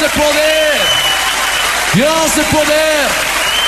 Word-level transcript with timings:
de 0.00 0.08
poder. 0.08 0.80
Dios 1.92 2.34
de 2.34 2.42
poder. 2.44 3.06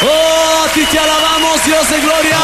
Oh, 0.03 0.65
a 0.65 0.69
ti 0.73 0.83
te 0.87 0.99
alabamos, 0.99 1.62
Dios 1.65 1.91
de 1.91 2.01
gloria. 2.01 2.39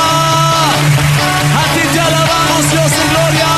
A 1.57 1.75
ti 1.75 1.88
te 1.95 2.01
alabamos, 2.01 2.71
Dios 2.71 2.90
de 2.90 3.09
gloria. 3.09 3.57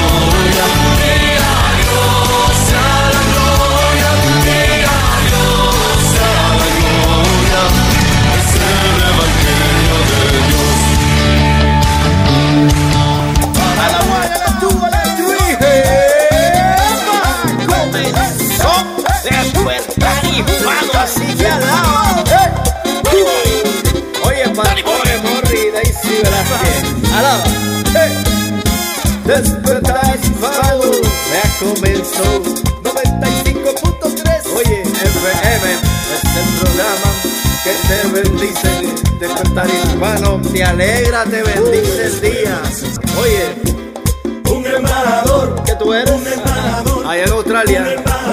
Alaba. 27.13 27.43
Hey. 27.93 28.13
Despertar 29.25 30.19
hispano 30.21 30.91
ya 31.31 31.43
comenzó 31.59 32.41
95.3 32.83 34.55
Oye, 34.55 34.81
FM 34.81 35.67
es 36.11 36.23
el 36.35 36.47
programa 36.59 37.09
que 37.63 37.73
te 37.87 37.97
bendice. 38.09 38.71
Despertar 39.19 39.67
hispano 39.69 40.41
te 40.51 40.63
alegra, 40.63 41.23
te 41.25 41.43
bendice 41.43 42.05
el 42.05 42.21
día. 42.21 42.61
Oye, 43.19 43.45
un 44.51 44.65
embajador. 44.65 45.63
Que 45.63 45.75
tú 45.75 45.93
eres. 45.93 46.11
Un 46.11 46.27
embajador. 46.27 47.05
Allá 47.07 47.23
en 47.23 47.31
Australia. 47.31 47.85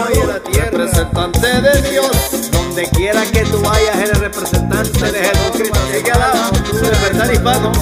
Oye, 0.08 0.26
la 0.26 0.40
tierra 0.40 0.70
representante 0.70 1.60
de 1.60 1.90
Dios 1.90 2.10
donde 2.78 2.90
quiera 2.96 3.26
que 3.26 3.40
tú 3.46 3.60
vayas 3.60 3.96
eres 3.96 4.18
representante 4.18 5.10
de 5.10 5.18
Jesucristo 5.24 5.78
así 5.90 6.02
que 6.02 6.12
alaba 6.12 6.50
Despertar 6.80 7.32
hispano 7.32 7.72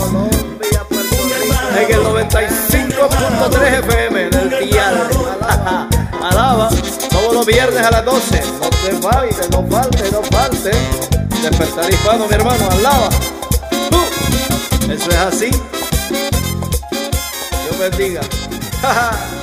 en 1.78 1.92
el 1.92 2.00
95.3 2.02 3.78
FM 3.80 4.30
del 4.30 4.70
dial. 4.70 5.08
Alaba 6.22 6.70
todos 7.10 7.34
los 7.34 7.44
viernes 7.44 7.84
a 7.84 7.90
las 7.90 8.04
12. 8.06 8.42
No 8.62 8.70
te 8.70 8.92
falte, 9.02 9.48
no 9.50 9.66
falte, 9.68 10.10
no 10.10 10.22
falte. 10.22 10.70
Despertar 11.42 11.92
hispano, 11.92 12.26
mi 12.26 12.34
hermano, 12.34 12.70
alaba. 12.70 13.10
Eso 14.90 15.10
es 15.10 15.16
así. 15.16 15.50
Dios 17.50 17.78
bendiga. 17.78 18.22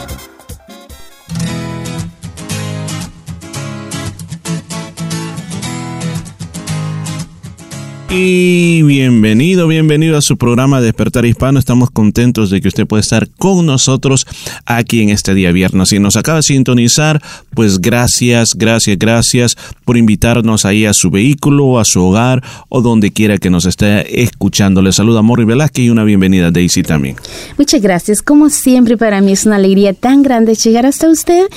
Y 8.15 8.83
bienvenido, 8.83 9.67
bienvenido 9.67 10.19
a 10.19 10.21
su 10.21 10.37
programa 10.37 10.81
Despertar 10.81 11.25
Hispano. 11.25 11.57
Estamos 11.57 11.89
contentos 11.89 12.51
de 12.51 12.61
que 12.61 12.67
usted 12.67 12.85
pueda 12.85 13.01
estar 13.01 13.27
con 13.39 13.65
nosotros 13.65 14.27
aquí 14.67 15.01
en 15.01 15.09
este 15.09 15.33
día 15.33 15.51
viernes. 15.51 15.89
Si 15.89 15.97
nos 15.97 16.15
acaba 16.15 16.37
de 16.37 16.43
sintonizar, 16.43 17.23
pues 17.55 17.81
gracias, 17.81 18.51
gracias, 18.53 18.99
gracias 18.99 19.57
por 19.83 19.97
invitarnos 19.97 20.63
ahí 20.63 20.85
a 20.85 20.93
su 20.93 21.09
vehículo, 21.09 21.79
a 21.79 21.85
su 21.85 22.03
hogar 22.03 22.43
o 22.69 22.83
donde 22.83 23.11
quiera 23.11 23.39
que 23.39 23.49
nos 23.49 23.65
esté 23.65 24.21
escuchando. 24.21 24.83
Le 24.83 24.91
saluda 24.91 25.23
Morri 25.23 25.45
Velázquez 25.45 25.85
y 25.85 25.89
una 25.89 26.03
bienvenida 26.03 26.51
Daisy 26.51 26.83
también. 26.83 27.15
Muchas 27.57 27.81
gracias. 27.81 28.21
Como 28.21 28.51
siempre, 28.51 28.95
para 28.95 29.21
mí 29.21 29.31
es 29.31 29.47
una 29.47 29.55
alegría 29.55 29.91
tan 29.95 30.21
grande 30.21 30.53
llegar 30.53 30.85
hasta 30.85 31.09
usted 31.09 31.47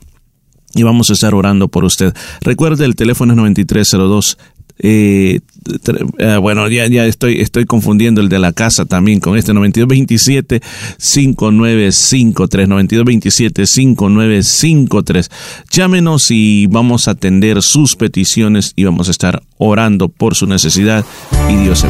y 0.73 0.83
vamos 0.83 1.09
a 1.09 1.13
estar 1.13 1.33
orando 1.33 1.67
por 1.67 1.85
usted. 1.85 2.13
Recuerde, 2.41 2.85
el 2.85 2.95
teléfono 2.95 3.33
es 3.33 3.37
9302 3.37 4.37
eh, 4.79 5.39
bueno, 6.41 6.67
ya, 6.69 7.05
estoy, 7.05 7.65
confundiendo 7.65 8.21
el 8.21 8.29
de 8.29 8.39
la 8.39 8.53
casa 8.53 8.85
también 8.85 9.19
con 9.19 9.37
este 9.37 9.53
9227 9.53 10.61
5953 10.97 12.67
9227 12.67 13.65
5953. 13.65 15.31
Llámenos 15.71 16.31
y 16.31 16.67
vamos 16.67 17.07
a 17.07 17.11
atender 17.11 17.61
sus 17.61 17.95
peticiones 17.95 18.73
y 18.75 18.83
vamos 18.83 19.07
a 19.07 19.11
estar 19.11 19.43
orando 19.57 20.09
por 20.09 20.35
su 20.35 20.47
necesidad 20.47 21.05
y 21.49 21.55
Dios 21.55 21.85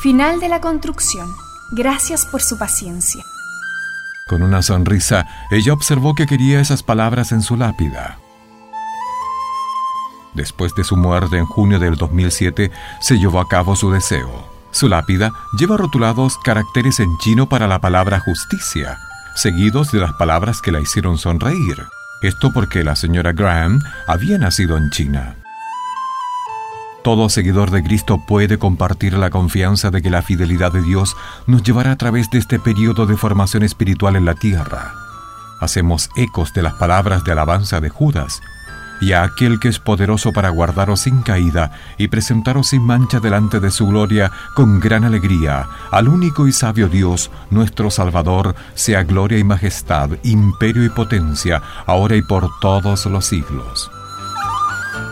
Final 0.00 0.40
de 0.40 0.48
la 0.48 0.62
construcción. 0.62 1.28
Gracias 1.72 2.24
por 2.24 2.40
su 2.40 2.56
paciencia. 2.56 3.22
Con 4.28 4.42
una 4.42 4.60
sonrisa, 4.62 5.26
ella 5.50 5.72
observó 5.72 6.14
que 6.14 6.26
quería 6.26 6.60
esas 6.60 6.82
palabras 6.82 7.32
en 7.32 7.40
su 7.40 7.56
lápida. 7.56 8.18
Después 10.34 10.74
de 10.74 10.84
su 10.84 10.96
muerte 10.96 11.38
en 11.38 11.46
junio 11.46 11.78
del 11.78 11.96
2007, 11.96 12.70
se 13.00 13.18
llevó 13.18 13.40
a 13.40 13.48
cabo 13.48 13.74
su 13.74 13.90
deseo. 13.90 14.46
Su 14.70 14.88
lápida 14.88 15.32
lleva 15.58 15.78
rotulados 15.78 16.36
caracteres 16.38 17.00
en 17.00 17.08
chino 17.18 17.48
para 17.48 17.66
la 17.66 17.80
palabra 17.80 18.20
justicia. 18.20 18.98
seguidos 19.34 19.92
de 19.92 20.00
las 20.00 20.12
palabras 20.14 20.60
que 20.60 20.72
la 20.72 20.80
hicieron 20.80 21.16
sonreír. 21.16 21.86
Esto 22.22 22.52
porque 22.52 22.82
la 22.82 22.96
señora 22.96 23.32
Graham 23.32 23.80
había 24.08 24.36
nacido 24.36 24.76
en 24.76 24.90
China. 24.90 25.36
Todo 27.08 27.30
seguidor 27.30 27.70
de 27.70 27.82
Cristo 27.82 28.22
puede 28.28 28.58
compartir 28.58 29.14
la 29.14 29.30
confianza 29.30 29.90
de 29.90 30.02
que 30.02 30.10
la 30.10 30.20
fidelidad 30.20 30.70
de 30.72 30.82
Dios 30.82 31.16
nos 31.46 31.62
llevará 31.62 31.92
a 31.92 31.96
través 31.96 32.28
de 32.28 32.36
este 32.36 32.58
periodo 32.58 33.06
de 33.06 33.16
formación 33.16 33.62
espiritual 33.62 34.14
en 34.14 34.26
la 34.26 34.34
tierra. 34.34 34.92
Hacemos 35.58 36.10
ecos 36.16 36.52
de 36.52 36.60
las 36.60 36.74
palabras 36.74 37.24
de 37.24 37.32
alabanza 37.32 37.80
de 37.80 37.88
Judas, 37.88 38.42
y 39.00 39.12
a 39.12 39.22
aquel 39.22 39.58
que 39.58 39.68
es 39.68 39.78
poderoso 39.78 40.34
para 40.34 40.50
guardaros 40.50 41.00
sin 41.00 41.22
caída 41.22 41.72
y 41.96 42.08
presentaros 42.08 42.66
sin 42.66 42.82
mancha 42.82 43.20
delante 43.20 43.58
de 43.58 43.70
su 43.70 43.86
gloria 43.86 44.30
con 44.54 44.78
gran 44.78 45.04
alegría, 45.04 45.66
al 45.90 46.08
único 46.08 46.46
y 46.46 46.52
sabio 46.52 46.88
Dios, 46.88 47.30
nuestro 47.48 47.90
Salvador, 47.90 48.54
sea 48.74 49.02
gloria 49.02 49.38
y 49.38 49.44
majestad, 49.44 50.10
imperio 50.24 50.84
y 50.84 50.90
potencia, 50.90 51.62
ahora 51.86 52.16
y 52.16 52.20
por 52.20 52.50
todos 52.60 53.06
los 53.06 53.24
siglos. 53.24 53.90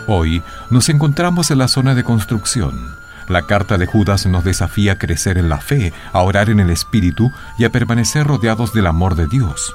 Hoy 0.09 0.41
nos 0.69 0.89
encontramos 0.89 1.51
en 1.51 1.59
la 1.59 1.67
zona 1.67 1.95
de 1.95 2.03
construcción. 2.03 2.95
La 3.29 3.43
carta 3.43 3.77
de 3.77 3.85
Judas 3.85 4.25
nos 4.25 4.43
desafía 4.43 4.93
a 4.93 4.97
crecer 4.97 5.37
en 5.37 5.49
la 5.49 5.59
fe, 5.59 5.93
a 6.13 6.21
orar 6.21 6.49
en 6.49 6.59
el 6.59 6.69
Espíritu 6.69 7.31
y 7.57 7.65
a 7.65 7.71
permanecer 7.71 8.25
rodeados 8.25 8.73
del 8.73 8.87
amor 8.87 9.15
de 9.15 9.27
Dios. 9.27 9.73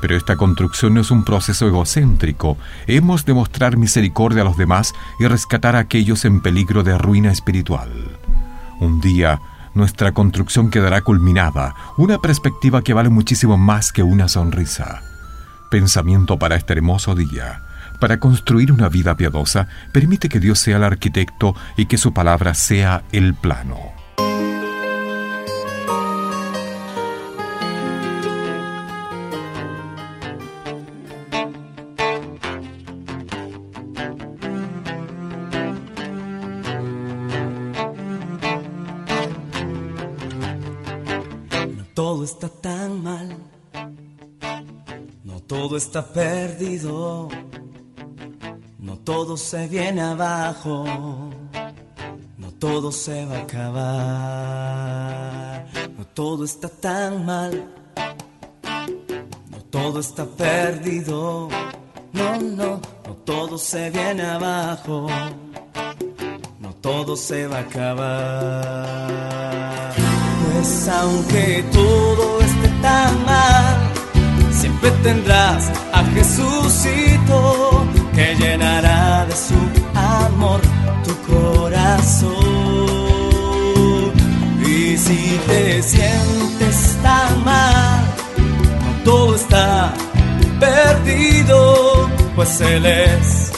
Pero 0.00 0.16
esta 0.16 0.36
construcción 0.36 0.94
no 0.94 1.00
es 1.00 1.10
un 1.10 1.24
proceso 1.24 1.66
egocéntrico. 1.66 2.58
Hemos 2.86 3.24
de 3.24 3.34
mostrar 3.34 3.76
misericordia 3.76 4.42
a 4.42 4.44
los 4.44 4.56
demás 4.56 4.92
y 5.18 5.26
rescatar 5.26 5.76
a 5.76 5.80
aquellos 5.80 6.24
en 6.24 6.40
peligro 6.40 6.82
de 6.82 6.96
ruina 6.98 7.30
espiritual. 7.30 7.90
Un 8.78 9.00
día, 9.00 9.40
nuestra 9.74 10.12
construcción 10.12 10.70
quedará 10.70 11.00
culminada, 11.02 11.74
una 11.96 12.18
perspectiva 12.18 12.82
que 12.82 12.94
vale 12.94 13.08
muchísimo 13.08 13.56
más 13.56 13.92
que 13.92 14.02
una 14.02 14.28
sonrisa. 14.28 15.02
Pensamiento 15.70 16.38
para 16.38 16.56
este 16.56 16.74
hermoso 16.74 17.14
día. 17.14 17.65
Para 18.00 18.20
construir 18.20 18.72
una 18.72 18.88
vida 18.88 19.16
piadosa, 19.16 19.68
permite 19.92 20.28
que 20.28 20.40
Dios 20.40 20.58
sea 20.58 20.76
el 20.76 20.84
arquitecto 20.84 21.54
y 21.76 21.86
que 21.86 21.98
su 21.98 22.12
palabra 22.12 22.54
sea 22.54 23.04
el 23.12 23.34
plano. 23.34 23.96
No 41.76 41.84
todo 41.94 42.24
está 42.24 42.48
tan 42.48 43.02
mal, 43.02 43.36
no 45.24 45.40
todo 45.40 45.76
está 45.78 46.12
perdido 46.12 47.30
todo 49.06 49.36
se 49.36 49.68
viene 49.68 50.02
abajo, 50.02 50.84
no 52.38 52.50
todo 52.58 52.90
se 52.90 53.24
va 53.24 53.36
a 53.36 53.42
acabar, 53.42 53.86
no 55.96 56.04
todo 56.06 56.44
está 56.44 56.68
tan 56.68 57.24
mal, 57.24 57.72
no 59.48 59.58
todo 59.70 60.00
está 60.00 60.24
perdido, 60.24 61.48
no, 62.12 62.40
no, 62.40 62.80
no 63.06 63.14
todo 63.24 63.56
se 63.58 63.90
viene 63.90 64.24
abajo, 64.24 65.06
no 66.58 66.74
todo 66.74 67.14
se 67.16 67.46
va 67.46 67.58
a 67.58 67.60
acabar. 67.60 68.34
Pues 70.52 70.88
aunque 70.88 71.64
todo 71.72 72.40
esté 72.40 72.68
tan 72.82 73.24
mal, 73.24 73.92
siempre 74.50 74.90
tendrás 75.04 75.70
a 75.92 76.02
Jesucito 76.06 77.65
que 78.16 78.34
llenará 78.36 79.26
de 79.26 79.36
su 79.36 79.54
amor 79.94 80.60
tu 81.04 81.14
corazón. 81.32 82.32
Y 84.66 84.96
si 84.96 85.38
te 85.46 85.82
sientes 85.82 86.96
tan 87.02 87.44
mal, 87.44 88.00
todo 89.04 89.36
está 89.36 89.92
perdido, 90.58 92.08
pues 92.34 92.60
Él 92.62 92.86
es 92.86 93.52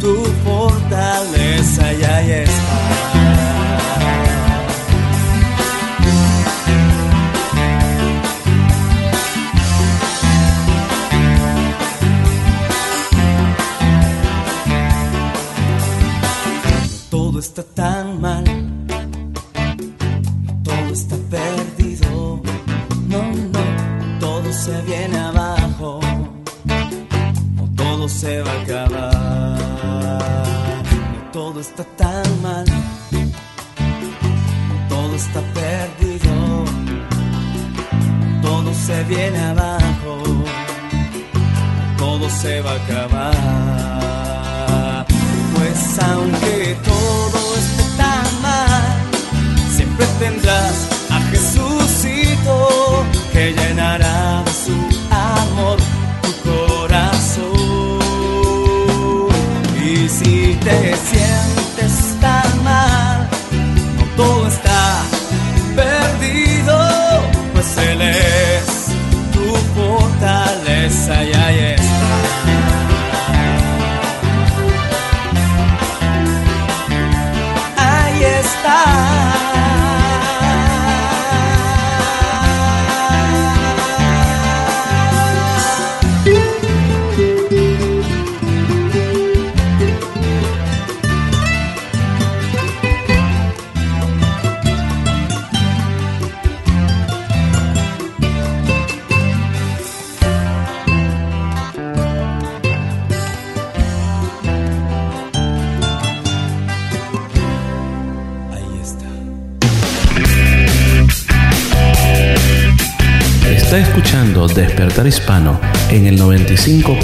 tu 0.00 0.14
fortaleza 0.44 1.92
y 1.92 2.02
ahí 2.02 2.30
está 2.30 3.39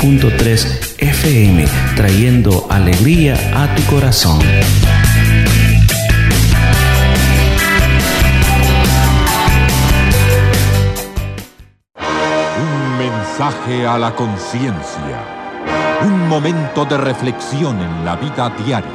95.3 0.06 1.02
FM, 1.02 1.64
trayendo 1.96 2.66
alegría 2.70 3.34
a 3.60 3.74
tu 3.74 3.82
corazón. 3.86 4.38
Un 12.60 12.98
mensaje 12.98 13.84
a 13.84 13.98
la 13.98 14.14
conciencia. 14.14 15.24
Un 16.04 16.28
momento 16.28 16.84
de 16.84 16.98
reflexión 16.98 17.80
en 17.82 18.04
la 18.04 18.14
vida 18.14 18.54
diaria. 18.64 18.90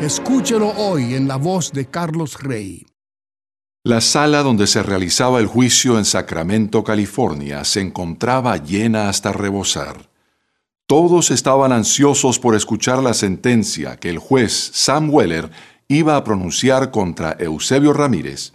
Escúchelo 0.00 0.68
hoy 0.68 1.14
en 1.14 1.26
la 1.26 1.34
voz 1.36 1.72
de 1.72 1.86
Carlos 1.86 2.40
Rey. 2.40 2.91
La 3.84 4.00
sala 4.00 4.44
donde 4.44 4.68
se 4.68 4.80
realizaba 4.80 5.40
el 5.40 5.48
juicio 5.48 5.98
en 5.98 6.04
Sacramento, 6.04 6.84
California, 6.84 7.64
se 7.64 7.80
encontraba 7.80 8.56
llena 8.56 9.08
hasta 9.08 9.32
rebosar. 9.32 10.08
Todos 10.86 11.32
estaban 11.32 11.72
ansiosos 11.72 12.38
por 12.38 12.54
escuchar 12.54 13.02
la 13.02 13.12
sentencia 13.12 13.96
que 13.96 14.08
el 14.08 14.18
juez 14.18 14.70
Sam 14.72 15.10
Weller 15.10 15.50
iba 15.88 16.16
a 16.16 16.22
pronunciar 16.22 16.92
contra 16.92 17.36
Eusebio 17.40 17.92
Ramírez, 17.92 18.52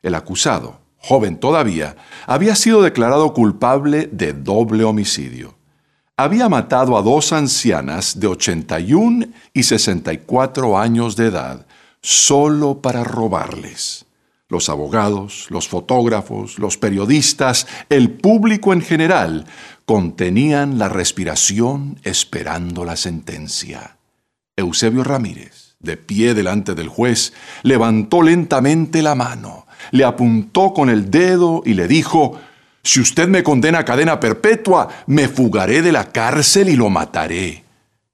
el 0.00 0.14
acusado, 0.14 0.80
joven 0.96 1.38
todavía, 1.38 1.96
había 2.26 2.56
sido 2.56 2.80
declarado 2.80 3.34
culpable 3.34 4.08
de 4.10 4.32
doble 4.32 4.84
homicidio. 4.84 5.58
Había 6.16 6.48
matado 6.48 6.96
a 6.96 7.02
dos 7.02 7.34
ancianas 7.34 8.18
de 8.18 8.28
81 8.28 9.26
y 9.52 9.62
64 9.62 10.78
años 10.78 11.16
de 11.16 11.26
edad 11.26 11.66
solo 12.00 12.80
para 12.80 13.04
robarles. 13.04 14.06
Los 14.50 14.68
abogados, 14.68 15.46
los 15.48 15.68
fotógrafos, 15.68 16.58
los 16.58 16.76
periodistas, 16.76 17.68
el 17.88 18.10
público 18.10 18.72
en 18.72 18.82
general 18.82 19.46
contenían 19.84 20.76
la 20.76 20.88
respiración 20.88 22.00
esperando 22.02 22.84
la 22.84 22.96
sentencia. 22.96 23.96
Eusebio 24.56 25.04
Ramírez, 25.04 25.76
de 25.78 25.96
pie 25.96 26.34
delante 26.34 26.74
del 26.74 26.88
juez, 26.88 27.32
levantó 27.62 28.22
lentamente 28.22 29.02
la 29.02 29.14
mano, 29.14 29.68
le 29.92 30.02
apuntó 30.02 30.74
con 30.74 30.90
el 30.90 31.12
dedo 31.12 31.62
y 31.64 31.74
le 31.74 31.86
dijo, 31.86 32.40
Si 32.82 33.00
usted 33.00 33.28
me 33.28 33.44
condena 33.44 33.78
a 33.78 33.84
cadena 33.84 34.18
perpetua, 34.18 34.88
me 35.06 35.28
fugaré 35.28 35.80
de 35.80 35.92
la 35.92 36.10
cárcel 36.10 36.68
y 36.70 36.74
lo 36.74 36.90
mataré. 36.90 37.62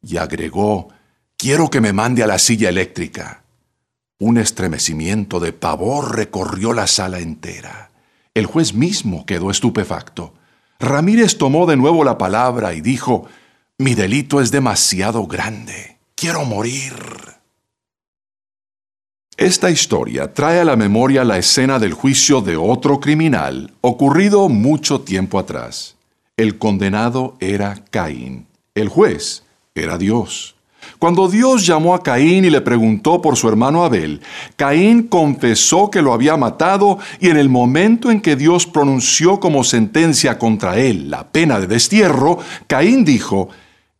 Y 0.03 0.19
agregó, 0.19 0.91
Quiero 1.39 1.71
que 1.71 1.81
me 1.81 1.95
mande 1.95 2.23
a 2.23 2.27
la 2.27 2.39
silla 2.39 2.69
eléctrica. 2.69 3.43
Un 4.19 4.39
estremecimiento 4.39 5.41
de 5.41 5.53
pavor 5.53 6.17
recorrió 6.17 6.73
la 6.73 6.87
sala 6.87 7.19
entera. 7.19 7.91
El 8.33 8.47
juez 8.47 8.73
mismo 8.73 9.27
quedó 9.27 9.51
estupefacto. 9.51 10.33
Ramírez 10.79 11.37
tomó 11.37 11.67
de 11.67 11.77
nuevo 11.77 12.03
la 12.03 12.17
palabra 12.17 12.73
y 12.73 12.81
dijo, 12.81 13.27
Mi 13.79 13.95
delito 13.95 14.41
es 14.41 14.51
demasiado 14.51 15.27
grande. 15.27 15.99
Quiero 16.15 16.47
morir. 16.47 16.95
Esta 19.37 19.71
historia 19.71 20.33
trae 20.33 20.61
a 20.61 20.65
la 20.65 20.77
memoria 20.77 21.23
la 21.23 21.37
escena 21.37 21.79
del 21.79 21.93
juicio 21.93 22.41
de 22.41 22.57
otro 22.57 23.01
criminal 23.01 23.75
ocurrido 23.83 24.49
mucho 24.49 25.03
tiempo 25.03 25.39
atrás. 25.39 25.97
El 26.39 26.57
condenado 26.57 27.37
era 27.39 27.85
Caín. 27.91 28.47
El 28.75 28.89
juez 28.89 29.45
era 29.75 29.99
Dios. 29.99 30.56
Cuando 31.07 31.29
Dios 31.29 31.65
llamó 31.65 31.95
a 31.95 32.03
Caín 32.03 32.45
y 32.45 32.51
le 32.51 32.61
preguntó 32.61 33.23
por 33.23 33.37
su 33.37 33.49
hermano 33.49 33.85
Abel, 33.85 34.21
Caín 34.57 35.05
confesó 35.05 35.89
que 35.89 36.03
lo 36.03 36.13
había 36.13 36.37
matado 36.37 36.99
y 37.21 37.29
en 37.29 37.37
el 37.37 37.49
momento 37.49 38.11
en 38.11 38.21
que 38.21 38.35
Dios 38.35 38.67
pronunció 38.67 39.39
como 39.39 39.63
sentencia 39.63 40.37
contra 40.37 40.79
él 40.81 41.09
la 41.09 41.29
pena 41.29 41.61
de 41.61 41.69
destierro, 41.69 42.41
Caín 42.67 43.05
dijo, 43.05 43.51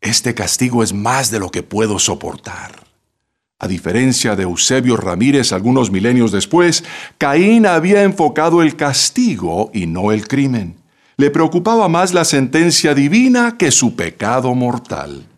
Este 0.01 0.35
castigo 0.35 0.83
es 0.83 0.93
más 0.93 1.31
de 1.31 1.39
lo 1.39 1.49
que 1.51 1.63
puedo 1.63 2.01
soportar. 2.01 2.73
A 3.61 3.69
diferencia 3.69 4.35
de 4.35 4.43
Eusebio 4.43 4.97
Ramírez 4.97 5.53
algunos 5.53 5.93
milenios 5.93 6.33
después, 6.33 6.83
Caín 7.19 7.67
había 7.67 8.03
enfocado 8.03 8.63
el 8.63 8.75
castigo 8.75 9.71
y 9.73 9.87
no 9.87 10.11
el 10.11 10.27
crimen. 10.27 10.75
Le 11.19 11.31
preocupaba 11.31 11.87
más 11.87 12.13
la 12.13 12.25
sentencia 12.25 12.95
divina 12.95 13.57
que 13.57 13.71
su 13.71 13.95
pecado 13.95 14.57
mortal. 14.57 15.29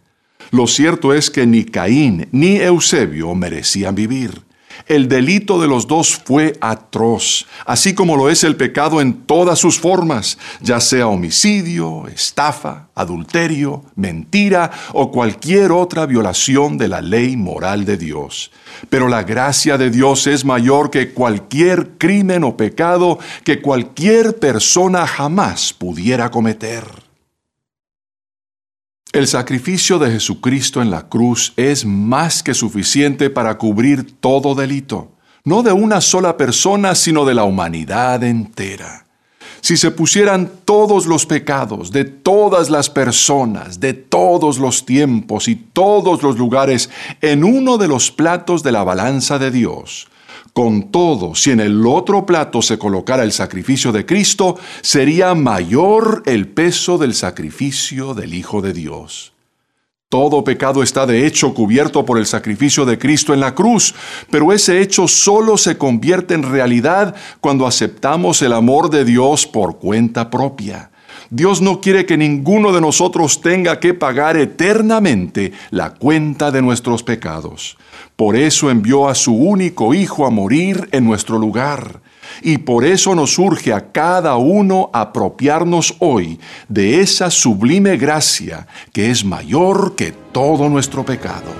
Lo 0.50 0.66
cierto 0.66 1.12
es 1.12 1.30
que 1.30 1.46
ni 1.46 1.64
Caín 1.64 2.28
ni 2.32 2.56
Eusebio 2.56 3.34
merecían 3.34 3.94
vivir. 3.94 4.48
El 4.86 5.08
delito 5.08 5.60
de 5.60 5.68
los 5.68 5.86
dos 5.86 6.16
fue 6.16 6.56
atroz, 6.60 7.46
así 7.66 7.94
como 7.94 8.16
lo 8.16 8.30
es 8.30 8.44
el 8.44 8.56
pecado 8.56 9.00
en 9.00 9.12
todas 9.12 9.58
sus 9.58 9.78
formas, 9.78 10.38
ya 10.60 10.80
sea 10.80 11.08
homicidio, 11.08 12.06
estafa, 12.06 12.88
adulterio, 12.94 13.82
mentira 13.96 14.70
o 14.92 15.10
cualquier 15.10 15.72
otra 15.72 16.06
violación 16.06 16.78
de 16.78 16.88
la 16.88 17.02
ley 17.02 17.36
moral 17.36 17.84
de 17.84 17.96
Dios. 17.96 18.50
Pero 18.88 19.08
la 19.08 19.24
gracia 19.24 19.76
de 19.76 19.90
Dios 19.90 20.26
es 20.26 20.44
mayor 20.44 20.90
que 20.90 21.12
cualquier 21.12 21.98
crimen 21.98 22.44
o 22.44 22.56
pecado 22.56 23.18
que 23.44 23.60
cualquier 23.60 24.38
persona 24.38 25.06
jamás 25.06 25.72
pudiera 25.72 26.30
cometer. 26.30 27.07
El 29.12 29.26
sacrificio 29.26 29.98
de 29.98 30.10
Jesucristo 30.10 30.82
en 30.82 30.90
la 30.90 31.08
cruz 31.08 31.54
es 31.56 31.86
más 31.86 32.42
que 32.42 32.52
suficiente 32.52 33.30
para 33.30 33.56
cubrir 33.56 34.20
todo 34.20 34.54
delito, 34.54 35.12
no 35.44 35.62
de 35.62 35.72
una 35.72 36.02
sola 36.02 36.36
persona, 36.36 36.94
sino 36.94 37.24
de 37.24 37.34
la 37.34 37.44
humanidad 37.44 38.22
entera. 38.22 39.06
Si 39.62 39.78
se 39.78 39.90
pusieran 39.90 40.50
todos 40.66 41.06
los 41.06 41.24
pecados 41.24 41.90
de 41.90 42.04
todas 42.04 42.68
las 42.68 42.90
personas, 42.90 43.80
de 43.80 43.94
todos 43.94 44.58
los 44.58 44.84
tiempos 44.84 45.48
y 45.48 45.56
todos 45.56 46.22
los 46.22 46.36
lugares 46.36 46.90
en 47.22 47.44
uno 47.44 47.78
de 47.78 47.88
los 47.88 48.10
platos 48.10 48.62
de 48.62 48.72
la 48.72 48.84
balanza 48.84 49.38
de 49.38 49.50
Dios, 49.50 50.06
con 50.58 50.90
todo, 50.90 51.36
si 51.36 51.52
en 51.52 51.60
el 51.60 51.86
otro 51.86 52.26
plato 52.26 52.62
se 52.62 52.78
colocara 52.78 53.22
el 53.22 53.30
sacrificio 53.30 53.92
de 53.92 54.04
Cristo, 54.04 54.56
sería 54.80 55.32
mayor 55.36 56.24
el 56.26 56.48
peso 56.48 56.98
del 56.98 57.14
sacrificio 57.14 58.12
del 58.12 58.34
Hijo 58.34 58.60
de 58.60 58.72
Dios. 58.72 59.32
Todo 60.08 60.42
pecado 60.42 60.82
está 60.82 61.06
de 61.06 61.28
hecho 61.28 61.54
cubierto 61.54 62.04
por 62.04 62.18
el 62.18 62.26
sacrificio 62.26 62.84
de 62.84 62.98
Cristo 62.98 63.32
en 63.32 63.38
la 63.38 63.54
cruz, 63.54 63.94
pero 64.32 64.52
ese 64.52 64.80
hecho 64.80 65.06
solo 65.06 65.56
se 65.58 65.78
convierte 65.78 66.34
en 66.34 66.42
realidad 66.42 67.14
cuando 67.40 67.64
aceptamos 67.64 68.42
el 68.42 68.52
amor 68.52 68.90
de 68.90 69.04
Dios 69.04 69.46
por 69.46 69.78
cuenta 69.78 70.28
propia. 70.28 70.90
Dios 71.30 71.60
no 71.60 71.80
quiere 71.80 72.04
que 72.04 72.16
ninguno 72.16 72.72
de 72.72 72.80
nosotros 72.80 73.42
tenga 73.42 73.78
que 73.78 73.94
pagar 73.94 74.36
eternamente 74.36 75.52
la 75.70 75.94
cuenta 75.94 76.50
de 76.50 76.62
nuestros 76.62 77.04
pecados. 77.04 77.76
Por 78.18 78.34
eso 78.34 78.68
envió 78.68 79.08
a 79.08 79.14
su 79.14 79.32
único 79.32 79.94
Hijo 79.94 80.26
a 80.26 80.30
morir 80.30 80.88
en 80.90 81.04
nuestro 81.04 81.38
lugar. 81.38 82.00
Y 82.42 82.58
por 82.58 82.84
eso 82.84 83.14
nos 83.14 83.38
urge 83.38 83.72
a 83.72 83.92
cada 83.92 84.34
uno 84.34 84.90
apropiarnos 84.92 85.94
hoy 86.00 86.40
de 86.68 87.00
esa 87.00 87.30
sublime 87.30 87.96
gracia 87.96 88.66
que 88.92 89.12
es 89.12 89.24
mayor 89.24 89.94
que 89.94 90.10
todo 90.32 90.68
nuestro 90.68 91.04
pecado. 91.04 91.52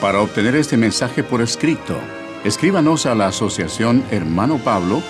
Para 0.00 0.20
obtener 0.20 0.56
este 0.56 0.76
mensaje 0.76 1.22
por 1.22 1.42
escrito, 1.42 1.94
escríbanos 2.42 3.06
a 3.06 3.14
la 3.14 3.28
Asociación 3.28 4.02
Hermano 4.10 4.58
Pablo, 4.58 5.00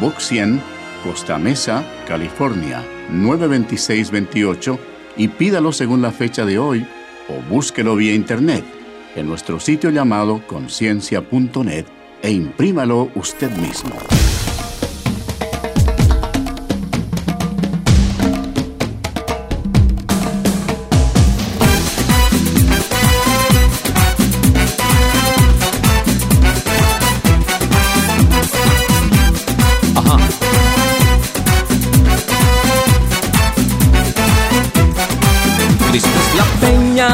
Book 0.00 0.20
100, 0.20 0.62
Costa 1.02 1.36
Mesa, 1.36 1.84
California, 2.06 2.84
92628 3.10 4.78
y 5.16 5.26
pídalo 5.26 5.72
según 5.72 6.00
la 6.00 6.12
fecha 6.12 6.44
de 6.44 6.60
hoy 6.60 6.86
o 7.28 7.42
búsquelo 7.52 7.96
vía 7.96 8.14
internet 8.14 8.75
en 9.16 9.26
nuestro 9.26 9.58
sitio 9.60 9.90
llamado 9.90 10.42
conciencia.net 10.46 11.86
e 12.22 12.30
imprímalo 12.30 13.10
usted 13.14 13.50
mismo. 13.56 13.96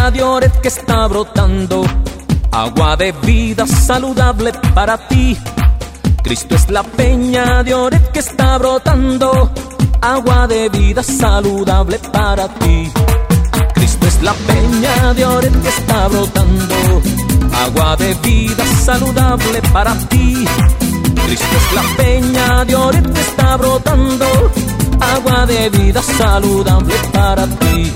La 0.03 0.09
peña 0.09 0.19
de 0.19 0.25
Oret 0.25 0.61
que 0.61 0.69
está 0.69 1.07
brotando, 1.07 1.85
agua 2.51 2.97
de 2.97 3.13
vida 3.13 3.65
saludable 3.69 4.53
para 4.75 4.99
ti. 5.07 5.39
Cristo 6.25 6.57
es 6.57 6.69
la 6.71 6.83
peña 6.83 7.63
de 7.63 7.73
Oret 7.73 8.11
que 8.11 8.19
está 8.19 8.59
brotando, 8.59 9.53
agua 10.01 10.49
de 10.49 10.69
vida 10.71 11.05
saludable 11.05 12.01
para 12.13 12.49
ti. 12.49 12.91
Cristo 13.75 14.07
es 14.09 14.23
la 14.23 14.35
peña 14.35 15.15
de 15.15 15.25
Oret 15.25 15.63
que 15.63 15.69
está 15.69 16.09
brotando, 16.09 17.03
agua 17.65 17.97
de 17.97 18.15
vida 18.15 18.65
saludable 18.85 19.63
para 19.73 19.95
ti. 20.09 20.45
Cristo 21.27 21.57
es 21.61 21.75
la 21.77 21.97
peña 21.97 22.65
de 22.65 22.75
Oret 22.75 23.13
que 23.13 23.21
está 23.21 23.57
brotando, 23.57 24.27
agua 25.15 25.47
de 25.47 25.71
vida 25.71 26.03
saludable 26.03 26.95
para 27.13 27.47
ti. 27.47 27.93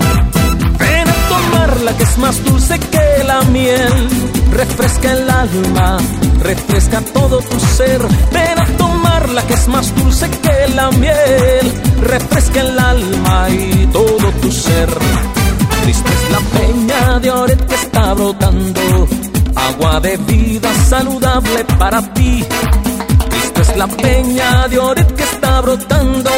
Ven 1.77 1.87
a 1.89 1.91
tomarla 1.91 1.97
que 1.97 2.03
es 2.03 2.17
más 2.17 2.43
dulce 2.43 2.79
que 2.79 3.23
la 3.23 3.41
miel, 3.43 4.09
refresca 4.51 5.13
el 5.13 5.29
alma, 5.29 5.97
refresca 6.39 7.01
todo 7.13 7.37
tu 7.39 7.59
ser. 7.59 8.01
Ven 8.31 8.59
a 8.59 8.65
tomarla 8.77 9.45
que 9.45 9.53
es 9.53 9.67
más 9.67 9.95
dulce 9.95 10.27
que 10.29 10.73
la 10.73 10.89
miel, 10.91 11.73
refresca 12.01 12.61
el 12.61 12.79
alma 12.79 13.49
y 13.49 13.87
todo 13.93 14.31
tu 14.41 14.51
ser. 14.51 14.89
Cristo 15.83 16.09
es 16.09 16.31
la 16.31 16.39
peña 16.59 17.19
de 17.19 17.31
Oret 17.31 17.67
que 17.67 17.75
está 17.75 18.13
brotando, 18.15 19.07
agua 19.55 19.99
de 19.99 20.17
vida 20.17 20.73
saludable 20.89 21.63
para 21.77 22.01
ti. 22.13 22.43
Cristo 23.29 23.61
es 23.61 23.77
la 23.77 23.87
peña 23.87 24.67
de 24.67 24.79
Oret 24.79 25.15
que 25.15 25.23
está 25.23 25.61
brotando, 25.61 26.31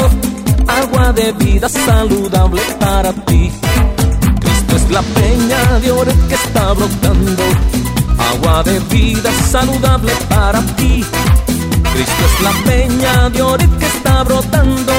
agua 0.67 1.13
de 1.13 1.32
vida 1.32 1.69
saludable 1.69 2.62
para 2.78 3.13
ti. 3.13 3.52
Cristo 4.69 4.86
es 4.86 4.91
la 4.91 5.01
peña 5.01 5.79
de 5.79 5.91
Oret 5.91 6.27
que 6.27 6.36
está 6.36 6.73
brotando, 6.73 7.43
agua 8.34 8.62
de 8.62 8.79
vida 8.82 9.32
saludable 9.49 10.12
para 10.29 10.62
ti. 10.75 11.03
Cristo 11.93 12.23
es 12.29 12.43
la 12.43 12.51
peña 12.65 13.29
de 13.29 13.41
Orit 13.41 13.77
que 13.79 13.88
está 13.88 14.23
brotando, 14.23 14.93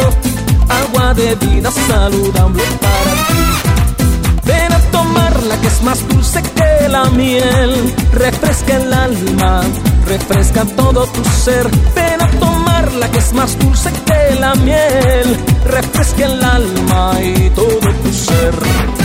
agua 0.68 1.14
de 1.14 1.37
vida 1.37 1.70
saludable 1.70 2.64
para 2.80 3.12
ti. 3.28 4.42
Ven 4.44 4.72
a 4.72 4.78
tomarla 4.90 5.61
que 5.61 5.68
es 5.68 5.83
más 5.83 6.09
dulce 6.09 6.42
que 6.42 6.88
la 6.88 7.04
miel, 7.11 7.94
refresca 8.12 8.76
el 8.76 8.92
alma, 8.92 9.61
refresca 10.06 10.64
todo 10.64 11.06
tu 11.06 11.24
ser. 11.44 11.70
Ven 11.94 12.20
a 12.20 12.28
tomarla 12.40 13.09
que 13.09 13.18
es 13.18 13.33
más 13.35 13.56
dulce 13.56 13.92
que 14.04 14.40
la 14.40 14.52
miel, 14.56 15.38
refresca 15.64 16.24
el 16.24 16.42
alma 16.42 17.12
y 17.22 17.50
todo 17.50 17.92
tu 18.02 18.12
ser. 18.12 18.99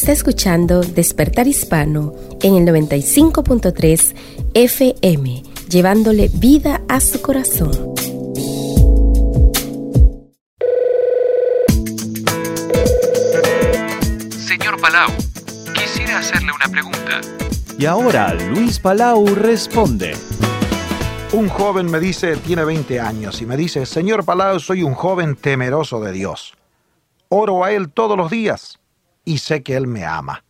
Está 0.00 0.12
escuchando 0.12 0.80
Despertar 0.80 1.46
Hispano 1.46 2.14
en 2.40 2.56
el 2.56 2.64
95.3 2.64 4.16
FM, 4.54 5.42
llevándole 5.68 6.30
vida 6.32 6.80
a 6.88 7.00
su 7.00 7.20
corazón. 7.20 7.70
Señor 14.38 14.80
Palau, 14.80 15.10
quisiera 15.74 16.20
hacerle 16.20 16.50
una 16.50 16.68
pregunta. 16.68 17.20
Y 17.78 17.84
ahora 17.84 18.32
Luis 18.32 18.78
Palau 18.78 19.26
responde. 19.34 20.16
Un 21.34 21.50
joven 21.50 21.90
me 21.90 22.00
dice, 22.00 22.38
tiene 22.38 22.64
20 22.64 22.98
años, 23.00 23.42
y 23.42 23.44
me 23.44 23.58
dice, 23.58 23.84
Señor 23.84 24.24
Palau, 24.24 24.60
soy 24.60 24.82
un 24.82 24.94
joven 24.94 25.36
temeroso 25.36 26.00
de 26.00 26.12
Dios. 26.12 26.54
Oro 27.28 27.62
a 27.64 27.72
Él 27.72 27.90
todos 27.90 28.16
los 28.16 28.30
días 28.30 28.79
y 29.30 29.38
sé 29.38 29.62
que 29.62 29.76
Él 29.76 29.86
me 29.86 30.04
ama, 30.04 30.42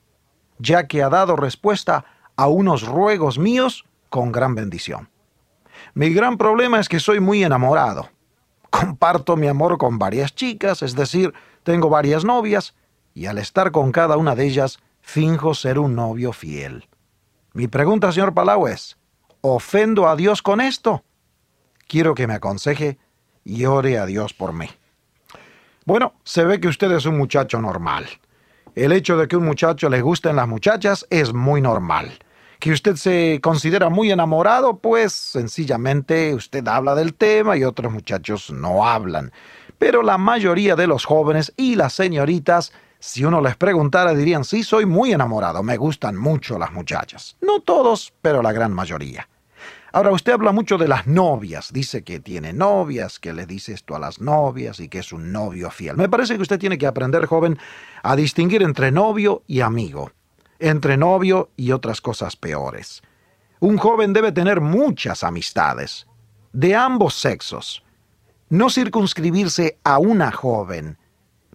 ya 0.59 0.87
que 0.87 1.03
ha 1.03 1.11
dado 1.11 1.37
respuesta 1.37 2.07
a 2.35 2.49
unos 2.49 2.87
ruegos 2.87 3.39
míos 3.39 3.85
con 4.09 4.33
gran 4.33 4.55
bendición. 4.55 5.11
Mi 5.93 6.09
gran 6.15 6.39
problema 6.39 6.81
es 6.81 6.89
que 6.89 6.99
soy 6.99 7.21
muy 7.21 7.45
enamorado. 7.45 8.09
Comparto 8.71 9.37
mi 9.37 9.49
amor 9.49 9.77
con 9.77 9.99
varias 9.99 10.35
chicas, 10.35 10.81
es 10.81 10.95
decir, 10.95 11.35
tengo 11.63 11.91
varias 11.91 12.25
novias, 12.25 12.75
y 13.13 13.27
al 13.27 13.37
estar 13.37 13.71
con 13.71 13.93
cada 13.93 14.17
una 14.17 14.35
de 14.35 14.47
ellas, 14.47 14.79
finjo 15.03 15.53
ser 15.53 15.79
un 15.79 15.95
novio 15.95 16.33
fiel. 16.33 16.89
Mi 17.53 17.69
pregunta, 17.69 18.11
señor 18.13 18.33
Palau, 18.33 18.67
es, 18.67 18.97
¿ofendo 19.43 20.09
a 20.09 20.17
Dios 20.17 20.41
con 20.41 20.63
esto? 20.63 21.05
Quiero 21.87 22.15
que 22.15 22.27
me 22.27 22.33
aconseje 22.33 22.97
y 23.45 23.67
ore 23.67 23.99
a 23.99 24.07
Dios 24.07 24.33
por 24.33 24.55
mí. 24.55 24.71
Bueno, 25.85 26.15
se 26.25 26.45
ve 26.45 26.61
que 26.61 26.69
usted 26.69 26.91
es 26.93 27.05
un 27.05 27.19
muchacho 27.19 27.61
normal. 27.61 28.09
El 28.75 28.93
hecho 28.93 29.17
de 29.17 29.27
que 29.27 29.37
un 29.37 29.45
muchacho 29.45 29.89
le 29.89 30.01
gusten 30.01 30.37
las 30.37 30.47
muchachas 30.47 31.07
es 31.11 31.33
muy 31.33 31.61
normal. 31.61 32.19
Que 32.59 32.73
usted 32.73 32.97
se 32.97 33.41
considera 33.43 33.89
muy 33.89 34.13
enamorado, 34.13 34.79
pues 34.79 35.13
sencillamente 35.13 36.35
usted 36.35 36.67
habla 36.69 36.95
del 36.95 37.15
tema 37.15 37.57
y 37.57 37.65
otros 37.65 37.93
muchachos 37.93 38.51
no 38.51 38.87
hablan. 38.87 39.33
Pero 39.79 40.03
la 40.03 40.19
mayoría 40.19 40.77
de 40.77 40.87
los 40.87 41.07
jóvenes 41.07 41.55
y 41.57 41.75
las 41.75 41.95
señoritas, 41.95 42.73
si 42.99 43.25
uno 43.25 43.41
les 43.41 43.57
preguntara, 43.57 44.13
dirían, 44.13 44.45
sí, 44.45 44.63
soy 44.63 44.85
muy 44.85 45.13
enamorado, 45.13 45.63
me 45.63 45.79
gustan 45.79 46.17
mucho 46.17 46.59
las 46.59 46.71
muchachas. 46.71 47.37
No 47.41 47.61
todos, 47.61 48.13
pero 48.21 48.43
la 48.43 48.53
gran 48.53 48.73
mayoría. 48.73 49.27
Ahora, 49.93 50.13
usted 50.13 50.33
habla 50.33 50.53
mucho 50.53 50.79
de 50.79 50.87
las 50.87 51.09
novias, 51.09 51.73
dice 51.73 52.05
que 52.05 52.21
tiene 52.21 52.53
novias, 52.53 53.19
que 53.19 53.33
le 53.33 53.45
dice 53.45 53.73
esto 53.73 53.97
a 53.97 53.99
las 53.99 54.21
novias 54.21 54.79
y 54.79 54.89
que 54.89 55.01
es 55.01 55.13
un 55.13 55.33
novio 55.33 55.71
fiel. 55.71 55.97
Me 55.97 56.09
parece 56.09 56.37
que 56.37 56.43
usted 56.43 56.61
tiene 56.61 56.79
que 56.79 56.87
aprender, 56.87 57.27
joven, 57.27 57.59
a 58.05 58.15
distinguir 58.15 58.63
entre 58.63 58.93
novio 58.93 59.43
y 59.49 59.63
amigo, 59.63 60.13
entre 60.61 60.97
novio 60.97 61.51
y 61.57 61.73
otras 61.73 62.01
cosas 62.01 62.37
peores. 62.37 63.03
Un 63.59 63.79
joven 63.79 64.13
debe 64.13 64.31
tener 64.31 64.61
muchas 64.61 65.25
amistades, 65.25 66.07
de 66.53 66.77
ambos 66.77 67.15
sexos. 67.15 67.83
No 68.49 68.71
circunscribirse 68.71 69.79
a 69.83 69.99
una 69.99 70.31
joven, 70.31 70.99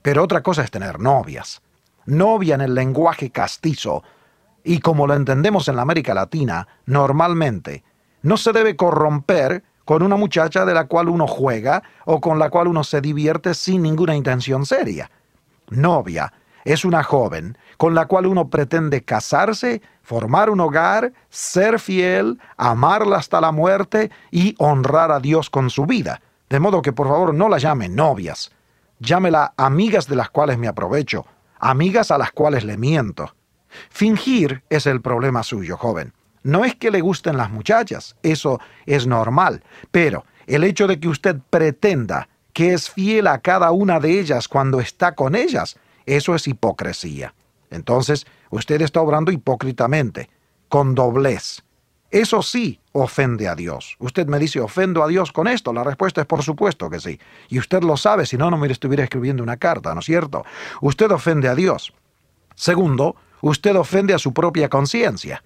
pero 0.01 0.23
otra 0.23 0.43
cosa 0.43 0.63
es 0.63 0.71
tener 0.71 0.99
novias. 0.99 1.61
Novia 2.05 2.55
en 2.55 2.61
el 2.61 2.75
lenguaje 2.75 3.31
castizo, 3.31 4.03
y 4.63 4.79
como 4.79 5.07
lo 5.07 5.13
entendemos 5.13 5.69
en 5.69 5.77
la 5.77 5.83
América 5.83 6.13
Latina, 6.13 6.67
normalmente, 6.85 7.83
no 8.25 8.37
se 8.37 8.51
debe 8.51 8.75
corromper 8.75 9.63
con 9.85 10.01
una 10.01 10.15
muchacha 10.15 10.65
de 10.65 10.73
la 10.73 10.87
cual 10.87 11.09
uno 11.09 11.27
juega 11.27 11.83
o 12.05 12.19
con 12.19 12.39
la 12.39 12.49
cual 12.49 12.67
uno 12.67 12.83
se 12.83 12.99
divierte 12.99 13.53
sin 13.53 13.83
ninguna 13.83 14.15
intención 14.15 14.65
seria. 14.65 15.11
Novia 15.69 16.33
es 16.63 16.85
una 16.85 17.03
joven 17.03 17.55
con 17.77 17.93
la 17.93 18.07
cual 18.07 18.25
uno 18.25 18.49
pretende 18.49 19.03
casarse, 19.03 19.83
formar 20.01 20.49
un 20.49 20.59
hogar, 20.59 21.13
ser 21.29 21.79
fiel, 21.79 22.39
amarla 22.57 23.17
hasta 23.17 23.39
la 23.39 23.51
muerte 23.51 24.09
y 24.31 24.55
honrar 24.57 25.11
a 25.11 25.19
Dios 25.19 25.51
con 25.51 25.69
su 25.69 25.85
vida. 25.85 26.19
De 26.49 26.59
modo 26.59 26.81
que 26.81 26.93
por 26.93 27.07
favor 27.07 27.31
no 27.31 27.47
la 27.47 27.59
llame 27.59 27.89
novias, 27.89 28.51
llámela 28.99 29.53
amigas 29.55 30.07
de 30.07 30.15
las 30.15 30.31
cuales 30.31 30.57
me 30.57 30.67
aprovecho, 30.67 31.27
amigas 31.59 32.09
a 32.09 32.17
las 32.17 32.31
cuales 32.31 32.63
le 32.63 32.75
miento. 32.75 33.35
Fingir 33.91 34.63
es 34.71 34.87
el 34.87 35.01
problema 35.01 35.43
suyo, 35.43 35.77
joven. 35.77 36.11
No 36.45 36.63
es 36.63 36.75
que 36.75 36.91
le 36.91 37.01
gusten 37.01 37.37
las 37.37 37.49
muchachas, 37.49 38.15
eso 38.21 38.59
es 38.85 39.07
normal, 39.07 39.63
pero 39.89 40.25
el 40.45 40.63
hecho 40.63 40.85
de 40.85 40.99
que 40.99 41.07
usted 41.07 41.37
pretenda 41.49 42.29
que 42.53 42.71
es 42.71 42.91
fiel 42.91 43.25
a 43.25 43.39
cada 43.39 43.71
una 43.71 43.99
de 43.99 44.19
ellas 44.19 44.47
cuando 44.47 44.79
está 44.79 45.15
con 45.15 45.33
ellas, 45.33 45.75
eso 46.05 46.35
es 46.35 46.47
hipocresía. 46.47 47.33
Entonces, 47.71 48.27
usted 48.51 48.79
está 48.83 49.01
obrando 49.01 49.31
hipócritamente, 49.31 50.29
con 50.69 50.93
doblez. 50.93 51.63
Eso 52.11 52.43
sí 52.43 52.79
ofende 52.91 53.47
a 53.47 53.55
Dios. 53.55 53.95
Usted 53.97 54.27
me 54.27 54.37
dice, 54.37 54.59
¿ofendo 54.59 55.01
a 55.01 55.07
Dios 55.07 55.31
con 55.31 55.47
esto? 55.47 55.73
La 55.73 55.83
respuesta 55.83 56.21
es 56.21 56.27
por 56.27 56.43
supuesto 56.43 56.91
que 56.91 56.99
sí. 56.99 57.19
Y 57.49 57.57
usted 57.57 57.81
lo 57.81 57.97
sabe, 57.97 58.27
si 58.27 58.37
no, 58.37 58.51
no 58.51 58.57
me 58.57 58.71
estuviera 58.71 59.03
escribiendo 59.03 59.41
una 59.41 59.57
carta, 59.57 59.95
¿no 59.95 60.01
es 60.01 60.05
cierto? 60.05 60.45
Usted 60.79 61.09
ofende 61.09 61.47
a 61.47 61.55
Dios. 61.55 61.91
Segundo, 62.53 63.15
usted 63.41 63.75
ofende 63.75 64.13
a 64.13 64.19
su 64.19 64.31
propia 64.31 64.69
conciencia. 64.69 65.41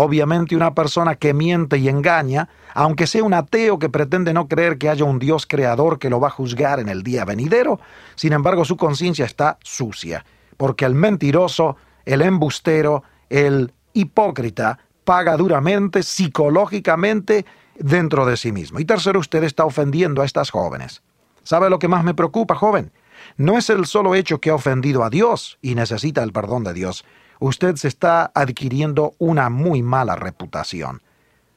Obviamente 0.00 0.54
una 0.54 0.76
persona 0.76 1.16
que 1.16 1.34
miente 1.34 1.76
y 1.76 1.88
engaña, 1.88 2.48
aunque 2.72 3.08
sea 3.08 3.24
un 3.24 3.34
ateo 3.34 3.80
que 3.80 3.88
pretende 3.88 4.32
no 4.32 4.46
creer 4.46 4.78
que 4.78 4.88
haya 4.88 5.04
un 5.04 5.18
Dios 5.18 5.44
creador 5.44 5.98
que 5.98 6.08
lo 6.08 6.20
va 6.20 6.28
a 6.28 6.30
juzgar 6.30 6.78
en 6.78 6.88
el 6.88 7.02
día 7.02 7.24
venidero, 7.24 7.80
sin 8.14 8.32
embargo 8.32 8.64
su 8.64 8.76
conciencia 8.76 9.24
está 9.24 9.58
sucia, 9.60 10.24
porque 10.56 10.84
el 10.84 10.94
mentiroso, 10.94 11.78
el 12.04 12.22
embustero, 12.22 13.02
el 13.28 13.72
hipócrita, 13.92 14.78
paga 15.02 15.36
duramente, 15.36 16.04
psicológicamente, 16.04 17.44
dentro 17.76 18.24
de 18.24 18.36
sí 18.36 18.52
mismo. 18.52 18.78
Y 18.78 18.84
tercero, 18.84 19.18
usted 19.18 19.42
está 19.42 19.64
ofendiendo 19.64 20.22
a 20.22 20.26
estas 20.26 20.50
jóvenes. 20.50 21.02
¿Sabe 21.42 21.70
lo 21.70 21.80
que 21.80 21.88
más 21.88 22.04
me 22.04 22.14
preocupa, 22.14 22.54
joven? 22.54 22.92
No 23.36 23.58
es 23.58 23.68
el 23.68 23.84
solo 23.84 24.14
hecho 24.14 24.40
que 24.40 24.50
ha 24.50 24.54
ofendido 24.54 25.02
a 25.02 25.10
Dios 25.10 25.58
y 25.60 25.74
necesita 25.74 26.22
el 26.22 26.32
perdón 26.32 26.62
de 26.62 26.72
Dios. 26.72 27.04
Usted 27.40 27.76
se 27.76 27.88
está 27.88 28.30
adquiriendo 28.34 29.14
una 29.18 29.48
muy 29.48 29.82
mala 29.82 30.16
reputación. 30.16 31.02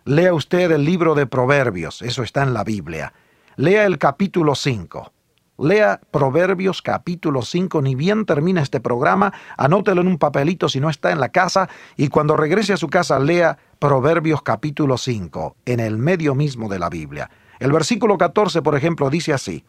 Lea 0.05 0.33
usted 0.33 0.71
el 0.71 0.85
libro 0.85 1.15
de 1.15 1.25
Proverbios, 1.25 2.01
eso 2.01 2.23
está 2.23 2.43
en 2.43 2.53
la 2.53 2.63
Biblia. 2.63 3.13
Lea 3.55 3.85
el 3.85 3.97
capítulo 3.97 4.55
5. 4.55 5.11
Lea 5.59 5.99
Proverbios 6.09 6.81
capítulo 6.81 7.41
5, 7.41 7.81
ni 7.81 7.95
bien 7.95 8.25
termina 8.25 8.61
este 8.61 8.79
programa, 8.79 9.33
anótelo 9.57 10.01
en 10.01 10.07
un 10.07 10.17
papelito 10.17 10.69
si 10.69 10.79
no 10.79 10.89
está 10.89 11.11
en 11.11 11.19
la 11.19 11.29
casa 11.29 11.69
y 11.97 12.07
cuando 12.07 12.35
regrese 12.35 12.73
a 12.73 12.77
su 12.77 12.87
casa 12.87 13.19
lea 13.19 13.57
Proverbios 13.77 14.41
capítulo 14.41 14.97
5, 14.97 15.55
en 15.65 15.79
el 15.79 15.97
medio 15.97 16.33
mismo 16.33 16.67
de 16.67 16.79
la 16.79 16.89
Biblia. 16.89 17.29
El 17.59 17.71
versículo 17.71 18.17
14, 18.17 18.63
por 18.63 18.75
ejemplo, 18.75 19.09
dice 19.09 19.33
así, 19.33 19.63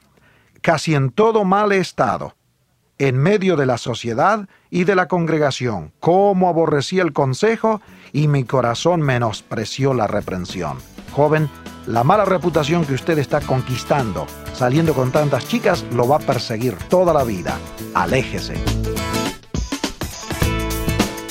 Casi 0.63 0.95
en 0.95 1.11
todo 1.11 1.45
mal 1.45 1.73
estado, 1.73 2.37
en 3.09 3.19
medio 3.19 3.57
de 3.57 3.67
la 3.67 3.79
sociedad 3.79 4.49
y 4.71 4.85
de 4.85 4.95
la 4.95 5.09
congregación, 5.09 5.93
como 6.01 6.49
aborrecí 6.49 7.01
el 7.01 7.13
consejo 7.13 7.81
y 8.13 8.29
mi 8.29 8.45
corazón 8.45 9.03
menospreció 9.03 9.93
la 9.93 10.07
reprensión. 10.07 10.79
Joven, 11.13 11.51
la 11.87 12.05
mala 12.05 12.25
reputación 12.25 12.85
que 12.85 12.95
usted 12.95 13.19
está 13.19 13.41
conquistando 13.41 14.27
saliendo 14.55 14.95
con 14.95 15.11
tantas 15.11 15.49
chicas 15.49 15.85
lo 15.93 16.07
va 16.07 16.17
a 16.17 16.21
perseguir 16.21 16.77
toda 16.89 17.13
la 17.13 17.25
vida. 17.25 17.59
Aléjese. 17.95 18.55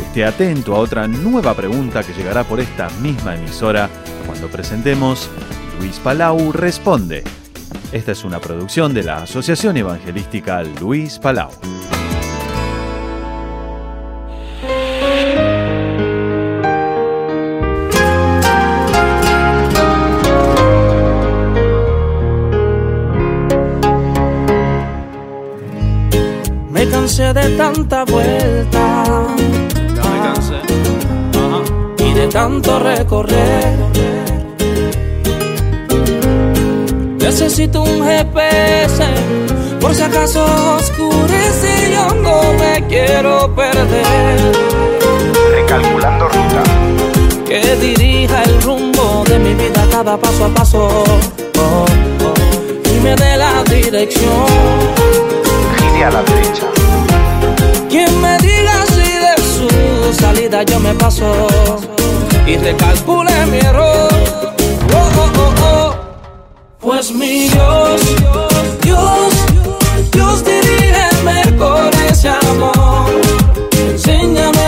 Esté 0.00 0.24
atento 0.24 0.74
a 0.74 0.80
otra 0.80 1.06
nueva 1.06 1.54
pregunta 1.54 2.02
que 2.02 2.14
llegará 2.14 2.42
por 2.42 2.58
esta 2.58 2.90
misma 3.00 3.36
emisora 3.36 3.88
cuando 4.26 4.48
presentemos 4.48 5.30
Luis 5.78 6.00
Palau 6.00 6.50
Responde. 6.50 7.22
Esta 7.92 8.10
es 8.10 8.24
una 8.24 8.40
producción 8.40 8.92
de 8.92 9.04
la 9.04 9.18
Asociación 9.18 9.76
Evangelística 9.76 10.64
Luis 10.80 11.20
Palau. 11.20 11.52
Cansé 27.12 27.34
de 27.34 27.56
tanta 27.58 28.04
vuelta. 28.04 29.04
Ya 29.94 30.02
me 30.10 30.18
cansé. 30.22 30.60
Y 31.98 32.14
de 32.14 32.26
tanto 32.28 32.78
recorrer. 32.78 33.76
Necesito 37.18 37.82
un 37.82 38.02
GPS. 38.02 39.04
Por 39.78 39.94
si 39.94 40.02
acaso 40.02 40.42
oscurece, 40.76 41.92
yo 41.92 42.14
no 42.14 42.54
me 42.54 42.86
quiero 42.88 43.54
perder. 43.54 44.52
Recalculando 45.50 46.28
ruta. 46.28 46.62
Que 47.46 47.76
dirija 47.76 48.42
el 48.44 48.62
rumbo 48.62 49.22
de 49.28 49.38
mi 49.38 49.52
vida 49.52 49.86
cada 49.90 50.16
paso 50.16 50.46
a 50.46 50.48
paso. 50.48 51.04
Oh, 51.58 51.84
oh, 52.24 52.90
y 52.90 53.00
me 53.00 53.14
dé 53.16 53.36
la 53.36 53.62
dirección. 53.64 54.46
Gire 55.76 56.04
a 56.04 56.10
la 56.10 56.22
derecha. 56.22 56.81
Salida 60.14 60.62
yo 60.64 60.78
me 60.80 60.94
paso 60.94 61.46
y 62.46 62.56
recalcule 62.56 63.46
mi 63.46 63.58
error. 63.58 64.08
Oh, 64.94 65.10
oh, 65.18 65.30
oh, 65.38 65.54
oh. 65.64 65.94
Pues 66.80 67.12
mi 67.12 67.48
Dios, 67.48 68.00
Dios, 68.82 69.32
Dios 70.12 70.44
dirígeme 70.44 71.56
con 71.56 71.90
ese 72.10 72.28
amor. 72.28 73.10
Enséñame 73.90 74.61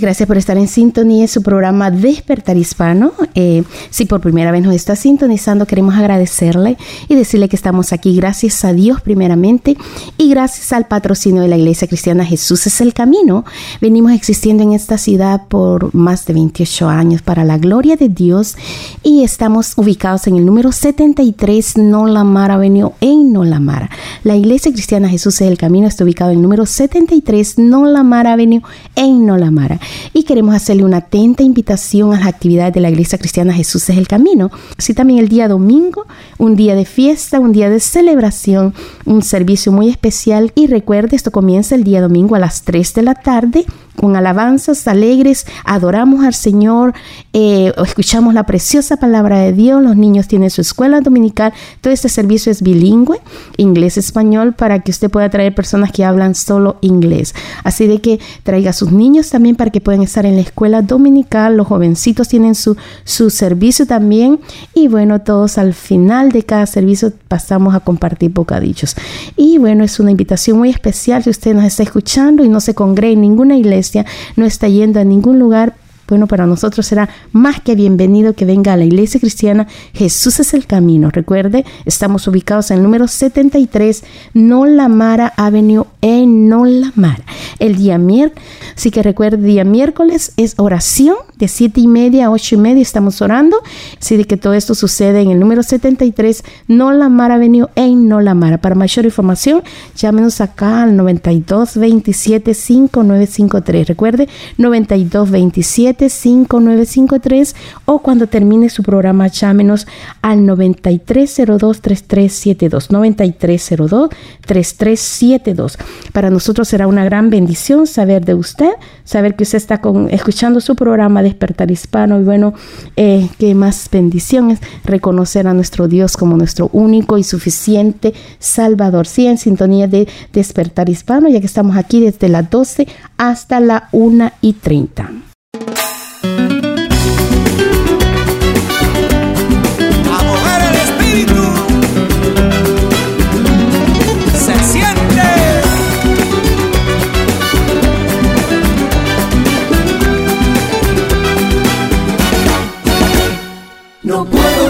gracias 0.00 0.26
por 0.26 0.36
estar 0.36 0.56
en 0.56 0.68
sintonía 0.68 1.22
en 1.22 1.28
su 1.28 1.42
programa 1.42 1.90
Despertar 1.90 2.56
Hispano. 2.56 3.12
Eh, 3.34 3.62
si 4.00 4.06
por 4.06 4.22
primera 4.22 4.50
vez 4.50 4.62
nos 4.62 4.74
está 4.74 4.96
sintonizando, 4.96 5.66
queremos 5.66 5.94
agradecerle 5.94 6.78
y 7.06 7.14
decirle 7.14 7.50
que 7.50 7.56
estamos 7.56 7.92
aquí 7.92 8.16
gracias 8.16 8.64
a 8.64 8.72
Dios 8.72 9.02
primeramente 9.02 9.76
y 10.16 10.30
gracias 10.30 10.72
al 10.72 10.86
patrocinio 10.86 11.42
de 11.42 11.48
la 11.48 11.58
Iglesia 11.58 11.86
Cristiana 11.86 12.24
Jesús 12.24 12.66
es 12.66 12.80
el 12.80 12.94
Camino. 12.94 13.44
Venimos 13.82 14.12
existiendo 14.12 14.62
en 14.62 14.72
esta 14.72 14.96
ciudad 14.96 15.42
por 15.48 15.94
más 15.94 16.24
de 16.24 16.32
28 16.32 16.88
años 16.88 17.20
para 17.20 17.44
la 17.44 17.58
gloria 17.58 17.96
de 17.96 18.08
Dios 18.08 18.56
y 19.02 19.22
estamos 19.22 19.74
ubicados 19.76 20.26
en 20.28 20.36
el 20.36 20.46
número 20.46 20.72
73 20.72 21.76
Nolamara 21.76 22.54
Avenue 22.54 22.92
en 23.02 23.34
Nolamara. 23.34 23.90
La 24.24 24.34
Iglesia 24.34 24.72
Cristiana 24.72 25.10
Jesús 25.10 25.42
es 25.42 25.48
el 25.48 25.58
Camino 25.58 25.86
está 25.86 26.04
ubicado 26.04 26.30
en 26.30 26.38
el 26.38 26.42
número 26.42 26.64
73 26.64 27.58
Nolamara 27.58 28.32
Avenue 28.32 28.62
en 28.96 29.26
Nolamara. 29.26 29.78
Y 30.14 30.22
queremos 30.22 30.54
hacerle 30.54 30.84
una 30.84 30.96
atenta 30.96 31.42
invitación 31.42 32.14
a 32.14 32.20
las 32.20 32.28
actividades 32.28 32.72
de 32.72 32.80
la 32.80 32.88
Iglesia 32.88 33.18
Cristiana 33.18 33.52
Jesús 33.52 33.89
es 33.92 33.98
el 33.98 34.08
Camino. 34.08 34.50
Así 34.78 34.94
también 34.94 35.20
el 35.20 35.28
día 35.28 35.48
domingo, 35.48 36.06
un 36.38 36.56
día 36.56 36.74
de 36.74 36.84
fiesta, 36.84 37.40
un 37.40 37.52
día 37.52 37.70
de 37.70 37.80
celebración, 37.80 38.74
un 39.04 39.22
servicio 39.22 39.72
muy 39.72 39.88
especial. 39.88 40.52
Y 40.54 40.66
recuerde, 40.66 41.16
esto 41.16 41.30
comienza 41.30 41.74
el 41.74 41.84
día 41.84 42.00
domingo 42.00 42.34
a 42.34 42.38
las 42.38 42.62
3 42.62 42.94
de 42.94 43.02
la 43.02 43.14
tarde 43.14 43.64
con 44.00 44.16
alabanzas 44.16 44.88
alegres, 44.88 45.46
adoramos 45.64 46.24
al 46.24 46.32
Señor, 46.32 46.94
eh, 47.34 47.70
escuchamos 47.84 48.32
la 48.32 48.44
preciosa 48.44 48.96
palabra 48.96 49.40
de 49.40 49.52
Dios, 49.52 49.82
los 49.82 49.94
niños 49.94 50.26
tienen 50.26 50.48
su 50.48 50.62
escuela 50.62 51.02
dominical, 51.02 51.52
todo 51.82 51.92
este 51.92 52.08
servicio 52.08 52.50
es 52.50 52.62
bilingüe, 52.62 53.20
inglés-español, 53.58 54.54
para 54.54 54.78
que 54.78 54.90
usted 54.90 55.10
pueda 55.10 55.28
traer 55.28 55.54
personas 55.54 55.92
que 55.92 56.02
hablan 56.02 56.34
solo 56.34 56.78
inglés. 56.80 57.34
Así 57.62 57.86
de 57.86 58.00
que 58.00 58.20
traiga 58.42 58.70
a 58.70 58.72
sus 58.72 58.90
niños 58.90 59.28
también 59.28 59.54
para 59.54 59.70
que 59.70 59.82
puedan 59.82 60.00
estar 60.00 60.24
en 60.24 60.36
la 60.36 60.40
escuela 60.40 60.80
dominical, 60.80 61.58
los 61.58 61.66
jovencitos 61.66 62.28
tienen 62.28 62.54
su, 62.54 62.78
su 63.04 63.28
servicio 63.28 63.86
también 63.86 64.40
y 64.72 64.88
bueno, 64.88 65.20
todos 65.20 65.58
al 65.58 65.74
final 65.74 66.32
de 66.32 66.42
cada 66.42 66.64
servicio 66.64 67.12
pasamos 67.28 67.74
a 67.74 67.80
compartir 67.80 68.30
bocadillos. 68.30 68.96
Y 69.36 69.58
bueno, 69.58 69.84
es 69.84 70.00
una 70.00 70.10
invitación 70.10 70.56
muy 70.56 70.70
especial 70.70 71.22
si 71.22 71.28
usted 71.28 71.54
nos 71.54 71.64
está 71.64 71.82
escuchando 71.82 72.42
y 72.44 72.48
no 72.48 72.60
se 72.60 72.74
congrega 72.74 73.12
en 73.12 73.20
ninguna 73.20 73.56
iglesia, 73.56 73.89
no 74.36 74.44
está 74.46 74.68
yendo 74.68 75.00
a 75.00 75.04
ningún 75.04 75.38
lugar, 75.38 75.74
bueno, 76.10 76.26
para 76.26 76.44
nosotros 76.44 76.86
será 76.86 77.08
más 77.32 77.60
que 77.60 77.76
bienvenido 77.76 78.34
que 78.34 78.44
venga 78.44 78.72
a 78.72 78.76
la 78.76 78.84
iglesia 78.84 79.20
cristiana. 79.20 79.68
Jesús 79.94 80.40
es 80.40 80.54
el 80.54 80.66
camino. 80.66 81.10
Recuerde, 81.10 81.64
estamos 81.84 82.26
ubicados 82.26 82.70
en 82.70 82.78
el 82.78 82.82
número 82.82 83.06
73 83.06 84.04
Nolamara 84.34 85.32
Avenue 85.36 85.86
en 86.00 86.48
Nolamara. 86.48 87.24
El 87.60 87.76
día 87.76 87.96
miércoles, 87.96 88.44
así 88.76 88.90
que 88.90 89.02
recuerde, 89.02 89.38
día 89.38 89.64
miércoles 89.64 90.32
es 90.36 90.54
oración 90.58 91.14
de 91.38 91.46
7 91.46 91.80
y 91.80 91.86
media 91.86 92.26
a 92.26 92.30
8 92.30 92.56
y 92.56 92.58
media. 92.58 92.82
Estamos 92.82 93.22
orando. 93.22 93.58
Así 94.00 94.24
que 94.24 94.36
todo 94.36 94.54
esto 94.54 94.74
sucede 94.74 95.20
en 95.20 95.30
el 95.30 95.38
número 95.38 95.62
73 95.62 96.42
Nolamara 96.66 97.36
Avenue 97.36 97.68
en 97.76 98.08
Nolamara. 98.08 98.58
Para 98.58 98.74
mayor 98.74 99.04
información, 99.04 99.62
llámenos 99.96 100.40
acá 100.40 100.82
al 100.82 100.96
92 100.96 101.76
27 101.76 102.54
5953. 102.54 103.86
Recuerde, 103.86 104.28
92 104.58 105.30
27 105.30 105.99
5953 106.08 107.54
o 107.84 107.98
cuando 108.00 108.26
termine 108.26 108.70
su 108.70 108.82
programa 108.82 109.26
llámenos 109.26 109.86
al 110.22 110.38
9302-3372. 110.40 112.88
9302-3372. 112.88 115.76
Para 116.12 116.30
nosotros 116.30 116.68
será 116.68 116.86
una 116.86 117.04
gran 117.04 117.28
bendición 117.30 117.86
saber 117.86 118.24
de 118.24 118.34
usted, 118.34 118.70
saber 119.04 119.36
que 119.36 119.44
usted 119.44 119.58
está 119.58 119.80
escuchando 120.10 120.60
su 120.60 120.76
programa 120.76 121.22
Despertar 121.22 121.70
Hispano 121.70 122.20
y 122.20 122.24
bueno, 122.24 122.54
eh, 122.96 123.28
qué 123.38 123.54
más 123.54 123.88
bendición 123.90 124.50
es 124.50 124.60
reconocer 124.84 125.46
a 125.46 125.54
nuestro 125.54 125.88
Dios 125.88 126.16
como 126.16 126.36
nuestro 126.36 126.68
único 126.72 127.18
y 127.18 127.24
suficiente 127.24 128.14
Salvador. 128.38 129.06
Sí, 129.06 129.26
en 129.26 129.38
sintonía 129.38 129.86
de 129.86 130.08
Despertar 130.32 130.88
Hispano, 130.88 131.28
ya 131.28 131.40
que 131.40 131.46
estamos 131.46 131.76
aquí 131.76 132.00
desde 132.00 132.28
las 132.28 132.50
12 132.50 132.86
hasta 133.16 133.60
la 133.60 133.88
1 133.92 134.32
y 134.40 134.54
30. 134.54 135.29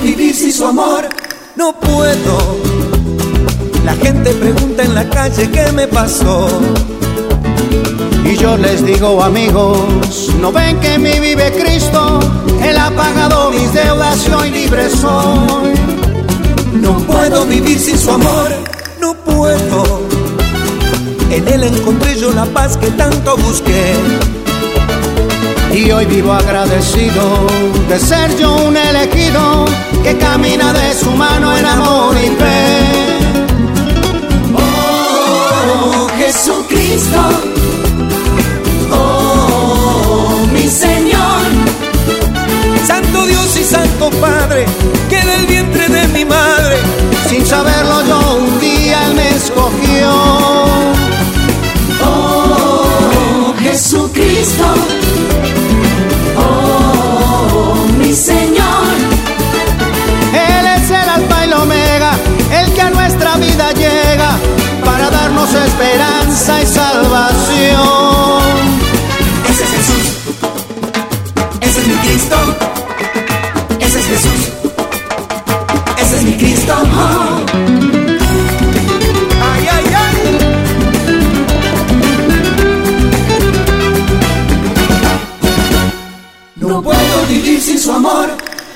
Vivir 0.03 0.35
sin 0.35 0.53
su 0.53 0.65
amor, 0.67 1.09
no 1.57 1.79
puedo. 1.79 2.57
La 3.85 3.95
gente 3.95 4.33
pregunta 4.33 4.83
en 4.83 4.95
la 4.95 5.09
calle 5.09 5.51
qué 5.51 5.73
me 5.73 5.87
pasó. 5.87 6.49
Y 8.25 8.37
yo 8.37 8.57
les 8.57 8.85
digo 8.85 9.23
amigos, 9.23 10.31
no 10.41 10.53
ven 10.53 10.79
que 10.81 10.95
en 10.95 11.03
mí 11.03 11.19
vive 11.19 11.53
Cristo, 11.53 12.21
Él 12.63 12.77
ha 12.79 12.91
pagado 12.91 13.51
mis 13.51 13.73
deudas 13.73 14.27
y 14.29 14.33
hoy 14.33 14.51
libre 14.51 14.89
soy. 14.91 15.75
No 16.75 16.97
puedo 16.99 17.45
vivir 17.47 17.79
sin 17.79 17.99
su 17.99 18.11
amor, 18.11 18.51
no 19.01 19.15
puedo. 19.15 20.01
En 21.31 21.47
él 21.47 21.63
encontré 21.63 22.17
yo 22.17 22.33
la 22.33 22.45
paz 22.47 22.77
que 22.77 22.91
tanto 22.91 23.37
busqué. 23.37 23.95
Y 25.73 25.91
hoy 25.93 26.05
vivo 26.07 26.33
agradecido 26.33 27.47
de 27.89 27.99
ser 27.99 28.37
yo 28.37 28.55
un 28.57 28.77
elegido 28.77 29.65
que 30.03 30.17
camina 30.19 30.73
de 30.73 30.93
su 30.95 31.11
mano 31.13 31.57
en 31.57 31.65
amor 31.65 32.17
y 32.17 32.27
fe. 32.27 33.11
Oh, 34.57 36.09
Jesucristo, 36.19 37.21
oh, 38.93 40.47
mi 40.53 40.69
Señor. 40.69 41.43
Santo 42.85 43.27
Dios 43.27 43.57
y 43.57 43.65
Santo 43.65 44.11
Padre, 44.21 44.67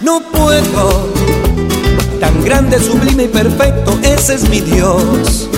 No 0.05 0.21
puedo, 0.21 1.09
tan 2.21 2.45
grande, 2.45 2.79
sublime 2.79 3.25
y 3.25 3.29
perfecto, 3.29 3.99
ese 4.03 4.35
es 4.35 4.47
mi 4.51 4.61
Dios. 4.61 5.49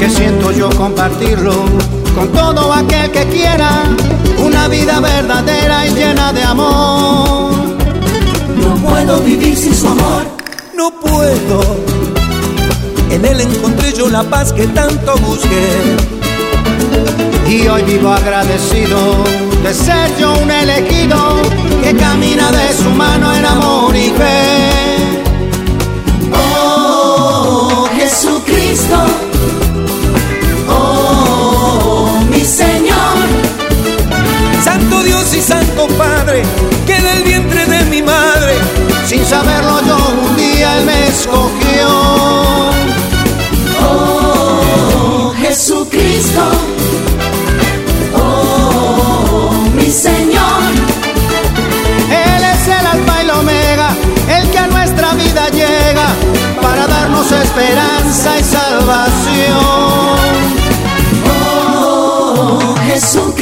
Que 0.00 0.10
siento 0.10 0.50
yo 0.50 0.68
compartirlo 0.70 1.52
con 2.16 2.32
todo 2.32 2.72
aquel 2.72 3.08
que 3.12 3.24
quiera 3.26 3.84
una 4.44 4.66
vida 4.66 4.98
verdadera 4.98 5.86
y 5.86 5.94
llena 5.94 6.32
de 6.32 6.42
amor. 6.42 7.52
No 8.60 8.74
puedo 8.88 9.20
vivir 9.20 9.56
sin 9.56 9.76
su 9.76 9.86
amor, 9.86 10.24
no 10.74 10.90
puedo. 10.98 11.60
En 13.10 13.24
él 13.24 13.42
encontré 13.42 13.92
yo 13.92 14.08
la 14.08 14.24
paz 14.24 14.52
que 14.52 14.66
tanto 14.66 15.16
busqué. 15.18 15.68
Y 17.48 17.68
hoy 17.68 17.82
vivo 17.84 18.08
agradecido 18.08 19.49
de 19.62 19.74
ser 19.74 20.16
yo 20.18 20.32
un 20.32 20.50
elegido 20.50 21.16
que 21.82 21.94
camina 21.94 22.50
de 22.50 22.72
su 22.74 22.90
mano 22.90 23.34
en 23.34 23.44
amor 23.44 23.94
y 23.94 24.10
fe. 24.10 25.22
Oh, 26.32 27.88
Jesucristo. 27.94 28.96
Oh, 30.68 32.20
mi 32.30 32.44
Señor. 32.44 33.16
Santo 34.64 35.02
Dios 35.02 35.34
y 35.34 35.40
Santo 35.40 35.88
Padre, 35.98 36.42
que 36.86 37.00
del 37.00 37.22
vientre 37.22 37.66
de 37.66 37.84
mi 37.86 38.02
madre, 38.02 38.54
sin 39.06 39.24
saberlo 39.24 39.80
yo 39.86 39.96
un 40.28 40.36
día 40.36 40.78
Él 40.78 40.84
me 40.86 41.08
escogió. 41.08 42.19
Esperanza 57.36 58.38
y 58.38 58.44
salvación. 58.44 59.58
Oh, 61.26 62.74
Jesucristo. 62.86 63.39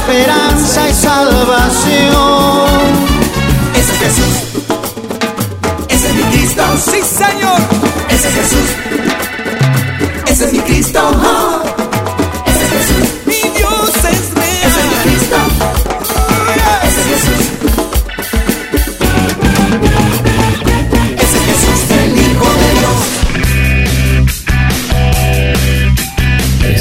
Esperanza 0.00 0.88
y 0.88 0.94
salvación. 0.94 1.90
Ese 3.74 3.92
es 3.92 3.98
Jesús. 3.98 4.34
Ese 5.88 6.08
es 6.08 6.14
mi 6.14 6.22
Cristo. 6.22 6.62
Sí, 6.84 7.00
Señor. 7.02 7.60
Ese 8.08 8.28
es 8.28 8.34
Jesús. 8.34 8.79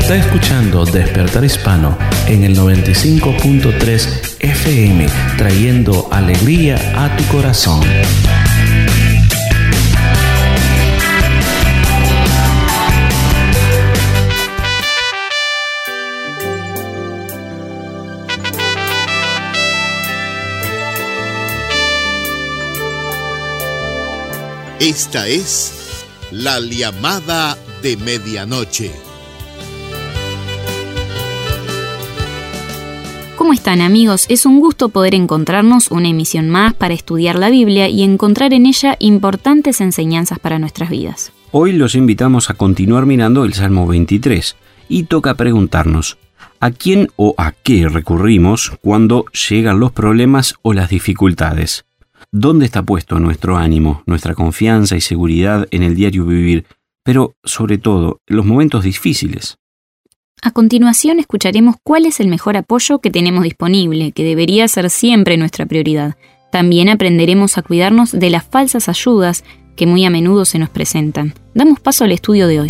Está 0.09 0.25
escuchando 0.25 0.85
Despertar 0.85 1.45
Hispano 1.45 1.95
en 2.25 2.43
el 2.43 2.57
95.3 2.57 4.37
FM, 4.39 5.05
trayendo 5.37 6.09
alegría 6.11 6.77
a 6.95 7.15
tu 7.15 7.23
corazón. 7.25 7.83
Esta 24.79 25.27
es 25.27 25.71
la 26.31 26.59
llamada 26.61 27.55
de 27.83 27.95
medianoche. 27.97 29.08
¿Cómo 33.39 33.53
están 33.53 33.79
amigos? 33.79 34.25
Es 34.27 34.45
un 34.45 34.59
gusto 34.59 34.89
poder 34.89 35.15
encontrarnos 35.15 35.91
una 35.91 36.09
emisión 36.09 36.49
más 36.49 36.73
para 36.73 36.93
estudiar 36.93 37.39
la 37.39 37.49
Biblia 37.49 37.87
y 37.87 38.03
encontrar 38.03 38.53
en 38.53 38.65
ella 38.65 38.97
importantes 38.99 39.79
enseñanzas 39.79 40.39
para 40.39 40.59
nuestras 40.59 40.89
vidas. 40.89 41.31
Hoy 41.53 41.71
los 41.71 41.95
invitamos 41.95 42.49
a 42.49 42.55
continuar 42.55 43.05
mirando 43.05 43.45
el 43.45 43.53
Salmo 43.53 43.87
23 43.87 44.57
y 44.89 45.03
toca 45.03 45.35
preguntarnos, 45.35 46.17
¿a 46.59 46.71
quién 46.71 47.07
o 47.15 47.33
a 47.37 47.53
qué 47.53 47.87
recurrimos 47.87 48.73
cuando 48.81 49.23
llegan 49.27 49.79
los 49.79 49.93
problemas 49.93 50.55
o 50.61 50.73
las 50.73 50.89
dificultades? 50.89 51.85
¿Dónde 52.33 52.65
está 52.65 52.83
puesto 52.83 53.19
nuestro 53.21 53.55
ánimo, 53.55 54.03
nuestra 54.05 54.35
confianza 54.35 54.97
y 54.97 55.01
seguridad 55.01 55.65
en 55.71 55.83
el 55.83 55.95
diario 55.95 56.25
vivir, 56.25 56.65
pero 57.05 57.35
sobre 57.45 57.77
todo 57.77 58.19
en 58.27 58.35
los 58.35 58.45
momentos 58.45 58.83
difíciles? 58.83 59.58
A 60.41 60.51
continuación 60.51 61.19
escucharemos 61.19 61.75
cuál 61.83 62.05
es 62.05 62.19
el 62.19 62.27
mejor 62.27 62.55
apoyo 62.55 62.99
que 62.99 63.11
tenemos 63.11 63.43
disponible, 63.43 64.13
que 64.13 64.23
debería 64.23 64.67
ser 64.67 64.89
siempre 64.89 65.35
nuestra 65.37 65.65
prioridad. 65.65 66.15
También 66.51 66.87
aprenderemos 66.89 67.57
a 67.57 67.61
cuidarnos 67.61 68.11
de 68.17 68.29
las 68.29 68.45
falsas 68.45 68.87
ayudas 68.87 69.43
que 69.75 69.85
muy 69.85 70.05
a 70.05 70.09
menudo 70.09 70.45
se 70.45 70.59
nos 70.59 70.69
presentan. 70.69 71.33
Damos 71.53 71.79
paso 71.79 72.05
al 72.05 72.13
estudio 72.13 72.47
de 72.47 72.61
hoy. 72.61 72.69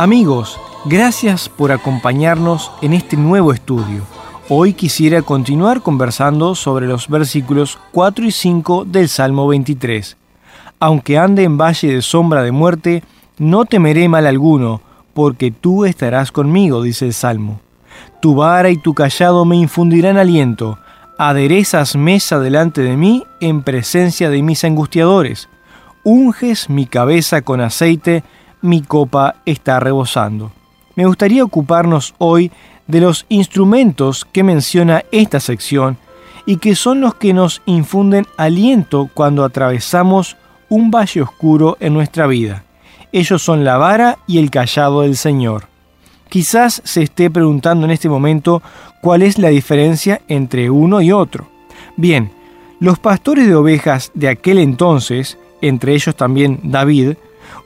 Amigos, 0.00 0.58
gracias 0.86 1.50
por 1.50 1.72
acompañarnos 1.72 2.72
en 2.80 2.94
este 2.94 3.18
nuevo 3.18 3.52
estudio. 3.52 4.00
Hoy 4.48 4.72
quisiera 4.72 5.20
continuar 5.20 5.82
conversando 5.82 6.54
sobre 6.54 6.86
los 6.86 7.06
versículos 7.06 7.78
4 7.92 8.24
y 8.24 8.30
5 8.30 8.86
del 8.86 9.10
Salmo 9.10 9.46
23. 9.46 10.16
Aunque 10.78 11.18
ande 11.18 11.42
en 11.44 11.58
valle 11.58 11.92
de 11.92 12.00
sombra 12.00 12.42
de 12.42 12.50
muerte, 12.50 13.02
no 13.36 13.66
temeré 13.66 14.08
mal 14.08 14.26
alguno, 14.26 14.80
porque 15.12 15.50
tú 15.50 15.84
estarás 15.84 16.32
conmigo, 16.32 16.82
dice 16.82 17.04
el 17.04 17.12
Salmo. 17.12 17.60
Tu 18.22 18.34
vara 18.34 18.70
y 18.70 18.78
tu 18.78 18.94
callado 18.94 19.44
me 19.44 19.56
infundirán 19.56 20.16
aliento, 20.16 20.78
aderezas 21.18 21.94
mesa 21.94 22.40
delante 22.40 22.80
de 22.80 22.96
mí 22.96 23.24
en 23.42 23.62
presencia 23.62 24.30
de 24.30 24.42
mis 24.42 24.64
angustiadores, 24.64 25.50
unges 26.04 26.70
mi 26.70 26.86
cabeza 26.86 27.42
con 27.42 27.60
aceite, 27.60 28.24
mi 28.62 28.82
copa 28.82 29.36
está 29.46 29.80
rebosando. 29.80 30.52
Me 30.96 31.06
gustaría 31.06 31.44
ocuparnos 31.44 32.14
hoy 32.18 32.50
de 32.86 33.00
los 33.00 33.24
instrumentos 33.28 34.24
que 34.24 34.42
menciona 34.42 35.04
esta 35.12 35.40
sección 35.40 35.96
y 36.46 36.56
que 36.56 36.74
son 36.74 37.00
los 37.00 37.14
que 37.14 37.32
nos 37.32 37.62
infunden 37.66 38.26
aliento 38.36 39.08
cuando 39.14 39.44
atravesamos 39.44 40.36
un 40.68 40.90
valle 40.90 41.22
oscuro 41.22 41.76
en 41.80 41.94
nuestra 41.94 42.26
vida. 42.26 42.64
Ellos 43.12 43.42
son 43.42 43.64
la 43.64 43.76
vara 43.76 44.18
y 44.26 44.38
el 44.38 44.50
callado 44.50 45.02
del 45.02 45.16
Señor. 45.16 45.64
Quizás 46.28 46.80
se 46.84 47.02
esté 47.02 47.28
preguntando 47.30 47.84
en 47.84 47.90
este 47.90 48.08
momento 48.08 48.62
cuál 49.00 49.22
es 49.22 49.38
la 49.38 49.48
diferencia 49.48 50.20
entre 50.28 50.70
uno 50.70 51.00
y 51.00 51.10
otro. 51.10 51.48
Bien, 51.96 52.30
los 52.78 52.98
pastores 52.98 53.46
de 53.46 53.54
ovejas 53.54 54.12
de 54.14 54.28
aquel 54.28 54.58
entonces, 54.58 55.38
entre 55.60 55.94
ellos 55.94 56.14
también 56.14 56.60
David, 56.62 57.14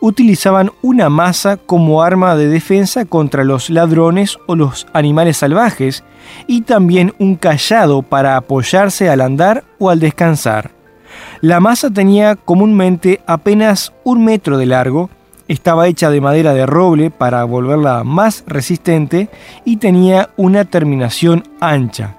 utilizaban 0.04 0.70
una 0.82 1.08
masa 1.08 1.56
como 1.56 2.02
arma 2.02 2.36
de 2.36 2.48
defensa 2.48 3.06
contra 3.06 3.42
los 3.42 3.70
ladrones 3.70 4.36
o 4.46 4.54
los 4.54 4.86
animales 4.92 5.38
salvajes 5.38 6.04
y 6.46 6.60
también 6.60 7.14
un 7.18 7.36
callado 7.36 8.02
para 8.02 8.36
apoyarse 8.36 9.08
al 9.08 9.22
andar 9.22 9.64
o 9.78 9.88
al 9.88 10.00
descansar. 10.00 10.72
La 11.40 11.58
masa 11.58 11.88
tenía 11.88 12.36
comúnmente 12.36 13.22
apenas 13.26 13.94
un 14.04 14.26
metro 14.26 14.58
de 14.58 14.66
largo, 14.66 15.08
estaba 15.48 15.88
hecha 15.88 16.10
de 16.10 16.20
madera 16.20 16.52
de 16.52 16.66
roble 16.66 17.10
para 17.10 17.42
volverla 17.44 18.04
más 18.04 18.44
resistente 18.46 19.30
y 19.64 19.78
tenía 19.78 20.28
una 20.36 20.66
terminación 20.66 21.44
ancha. 21.60 22.18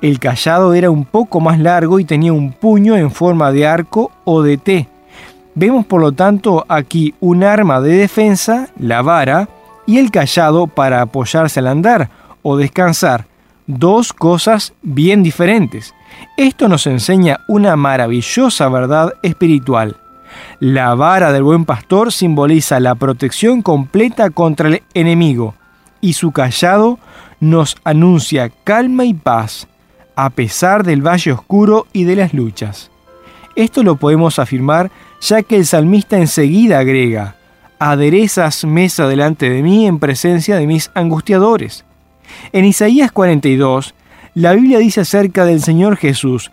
El 0.00 0.20
callado 0.20 0.72
era 0.72 0.88
un 0.88 1.04
poco 1.04 1.40
más 1.40 1.58
largo 1.58 1.98
y 1.98 2.04
tenía 2.04 2.32
un 2.32 2.52
puño 2.52 2.94
en 2.94 3.10
forma 3.10 3.50
de 3.50 3.66
arco 3.66 4.12
o 4.22 4.40
de 4.42 4.56
T. 4.56 4.93
Vemos 5.54 5.86
por 5.86 6.00
lo 6.00 6.12
tanto 6.12 6.64
aquí 6.68 7.14
un 7.20 7.44
arma 7.44 7.80
de 7.80 7.96
defensa, 7.96 8.68
la 8.78 9.02
vara, 9.02 9.48
y 9.86 9.98
el 9.98 10.10
callado 10.10 10.66
para 10.66 11.02
apoyarse 11.02 11.60
al 11.60 11.68
andar 11.68 12.10
o 12.42 12.56
descansar, 12.56 13.26
dos 13.66 14.12
cosas 14.12 14.72
bien 14.82 15.22
diferentes. 15.22 15.94
Esto 16.36 16.68
nos 16.68 16.86
enseña 16.86 17.40
una 17.48 17.76
maravillosa 17.76 18.68
verdad 18.68 19.14
espiritual. 19.22 19.96
La 20.58 20.94
vara 20.94 21.32
del 21.32 21.42
buen 21.42 21.64
pastor 21.64 22.12
simboliza 22.12 22.80
la 22.80 22.94
protección 22.94 23.62
completa 23.62 24.30
contra 24.30 24.68
el 24.68 24.82
enemigo 24.94 25.54
y 26.00 26.14
su 26.14 26.32
callado 26.32 26.98
nos 27.40 27.76
anuncia 27.84 28.50
calma 28.64 29.04
y 29.04 29.14
paz 29.14 29.68
a 30.16 30.30
pesar 30.30 30.84
del 30.84 31.06
valle 31.06 31.32
oscuro 31.32 31.86
y 31.92 32.04
de 32.04 32.16
las 32.16 32.34
luchas. 32.34 32.90
Esto 33.56 33.82
lo 33.82 33.96
podemos 33.96 34.38
afirmar 34.38 34.90
ya 35.24 35.42
que 35.42 35.56
el 35.56 35.64
salmista 35.64 36.18
enseguida 36.18 36.78
agrega, 36.78 37.36
aderezas 37.78 38.64
mesa 38.64 39.08
delante 39.08 39.48
de 39.48 39.62
mí 39.62 39.86
en 39.86 39.98
presencia 39.98 40.56
de 40.56 40.66
mis 40.66 40.90
angustiadores. 40.94 41.84
En 42.52 42.66
Isaías 42.66 43.10
42, 43.10 43.94
la 44.34 44.52
Biblia 44.52 44.78
dice 44.78 45.00
acerca 45.00 45.46
del 45.46 45.62
Señor 45.62 45.96
Jesús, 45.96 46.50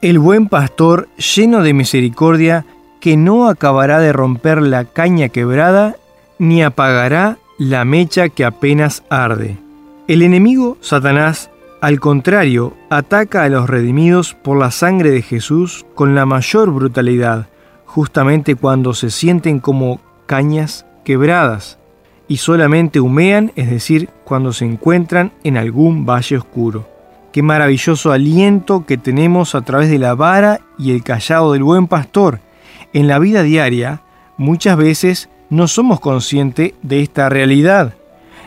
el 0.00 0.18
buen 0.18 0.48
pastor 0.48 1.08
lleno 1.16 1.62
de 1.62 1.74
misericordia, 1.74 2.64
que 3.00 3.16
no 3.16 3.48
acabará 3.48 4.00
de 4.00 4.12
romper 4.12 4.62
la 4.62 4.84
caña 4.84 5.28
quebrada, 5.28 5.96
ni 6.38 6.62
apagará 6.62 7.36
la 7.58 7.84
mecha 7.84 8.30
que 8.30 8.44
apenas 8.44 9.02
arde. 9.10 9.58
El 10.08 10.22
enemigo, 10.22 10.78
Satanás, 10.80 11.50
al 11.82 12.00
contrario, 12.00 12.74
ataca 12.88 13.42
a 13.42 13.48
los 13.48 13.68
redimidos 13.68 14.34
por 14.34 14.58
la 14.58 14.70
sangre 14.70 15.10
de 15.10 15.22
Jesús 15.22 15.84
con 15.94 16.14
la 16.14 16.24
mayor 16.24 16.70
brutalidad, 16.70 17.48
justamente 17.96 18.56
cuando 18.56 18.92
se 18.92 19.08
sienten 19.08 19.58
como 19.58 20.02
cañas 20.26 20.84
quebradas 21.02 21.78
y 22.28 22.36
solamente 22.36 23.00
humean, 23.00 23.52
es 23.56 23.70
decir, 23.70 24.10
cuando 24.24 24.52
se 24.52 24.66
encuentran 24.66 25.32
en 25.44 25.56
algún 25.56 26.04
valle 26.04 26.36
oscuro. 26.36 26.86
Qué 27.32 27.42
maravilloso 27.42 28.12
aliento 28.12 28.84
que 28.84 28.98
tenemos 28.98 29.54
a 29.54 29.62
través 29.62 29.88
de 29.88 29.98
la 29.98 30.14
vara 30.14 30.60
y 30.78 30.90
el 30.90 31.02
callado 31.02 31.54
del 31.54 31.62
buen 31.62 31.86
pastor. 31.86 32.40
En 32.92 33.08
la 33.08 33.18
vida 33.18 33.42
diaria, 33.42 34.02
muchas 34.36 34.76
veces 34.76 35.30
no 35.48 35.66
somos 35.66 35.98
conscientes 35.98 36.74
de 36.82 37.00
esta 37.00 37.30
realidad. 37.30 37.94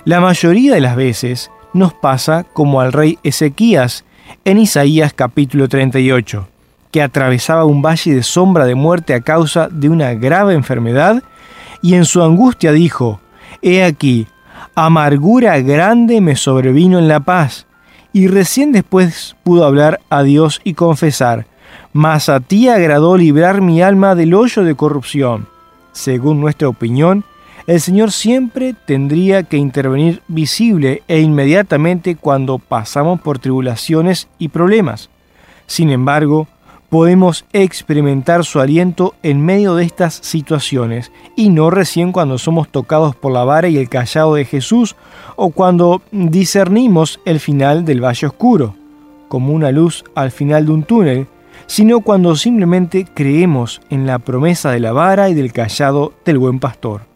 La 0.05 0.21
mayoría 0.21 0.75
de 0.75 0.81
las 0.81 0.95
veces 0.95 1.49
nos 1.73 1.95
pasa 1.95 2.43
como 2.53 2.81
al 2.81 2.93
rey 2.93 3.17
Ezequías 3.23 4.05
en 4.45 4.59
Isaías 4.59 5.11
capítulo 5.11 5.67
38, 5.67 6.47
que 6.91 7.01
atravesaba 7.01 7.65
un 7.65 7.81
valle 7.81 8.15
de 8.15 8.23
sombra 8.23 8.65
de 8.65 8.75
muerte 8.75 9.13
a 9.13 9.21
causa 9.21 9.67
de 9.69 9.89
una 9.89 10.13
grave 10.13 10.53
enfermedad 10.53 11.23
y 11.81 11.95
en 11.95 12.05
su 12.05 12.21
angustia 12.21 12.71
dijo, 12.71 13.19
He 13.61 13.83
aquí, 13.83 14.27
amargura 14.75 15.59
grande 15.59 16.21
me 16.21 16.35
sobrevino 16.35 16.99
en 16.99 17.07
la 17.07 17.19
paz, 17.21 17.67
y 18.11 18.27
recién 18.27 18.71
después 18.71 19.35
pudo 19.43 19.65
hablar 19.65 19.99
a 20.09 20.23
Dios 20.23 20.61
y 20.63 20.73
confesar, 20.73 21.45
mas 21.93 22.29
a 22.29 22.39
ti 22.39 22.69
agradó 22.69 23.17
librar 23.17 23.61
mi 23.61 23.81
alma 23.81 24.15
del 24.15 24.33
hoyo 24.33 24.63
de 24.63 24.75
corrupción. 24.75 25.47
Según 25.91 26.41
nuestra 26.41 26.69
opinión, 26.69 27.23
el 27.67 27.81
Señor 27.81 28.11
siempre 28.11 28.73
tendría 28.73 29.43
que 29.43 29.57
intervenir 29.57 30.23
visible 30.27 31.03
e 31.07 31.19
inmediatamente 31.19 32.15
cuando 32.15 32.57
pasamos 32.57 33.21
por 33.21 33.37
tribulaciones 33.37 34.27
y 34.39 34.47
problemas. 34.47 35.09
Sin 35.67 35.91
embargo, 35.91 36.47
podemos 36.89 37.45
experimentar 37.53 38.43
su 38.45 38.59
aliento 38.59 39.15
en 39.23 39.45
medio 39.45 39.75
de 39.75 39.85
estas 39.85 40.15
situaciones 40.15 41.11
y 41.35 41.49
no 41.49 41.69
recién 41.69 42.11
cuando 42.11 42.37
somos 42.37 42.69
tocados 42.69 43.15
por 43.15 43.31
la 43.31 43.43
vara 43.43 43.67
y 43.67 43.77
el 43.77 43.89
callado 43.89 44.35
de 44.35 44.45
Jesús 44.45 44.95
o 45.35 45.51
cuando 45.51 46.01
discernimos 46.11 47.19
el 47.25 47.39
final 47.39 47.85
del 47.85 48.03
valle 48.03 48.27
oscuro, 48.27 48.75
como 49.27 49.53
una 49.53 49.71
luz 49.71 50.03
al 50.15 50.31
final 50.31 50.65
de 50.65 50.71
un 50.71 50.83
túnel, 50.83 51.27
sino 51.67 52.01
cuando 52.01 52.35
simplemente 52.35 53.05
creemos 53.13 53.81
en 53.89 54.07
la 54.07 54.19
promesa 54.19 54.71
de 54.71 54.79
la 54.79 54.91
vara 54.91 55.29
y 55.29 55.35
del 55.35 55.53
callado 55.53 56.13
del 56.25 56.39
buen 56.39 56.59
pastor 56.59 57.09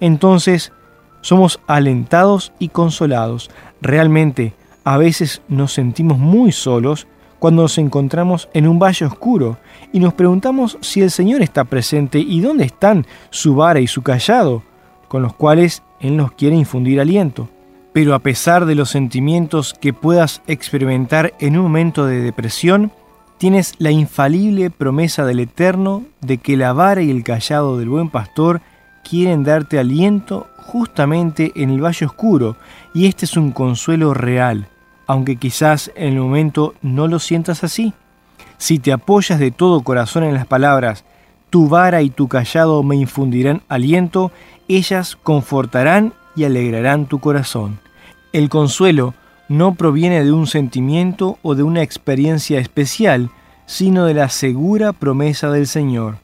entonces 0.00 0.72
somos 1.20 1.60
alentados 1.66 2.52
y 2.58 2.68
consolados. 2.68 3.50
Realmente, 3.80 4.54
a 4.84 4.96
veces 4.96 5.42
nos 5.48 5.72
sentimos 5.72 6.18
muy 6.18 6.52
solos 6.52 7.06
cuando 7.38 7.62
nos 7.62 7.78
encontramos 7.78 8.48
en 8.54 8.66
un 8.66 8.78
valle 8.78 9.06
oscuro 9.06 9.58
y 9.92 10.00
nos 10.00 10.14
preguntamos 10.14 10.78
si 10.80 11.02
el 11.02 11.10
Señor 11.10 11.42
está 11.42 11.64
presente 11.64 12.18
y 12.18 12.40
dónde 12.40 12.64
están 12.64 13.06
su 13.30 13.54
vara 13.54 13.80
y 13.80 13.86
su 13.86 14.02
callado, 14.02 14.62
con 15.08 15.22
los 15.22 15.34
cuales 15.34 15.82
Él 16.00 16.16
nos 16.16 16.32
quiere 16.32 16.56
infundir 16.56 17.00
aliento. 17.00 17.48
Pero 17.92 18.14
a 18.14 18.18
pesar 18.18 18.66
de 18.66 18.74
los 18.74 18.90
sentimientos 18.90 19.74
que 19.74 19.92
puedas 19.92 20.42
experimentar 20.46 21.32
en 21.40 21.56
un 21.56 21.62
momento 21.62 22.06
de 22.06 22.20
depresión, 22.20 22.92
tienes 23.38 23.74
la 23.78 23.90
infalible 23.90 24.70
promesa 24.70 25.24
del 25.24 25.40
Eterno 25.40 26.04
de 26.20 26.38
que 26.38 26.56
la 26.56 26.72
vara 26.72 27.02
y 27.02 27.10
el 27.10 27.24
callado 27.24 27.78
del 27.78 27.88
buen 27.88 28.10
pastor 28.10 28.60
quieren 29.08 29.44
darte 29.44 29.78
aliento 29.78 30.48
justamente 30.58 31.52
en 31.54 31.70
el 31.70 31.82
valle 31.82 32.06
oscuro, 32.06 32.56
y 32.92 33.06
este 33.06 33.24
es 33.24 33.36
un 33.36 33.52
consuelo 33.52 34.14
real, 34.14 34.68
aunque 35.06 35.36
quizás 35.36 35.90
en 35.94 36.14
el 36.14 36.20
momento 36.20 36.74
no 36.82 37.08
lo 37.08 37.18
sientas 37.18 37.64
así. 37.64 37.92
Si 38.58 38.78
te 38.78 38.92
apoyas 38.92 39.38
de 39.38 39.50
todo 39.50 39.82
corazón 39.82 40.24
en 40.24 40.34
las 40.34 40.46
palabras, 40.46 41.04
tu 41.50 41.68
vara 41.68 42.02
y 42.02 42.10
tu 42.10 42.28
callado 42.28 42.82
me 42.82 42.96
infundirán 42.96 43.62
aliento, 43.68 44.32
ellas 44.68 45.16
confortarán 45.22 46.12
y 46.34 46.44
alegrarán 46.44 47.06
tu 47.06 47.18
corazón. 47.20 47.78
El 48.32 48.48
consuelo 48.48 49.14
no 49.48 49.74
proviene 49.74 50.24
de 50.24 50.32
un 50.32 50.46
sentimiento 50.46 51.38
o 51.42 51.54
de 51.54 51.62
una 51.62 51.82
experiencia 51.82 52.58
especial, 52.58 53.30
sino 53.64 54.04
de 54.04 54.14
la 54.14 54.28
segura 54.28 54.92
promesa 54.92 55.50
del 55.50 55.66
Señor. 55.66 56.18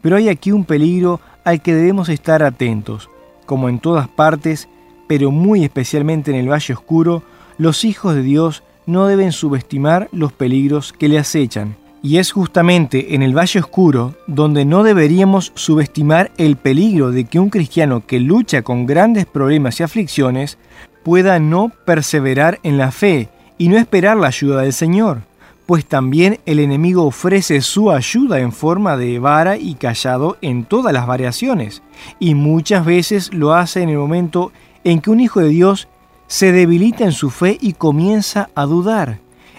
Pero 0.00 0.16
hay 0.16 0.28
aquí 0.28 0.52
un 0.52 0.64
peligro 0.64 1.20
al 1.44 1.60
que 1.60 1.74
debemos 1.74 2.08
estar 2.08 2.42
atentos. 2.42 3.08
Como 3.46 3.68
en 3.68 3.78
todas 3.78 4.08
partes, 4.08 4.68
pero 5.06 5.30
muy 5.30 5.64
especialmente 5.64 6.30
en 6.30 6.38
el 6.38 6.50
Valle 6.50 6.74
Oscuro, 6.74 7.22
los 7.58 7.84
hijos 7.84 8.14
de 8.14 8.22
Dios 8.22 8.62
no 8.86 9.06
deben 9.06 9.32
subestimar 9.32 10.08
los 10.12 10.32
peligros 10.32 10.92
que 10.92 11.08
le 11.08 11.18
acechan. 11.18 11.76
Y 12.02 12.18
es 12.18 12.32
justamente 12.32 13.14
en 13.14 13.22
el 13.22 13.36
Valle 13.36 13.60
Oscuro 13.60 14.16
donde 14.26 14.64
no 14.64 14.82
deberíamos 14.82 15.52
subestimar 15.54 16.32
el 16.36 16.56
peligro 16.56 17.12
de 17.12 17.24
que 17.24 17.38
un 17.38 17.48
cristiano 17.48 18.04
que 18.06 18.18
lucha 18.18 18.62
con 18.62 18.86
grandes 18.86 19.26
problemas 19.26 19.78
y 19.78 19.84
aflicciones 19.84 20.58
pueda 21.04 21.38
no 21.38 21.70
perseverar 21.84 22.58
en 22.64 22.76
la 22.76 22.90
fe 22.90 23.28
y 23.56 23.68
no 23.68 23.78
esperar 23.78 24.16
la 24.16 24.28
ayuda 24.28 24.62
del 24.62 24.72
Señor 24.72 25.22
pues 25.66 25.86
también 25.86 26.38
el 26.44 26.58
enemigo 26.58 27.04
ofrece 27.04 27.60
su 27.60 27.90
ayuda 27.90 28.40
en 28.40 28.52
forma 28.52 28.96
de 28.96 29.18
vara 29.18 29.56
y 29.56 29.74
callado 29.74 30.36
en 30.42 30.64
todas 30.64 30.92
las 30.92 31.06
variaciones, 31.06 31.82
y 32.18 32.34
muchas 32.34 32.84
veces 32.84 33.32
lo 33.32 33.54
hace 33.54 33.82
en 33.82 33.88
el 33.88 33.98
momento 33.98 34.52
en 34.84 35.00
que 35.00 35.10
un 35.10 35.20
hijo 35.20 35.40
de 35.40 35.48
Dios 35.48 35.88
se 36.32 36.50
debilita 36.50 37.04
en 37.04 37.12
su 37.12 37.28
fe 37.28 37.58
y 37.60 37.74
comienza 37.74 38.48
a 38.54 38.64
dudar. 38.64 39.18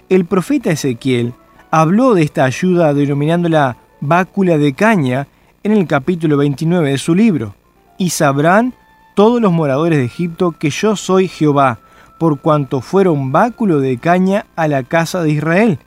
El 0.10 0.26
profeta 0.26 0.72
Ezequiel 0.72 1.36
habló 1.70 2.16
de 2.16 2.24
esta 2.24 2.46
ayuda 2.46 2.96
denominándola 2.96 3.78
bácula 4.02 4.58
de 4.58 4.74
caña 4.74 5.28
en 5.62 5.74
el 5.74 5.86
capítulo 5.86 6.36
29 6.38 6.90
de 6.90 6.98
su 6.98 7.14
libro. 7.14 7.54
Y 8.00 8.10
sabrán 8.10 8.74
todos 9.14 9.40
los 9.40 9.54
moradores 9.54 10.00
de 10.00 10.06
Egipto 10.06 10.56
que 10.58 10.72
yo 10.72 10.96
soy 10.96 11.28
Jehová, 11.28 11.78
por 12.18 12.40
cuanto 12.40 12.82
fueron 12.82 13.32
báculo 13.32 13.80
de 13.80 14.00
caña 14.00 14.48
a 14.56 14.68
la 14.68 14.82
casa 14.82 15.22
de 15.22 15.30
Israel 15.30 15.78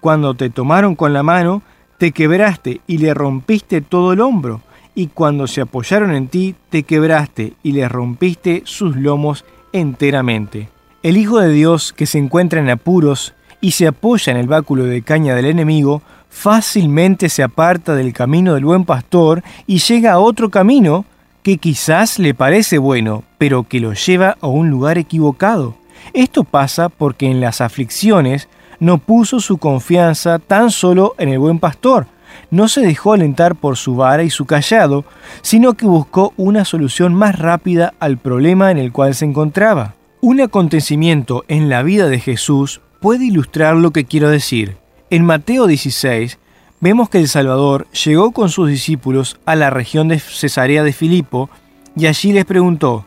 cuando 0.00 0.34
te 0.34 0.50
tomaron 0.50 0.96
con 0.96 1.12
la 1.12 1.22
mano, 1.22 1.62
te 1.96 2.10
quebraste 2.10 2.80
y 2.88 2.98
le 2.98 3.14
rompiste 3.14 3.80
todo 3.82 4.12
el 4.12 4.20
hombro, 4.20 4.60
y 4.94 5.06
cuando 5.06 5.46
se 5.46 5.62
apoyaron 5.62 6.14
en 6.14 6.28
ti, 6.28 6.54
te 6.68 6.82
quebraste 6.82 7.54
y 7.62 7.72
le 7.72 7.88
rompiste 7.88 8.62
sus 8.66 8.96
lomos 8.96 9.46
enteramente. 9.74 10.70
El 11.02 11.18
Hijo 11.18 11.38
de 11.40 11.50
Dios 11.50 11.92
que 11.92 12.06
se 12.06 12.16
encuentra 12.16 12.60
en 12.60 12.70
apuros 12.70 13.34
y 13.60 13.72
se 13.72 13.86
apoya 13.86 14.30
en 14.30 14.38
el 14.38 14.46
báculo 14.46 14.84
de 14.84 15.02
caña 15.02 15.34
del 15.34 15.44
enemigo, 15.44 16.00
fácilmente 16.30 17.28
se 17.28 17.42
aparta 17.42 17.94
del 17.94 18.14
camino 18.14 18.54
del 18.54 18.64
buen 18.64 18.84
pastor 18.84 19.42
y 19.66 19.78
llega 19.78 20.12
a 20.12 20.18
otro 20.18 20.48
camino 20.48 21.04
que 21.42 21.58
quizás 21.58 22.18
le 22.18 22.32
parece 22.32 22.78
bueno, 22.78 23.24
pero 23.36 23.64
que 23.64 23.80
lo 23.80 23.92
lleva 23.92 24.38
a 24.40 24.46
un 24.46 24.70
lugar 24.70 24.96
equivocado. 24.96 25.76
Esto 26.14 26.44
pasa 26.44 26.88
porque 26.88 27.30
en 27.30 27.40
las 27.40 27.60
aflicciones 27.60 28.48
no 28.80 28.98
puso 28.98 29.40
su 29.40 29.58
confianza 29.58 30.38
tan 30.38 30.70
solo 30.70 31.14
en 31.18 31.28
el 31.28 31.38
buen 31.38 31.58
pastor, 31.58 32.06
no 32.50 32.68
se 32.68 32.80
dejó 32.80 33.12
alentar 33.12 33.54
por 33.54 33.76
su 33.76 33.96
vara 33.96 34.22
y 34.22 34.30
su 34.30 34.46
callado, 34.46 35.04
sino 35.42 35.74
que 35.74 35.86
buscó 35.86 36.32
una 36.36 36.64
solución 36.64 37.14
más 37.14 37.38
rápida 37.38 37.94
al 38.00 38.18
problema 38.18 38.70
en 38.70 38.78
el 38.78 38.92
cual 38.92 39.14
se 39.14 39.24
encontraba. 39.24 39.94
Un 40.20 40.40
acontecimiento 40.40 41.44
en 41.48 41.68
la 41.68 41.82
vida 41.82 42.08
de 42.08 42.18
Jesús 42.18 42.80
puede 43.00 43.26
ilustrar 43.26 43.76
lo 43.76 43.90
que 43.90 44.04
quiero 44.04 44.30
decir. 44.30 44.76
En 45.10 45.24
Mateo 45.24 45.66
16 45.66 46.38
vemos 46.80 47.08
que 47.10 47.18
el 47.18 47.28
Salvador 47.28 47.86
llegó 47.90 48.32
con 48.32 48.48
sus 48.48 48.68
discípulos 48.68 49.38
a 49.44 49.56
la 49.56 49.70
región 49.70 50.08
de 50.08 50.18
Cesarea 50.18 50.82
de 50.82 50.92
Filipo 50.92 51.50
y 51.96 52.06
allí 52.06 52.32
les 52.32 52.44
preguntó, 52.44 53.06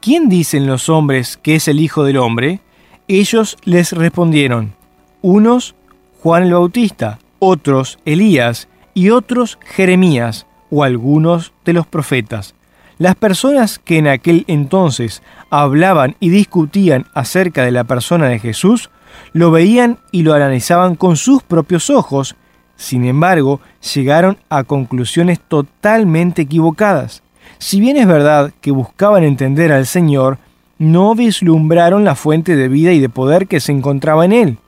¿quién 0.00 0.28
dicen 0.28 0.66
los 0.66 0.88
hombres 0.88 1.36
que 1.36 1.54
es 1.54 1.68
el 1.68 1.80
Hijo 1.80 2.04
del 2.04 2.18
Hombre? 2.18 2.60
Ellos 3.06 3.56
les 3.64 3.92
respondieron, 3.92 4.74
unos 5.22 5.74
Juan 6.22 6.42
el 6.42 6.52
Bautista, 6.52 7.20
otros 7.38 7.98
Elías 8.04 8.68
y 8.94 9.10
otros 9.10 9.58
Jeremías 9.64 10.46
o 10.70 10.84
algunos 10.84 11.52
de 11.64 11.72
los 11.72 11.86
profetas. 11.86 12.54
Las 12.98 13.14
personas 13.14 13.78
que 13.78 13.98
en 13.98 14.08
aquel 14.08 14.44
entonces 14.48 15.22
hablaban 15.50 16.16
y 16.18 16.30
discutían 16.30 17.06
acerca 17.14 17.64
de 17.64 17.70
la 17.70 17.84
persona 17.84 18.26
de 18.26 18.40
Jesús, 18.40 18.90
lo 19.32 19.50
veían 19.50 19.98
y 20.10 20.22
lo 20.22 20.34
analizaban 20.34 20.96
con 20.96 21.16
sus 21.16 21.42
propios 21.42 21.90
ojos, 21.90 22.36
sin 22.76 23.04
embargo, 23.04 23.60
llegaron 23.94 24.38
a 24.48 24.64
conclusiones 24.64 25.40
totalmente 25.40 26.42
equivocadas. 26.42 27.22
Si 27.58 27.80
bien 27.80 27.96
es 27.96 28.06
verdad 28.06 28.52
que 28.60 28.70
buscaban 28.70 29.24
entender 29.24 29.72
al 29.72 29.86
Señor, 29.86 30.38
no 30.78 31.14
vislumbraron 31.14 32.04
la 32.04 32.14
fuente 32.14 32.54
de 32.54 32.68
vida 32.68 32.92
y 32.92 33.00
de 33.00 33.08
poder 33.08 33.48
que 33.48 33.60
se 33.60 33.72
encontraba 33.72 34.24
en 34.24 34.32
Él. 34.32 34.58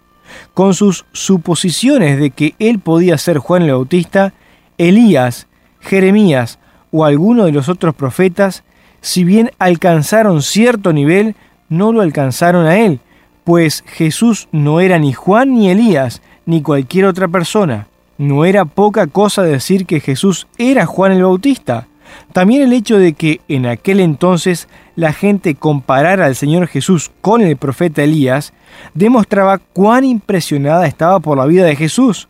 Con 0.54 0.74
sus 0.74 1.04
suposiciones 1.12 2.18
de 2.18 2.30
que 2.30 2.54
Él 2.58 2.78
podía 2.78 3.18
ser 3.18 3.38
Juan 3.38 3.62
el 3.62 3.72
Bautista, 3.72 4.32
Elías, 4.78 5.46
Jeremías 5.80 6.58
o 6.90 7.04
alguno 7.04 7.44
de 7.44 7.52
los 7.52 7.68
otros 7.68 7.94
profetas, 7.94 8.64
si 9.00 9.24
bien 9.24 9.50
alcanzaron 9.58 10.42
cierto 10.42 10.92
nivel, 10.92 11.36
no 11.68 11.92
lo 11.92 12.02
alcanzaron 12.02 12.66
a 12.66 12.78
Él, 12.78 13.00
pues 13.44 13.84
Jesús 13.86 14.48
no 14.52 14.80
era 14.80 14.98
ni 14.98 15.12
Juan 15.12 15.54
ni 15.54 15.70
Elías, 15.70 16.22
ni 16.46 16.62
cualquier 16.62 17.06
otra 17.06 17.28
persona. 17.28 17.86
No 18.18 18.44
era 18.44 18.64
poca 18.66 19.06
cosa 19.06 19.42
decir 19.42 19.86
que 19.86 20.00
Jesús 20.00 20.46
era 20.58 20.84
Juan 20.84 21.12
el 21.12 21.22
Bautista. 21.22 21.88
También 22.32 22.62
el 22.62 22.72
hecho 22.72 22.98
de 22.98 23.12
que 23.14 23.40
en 23.48 23.66
aquel 23.66 24.00
entonces 24.00 24.68
la 24.96 25.12
gente 25.12 25.54
comparara 25.54 26.26
al 26.26 26.36
Señor 26.36 26.66
Jesús 26.68 27.10
con 27.20 27.40
el 27.42 27.56
profeta 27.56 28.02
Elías 28.02 28.52
demostraba 28.94 29.58
cuán 29.58 30.04
impresionada 30.04 30.86
estaba 30.86 31.20
por 31.20 31.38
la 31.38 31.46
vida 31.46 31.64
de 31.64 31.76
Jesús. 31.76 32.28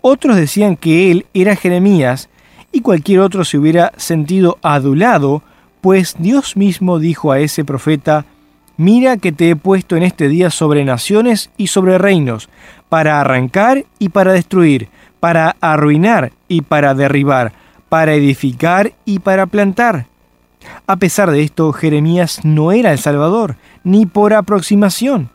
Otros 0.00 0.36
decían 0.36 0.76
que 0.76 1.10
él 1.10 1.26
era 1.34 1.56
Jeremías 1.56 2.28
y 2.72 2.80
cualquier 2.80 3.20
otro 3.20 3.44
se 3.44 3.58
hubiera 3.58 3.92
sentido 3.96 4.58
adulado, 4.62 5.42
pues 5.80 6.16
Dios 6.18 6.56
mismo 6.56 6.98
dijo 6.98 7.32
a 7.32 7.40
ese 7.40 7.64
profeta, 7.64 8.24
Mira 8.76 9.16
que 9.16 9.32
te 9.32 9.50
he 9.50 9.56
puesto 9.56 9.96
en 9.96 10.04
este 10.04 10.28
día 10.28 10.50
sobre 10.50 10.84
naciones 10.84 11.50
y 11.56 11.66
sobre 11.66 11.98
reinos, 11.98 12.48
para 12.88 13.20
arrancar 13.20 13.84
y 13.98 14.10
para 14.10 14.32
destruir, 14.32 14.88
para 15.18 15.56
arruinar 15.60 16.30
y 16.46 16.62
para 16.62 16.94
derribar, 16.94 17.52
para 17.88 18.14
edificar 18.14 18.92
y 19.04 19.20
para 19.20 19.46
plantar. 19.46 20.06
A 20.86 20.96
pesar 20.96 21.30
de 21.30 21.42
esto, 21.42 21.72
Jeremías 21.72 22.40
no 22.44 22.72
era 22.72 22.92
el 22.92 22.98
Salvador, 22.98 23.56
ni 23.84 24.06
por 24.06 24.34
aproximación. 24.34 25.30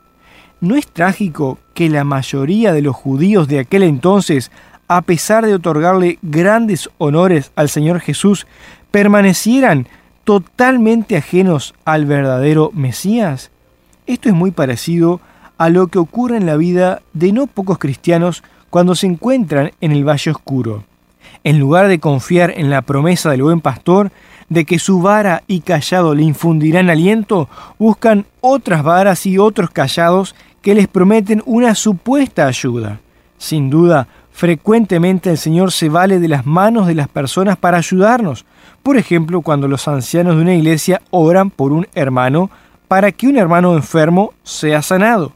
¿No 0.60 0.76
es 0.76 0.86
trágico 0.86 1.58
que 1.74 1.88
la 1.88 2.04
mayoría 2.04 2.72
de 2.72 2.82
los 2.82 2.94
judíos 2.94 3.48
de 3.48 3.58
aquel 3.58 3.82
entonces, 3.82 4.50
a 4.88 5.02
pesar 5.02 5.44
de 5.44 5.54
otorgarle 5.54 6.18
grandes 6.22 6.88
honores 6.98 7.52
al 7.56 7.68
Señor 7.68 8.00
Jesús, 8.00 8.46
permanecieran 8.90 9.88
totalmente 10.24 11.16
ajenos 11.16 11.74
al 11.84 12.06
verdadero 12.06 12.70
Mesías? 12.72 13.50
Esto 14.06 14.28
es 14.28 14.34
muy 14.34 14.50
parecido 14.50 15.20
a 15.58 15.68
lo 15.68 15.86
que 15.88 15.98
ocurre 15.98 16.36
en 16.36 16.46
la 16.46 16.56
vida 16.56 17.02
de 17.12 17.32
no 17.32 17.46
pocos 17.46 17.78
cristianos 17.78 18.42
cuando 18.70 18.94
se 18.94 19.06
encuentran 19.06 19.72
en 19.80 19.92
el 19.92 20.06
valle 20.06 20.30
oscuro. 20.30 20.84
En 21.44 21.58
lugar 21.58 21.88
de 21.88 22.00
confiar 22.00 22.54
en 22.56 22.70
la 22.70 22.80
promesa 22.80 23.30
del 23.30 23.42
buen 23.42 23.60
pastor, 23.60 24.10
de 24.48 24.64
que 24.64 24.78
su 24.78 25.02
vara 25.02 25.42
y 25.46 25.60
callado 25.60 26.14
le 26.14 26.22
infundirán 26.22 26.88
aliento, 26.88 27.50
buscan 27.78 28.24
otras 28.40 28.82
varas 28.82 29.26
y 29.26 29.36
otros 29.36 29.68
callados 29.68 30.34
que 30.62 30.74
les 30.74 30.88
prometen 30.88 31.42
una 31.44 31.74
supuesta 31.74 32.46
ayuda. 32.46 33.00
Sin 33.36 33.68
duda, 33.68 34.08
frecuentemente 34.32 35.30
el 35.30 35.36
Señor 35.36 35.70
se 35.70 35.90
vale 35.90 36.18
de 36.18 36.28
las 36.28 36.46
manos 36.46 36.86
de 36.86 36.94
las 36.94 37.08
personas 37.08 37.58
para 37.58 37.76
ayudarnos. 37.76 38.46
Por 38.82 38.96
ejemplo, 38.96 39.42
cuando 39.42 39.68
los 39.68 39.86
ancianos 39.86 40.36
de 40.36 40.42
una 40.42 40.54
iglesia 40.54 41.02
oran 41.10 41.50
por 41.50 41.72
un 41.72 41.86
hermano 41.94 42.50
para 42.88 43.12
que 43.12 43.26
un 43.26 43.36
hermano 43.36 43.74
enfermo 43.74 44.32
sea 44.44 44.80
sanado. 44.80 45.32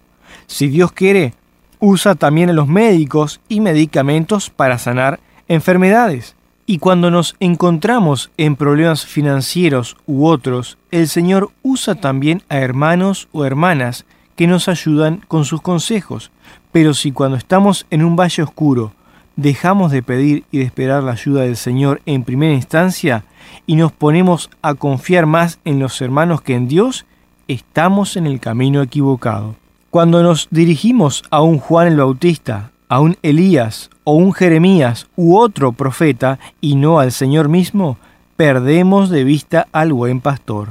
Si 0.46 0.68
Dios 0.68 0.90
quiere, 0.92 1.34
usa 1.80 2.14
también 2.14 2.48
a 2.48 2.54
los 2.54 2.66
médicos 2.66 3.42
y 3.48 3.60
medicamentos 3.60 4.48
para 4.48 4.78
sanar 4.78 5.20
enfermedades. 5.48 6.36
Y 6.66 6.78
cuando 6.78 7.10
nos 7.10 7.34
encontramos 7.40 8.30
en 8.36 8.54
problemas 8.54 9.06
financieros 9.06 9.96
u 10.06 10.26
otros, 10.26 10.76
el 10.90 11.08
Señor 11.08 11.50
usa 11.62 11.94
también 11.94 12.42
a 12.48 12.58
hermanos 12.58 13.28
o 13.32 13.44
hermanas 13.44 14.04
que 14.36 14.46
nos 14.46 14.68
ayudan 14.68 15.22
con 15.26 15.44
sus 15.44 15.62
consejos. 15.62 16.30
Pero 16.70 16.94
si 16.94 17.10
cuando 17.10 17.36
estamos 17.36 17.86
en 17.90 18.04
un 18.04 18.16
valle 18.16 18.42
oscuro 18.42 18.92
dejamos 19.38 19.92
de 19.92 20.02
pedir 20.02 20.44
y 20.50 20.58
de 20.58 20.64
esperar 20.64 21.04
la 21.04 21.12
ayuda 21.12 21.42
del 21.42 21.56
Señor 21.56 22.02
en 22.06 22.24
primera 22.24 22.52
instancia 22.52 23.24
y 23.66 23.76
nos 23.76 23.92
ponemos 23.92 24.50
a 24.62 24.74
confiar 24.74 25.26
más 25.26 25.60
en 25.64 25.78
los 25.78 26.00
hermanos 26.00 26.42
que 26.42 26.54
en 26.54 26.66
Dios, 26.66 27.06
estamos 27.46 28.16
en 28.16 28.26
el 28.26 28.40
camino 28.40 28.82
equivocado. 28.82 29.54
Cuando 29.90 30.24
nos 30.24 30.48
dirigimos 30.50 31.22
a 31.30 31.40
un 31.40 31.58
Juan 31.58 31.86
el 31.86 31.96
Bautista, 31.96 32.72
a 32.88 33.00
un 33.00 33.16
Elías 33.22 33.90
o 34.10 34.12
un 34.12 34.32
Jeremías 34.32 35.06
u 35.16 35.36
otro 35.36 35.72
profeta 35.72 36.38
y 36.62 36.76
no 36.76 36.98
al 36.98 37.12
Señor 37.12 37.50
mismo, 37.50 37.98
perdemos 38.36 39.10
de 39.10 39.22
vista 39.22 39.68
al 39.70 39.92
buen 39.92 40.22
pastor. 40.22 40.70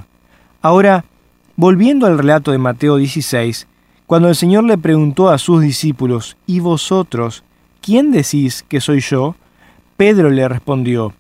Ahora, 0.64 1.06
volviendo 1.56 2.08
al 2.08 2.18
relato 2.18 2.52
de 2.52 2.58
Mateo 2.58 2.98
16, 2.98 3.68
cuando 4.08 4.30
el 4.30 4.36
Señor 4.36 4.64
le 4.64 4.80
preguntó 4.80 5.30
a 5.30 5.38
sus 5.38 5.62
discípulos, 5.62 6.36
¿y 6.48 6.62
vosotros, 6.62 7.44
quién 7.80 8.12
decís 8.12 8.66
que 8.68 8.82
soy 8.82 9.02
yo? 9.02 9.36
Pedro 9.98 10.32
le 10.32 10.48
respondió, 10.48 11.14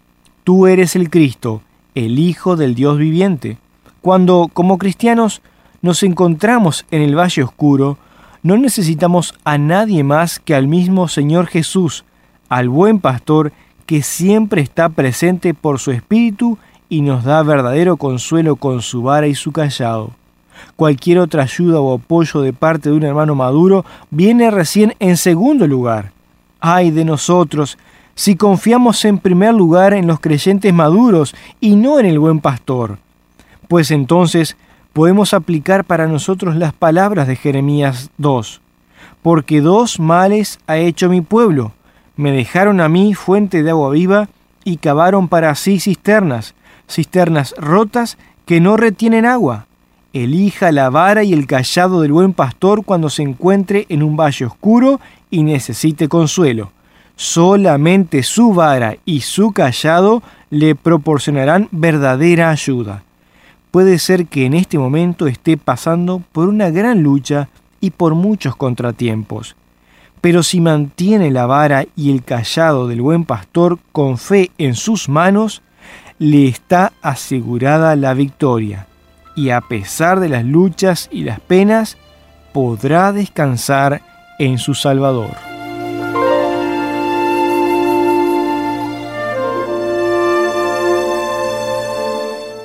Tú 0.44 0.66
eres 0.66 0.96
el 0.96 1.12
Cristo, 1.12 1.62
el 1.94 2.18
Hijo 2.18 2.56
del 2.56 2.74
Dios 2.74 2.98
viviente. 2.98 3.60
Cuando, 4.02 4.50
como 4.52 4.80
cristianos, 4.80 5.44
nos 5.84 6.02
encontramos 6.02 6.84
en 6.90 7.04
el 7.04 7.16
valle 7.16 7.44
oscuro, 7.44 8.00
no 8.42 8.58
necesitamos 8.58 9.36
a 9.44 9.60
nadie 9.60 10.04
más 10.04 10.40
que 10.40 10.56
al 10.56 10.68
mismo 10.68 11.08
Señor 11.10 11.46
Jesús, 11.46 12.06
al 12.50 12.70
buen 12.70 13.00
pastor 13.00 13.52
que 13.86 14.02
siempre 14.02 14.62
está 14.62 14.90
presente 14.90 15.54
por 15.54 15.80
su 15.80 15.92
espíritu 15.92 16.58
y 16.90 17.02
nos 17.02 17.24
da 17.24 17.44
verdadero 17.44 17.98
consuelo 17.98 18.56
con 18.56 18.82
su 18.82 19.02
vara 19.02 19.28
y 19.28 19.36
su 19.36 19.52
callado. 19.52 20.12
Cualquier 20.76 21.20
otra 21.20 21.44
ayuda 21.44 21.80
o 21.80 21.94
apoyo 21.94 22.42
de 22.42 22.54
parte 22.54 22.90
de 22.90 22.96
un 22.96 23.04
hermano 23.04 23.36
maduro 23.36 23.86
viene 24.10 24.50
recién 24.52 24.96
en 25.00 25.18
segundo 25.18 25.68
lugar. 25.68 26.12
Ay 26.60 26.92
de 26.92 27.06
nosotros 27.06 27.78
si 28.18 28.36
confiamos 28.36 29.06
en 29.06 29.20
primer 29.20 29.54
lugar 29.54 29.94
en 29.94 30.08
los 30.08 30.20
creyentes 30.20 30.74
maduros 30.74 31.36
y 31.60 31.76
no 31.76 32.00
en 32.00 32.08
el 32.08 32.18
buen 32.18 32.40
pastor, 32.40 32.98
pues 33.68 33.92
entonces 33.92 34.58
podemos 34.92 35.36
aplicar 35.36 35.86
para 35.86 36.08
nosotros 36.08 36.56
las 36.56 36.74
palabras 36.74 37.28
de 37.28 37.36
Jeremías 37.36 38.10
2. 38.18 38.60
Porque 39.22 39.62
dos 39.62 40.00
males 40.00 40.58
ha 40.66 40.78
hecho 40.78 41.10
mi 41.10 41.22
pueblo. 41.22 41.74
Me 42.18 42.32
dejaron 42.32 42.82
a 42.82 42.90
mí 42.90 43.14
fuente 43.14 43.64
de 43.64 43.70
agua 43.70 43.92
viva 43.92 44.30
y 44.64 44.78
cavaron 44.78 45.30
para 45.30 45.56
sí 45.56 45.80
cisternas, 45.80 46.56
cisternas 46.90 47.56
rotas 47.58 48.18
que 48.46 48.60
no 48.60 48.76
retienen 48.76 49.26
agua. 49.26 49.68
Elija 50.12 50.72
la 50.72 50.90
vara 50.90 51.24
y 51.24 51.32
el 51.32 51.48
callado 51.48 52.02
del 52.02 52.12
buen 52.12 52.34
pastor 52.34 52.84
cuando 52.84 53.10
se 53.10 53.24
encuentre 53.24 53.86
en 53.88 54.04
un 54.04 54.18
valle 54.18 54.46
oscuro 54.46 55.00
y 55.30 55.44
necesite 55.44 56.10
consuelo. 56.10 56.72
Solamente 57.16 58.24
su 58.24 58.54
vara 58.54 58.98
y 59.06 59.22
su 59.22 59.52
callado 59.52 60.22
le 60.50 60.76
proporcionarán 60.76 61.70
verdadera 61.72 62.50
ayuda 62.50 63.04
puede 63.78 64.00
ser 64.00 64.26
que 64.26 64.46
en 64.46 64.56
este 64.56 64.80
momento 64.80 65.28
esté 65.28 65.56
pasando 65.56 66.24
por 66.32 66.50
una 66.50 66.72
gran 66.72 67.04
lucha 67.04 67.50
y 67.80 67.92
por 67.92 68.16
muchos 68.16 68.56
contratiempos 68.56 69.56
pero 70.22 70.44
si 70.44 70.60
mantiene 70.60 71.32
la 71.32 71.46
vara 71.46 71.86
y 71.96 72.12
el 72.12 72.24
callado 72.24 72.88
del 72.88 73.02
buen 73.02 73.26
pastor 73.26 73.80
con 73.92 74.18
fe 74.18 74.52
en 74.58 74.76
sus 74.76 75.10
manos, 75.10 75.62
le 76.20 76.48
está 76.48 76.94
asegurada 77.02 77.96
la 77.96 78.14
victoria, 78.14 78.88
y 79.36 79.52
a 79.52 79.62
pesar 79.62 80.20
de 80.20 80.30
las 80.30 80.44
luchas 80.44 81.10
y 81.12 81.24
las 81.24 81.40
penas, 81.40 81.98
podrá 82.54 83.14
descansar 83.14 84.02
en 84.40 84.58
su 84.58 84.74
Salvador. 84.74 85.36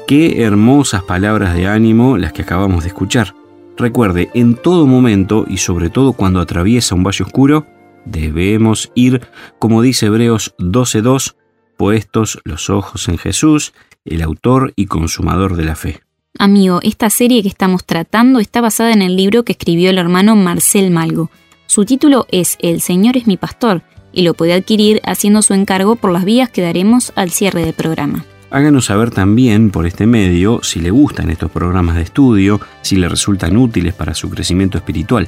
Qué 0.07 0.43
hermosas 0.43 1.03
palabras 1.03 1.55
de 1.55 1.67
ánimo 1.67 2.19
las 2.19 2.33
que 2.33 2.43
acabamos 2.43 2.83
de 2.83 2.89
escuchar. 2.89 3.35
Recuerde, 3.77 4.31
en 4.35 4.55
todo 4.55 4.87
momento 4.87 5.45
y 5.49 5.59
sobre 5.59 5.91
todo 5.91 6.13
cuando 6.13 6.41
atraviesa 6.41 6.95
un 6.95 7.05
valle 7.05 7.25
oscuro, 7.25 7.67
debemos 8.05 8.93
ir, 8.95 9.23
como 9.59 9.83
dice 9.83 10.07
Hebreos 10.07 10.55
12.2, 10.59 11.35
puestos 11.77 12.39
los 12.45 12.71
ojos 12.71 13.09
en 13.09 13.19
Jesús, 13.19 13.73
el 14.05 14.23
autor 14.23 14.73
y 14.77 14.87
consumador 14.87 15.57
de 15.57 15.65
la 15.65 15.77
fe. 15.77 16.01
Amigo, 16.39 16.81
esta 16.83 17.11
serie 17.11 17.43
que 17.43 17.49
estamos 17.49 17.85
tratando 17.85 18.41
está 18.41 18.61
basada 18.61 18.93
en 18.93 19.03
el 19.03 19.17
libro 19.17 19.45
que 19.45 19.53
escribió 19.53 19.91
el 19.91 19.99
hermano 19.99 20.35
Marcel 20.37 20.91
Malgo. 20.91 21.31
Su 21.67 21.85
título 21.85 22.27
es 22.31 22.57
El 22.61 22.81
Señor 22.81 23.17
es 23.17 23.27
mi 23.27 23.37
pastor 23.37 23.83
y 24.13 24.23
lo 24.23 24.35
puede 24.35 24.53
adquirir 24.53 25.01
haciendo 25.05 25.43
su 25.43 25.55
encargo 25.55 25.97
por 25.97 26.13
las 26.13 26.25
vías 26.25 26.51
que 26.51 26.63
daremos 26.63 27.13
al 27.17 27.31
cierre 27.31 27.65
del 27.65 27.75
programa. 27.75 28.25
Háganos 28.53 28.85
saber 28.85 29.11
también 29.11 29.71
por 29.71 29.87
este 29.87 30.07
medio 30.07 30.61
si 30.63 30.79
le 30.79 30.91
gustan 30.91 31.31
estos 31.31 31.51
programas 31.51 31.97
de 31.97 32.03
estudio, 32.03 32.61
si 32.83 32.97
le 32.97 33.09
resultan 33.09 33.57
útiles 33.57 33.95
para 33.95 34.13
su 34.13 34.29
crecimiento 34.29 34.77
espiritual. 34.77 35.27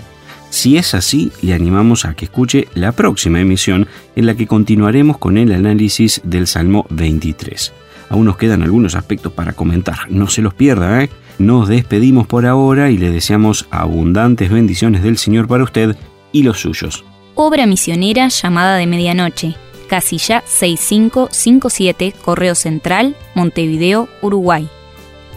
Si 0.50 0.76
es 0.76 0.94
así, 0.94 1.32
le 1.40 1.54
animamos 1.54 2.04
a 2.04 2.12
que 2.12 2.26
escuche 2.26 2.68
la 2.74 2.92
próxima 2.92 3.40
emisión 3.40 3.88
en 4.14 4.26
la 4.26 4.34
que 4.34 4.46
continuaremos 4.46 5.16
con 5.16 5.38
el 5.38 5.52
análisis 5.52 6.20
del 6.22 6.46
Salmo 6.46 6.84
23. 6.90 7.72
Aún 8.10 8.26
nos 8.26 8.36
quedan 8.36 8.62
algunos 8.62 8.94
aspectos 8.94 9.32
para 9.32 9.54
comentar, 9.54 10.10
no 10.10 10.28
se 10.28 10.42
los 10.42 10.52
pierda, 10.52 11.02
¿eh? 11.02 11.08
Nos 11.38 11.68
despedimos 11.68 12.26
por 12.26 12.44
ahora 12.44 12.90
y 12.90 12.98
le 12.98 13.10
deseamos 13.10 13.66
abundantes 13.70 14.50
bendiciones 14.50 15.02
del 15.02 15.16
Señor 15.16 15.48
para 15.48 15.64
usted 15.64 15.96
y 16.30 16.42
los 16.42 16.60
suyos. 16.60 17.06
Obra 17.36 17.64
misionera 17.64 18.28
llamada 18.28 18.76
de 18.76 18.86
medianoche 18.86 19.56
casilla 19.84 20.42
6557, 20.46 22.14
Correo 22.24 22.54
Central, 22.54 23.14
Montevideo, 23.34 24.08
Uruguay. 24.22 24.66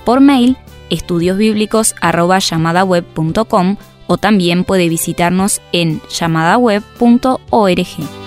Por 0.05 0.21
mail, 0.21 0.55
estudiosbíblicos.com 0.89 3.77
o 4.07 4.17
también 4.17 4.63
puede 4.63 4.89
visitarnos 4.89 5.61
en 5.71 6.01
llamadaweb.org. 6.09 8.26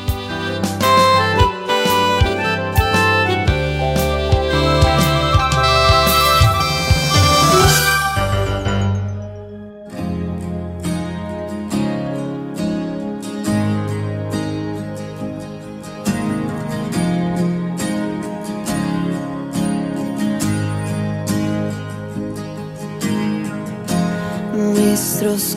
nuestros 25.31 25.55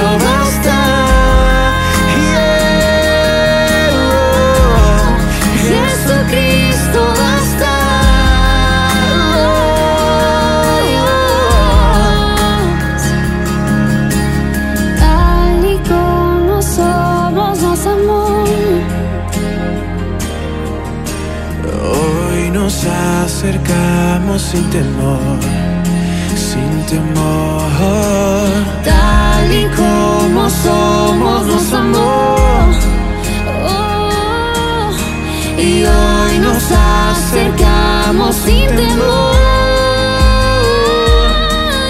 Jesucristo 0.00 0.18
basta. 0.24 0.78
Yeah. 2.32 3.90
Jesucristo 5.68 7.00
basta. 7.20 7.74
Tal 14.98 15.64
y 15.64 15.76
como 15.88 16.62
somos 16.62 17.54
nos 17.60 17.86
amó. 17.86 18.44
Hoy 21.82 22.50
nos 22.52 22.74
acercamos 22.86 24.40
sin 24.40 24.64
temor, 24.70 25.38
sin 26.34 26.86
temor. 26.86 28.19
Somos 30.62 31.46
nos 31.46 31.72
amó. 31.72 32.36
Oh, 33.66 34.90
y 35.58 35.84
hoy 35.84 36.38
nos 36.40 36.64
acercamos 36.70 38.36
sin 38.36 38.66
temor. 38.76 39.36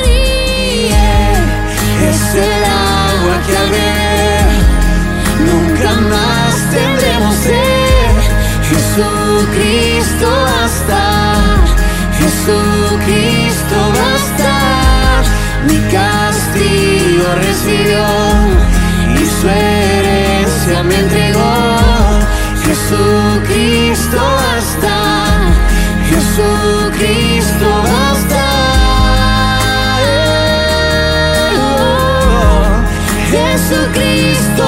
Y 0.07 0.93
es 2.11 2.35
el 2.35 2.65
agua 2.65 3.35
que 3.47 3.57
al 3.57 3.71
nunca 5.49 5.91
más 6.13 6.55
tendremos 6.71 7.35
sed. 7.37 7.91
Jesucristo 8.69 10.29
basta, 10.49 11.03
Jesucristo 12.19 13.79
basta. 13.99 14.55
Mi 15.67 15.79
castigo 15.93 17.27
recibió 17.35 18.20
Cristo 33.93 34.60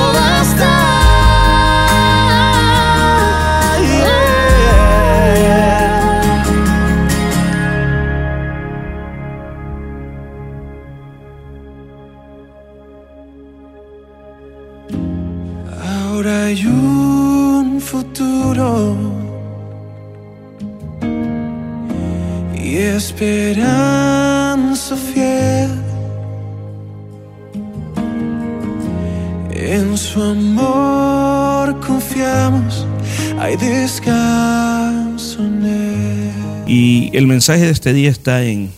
mensaje 37.42 37.64
de 37.64 37.72
este 37.72 37.92
día 37.92 38.08
está 38.08 38.44
en 38.44 38.70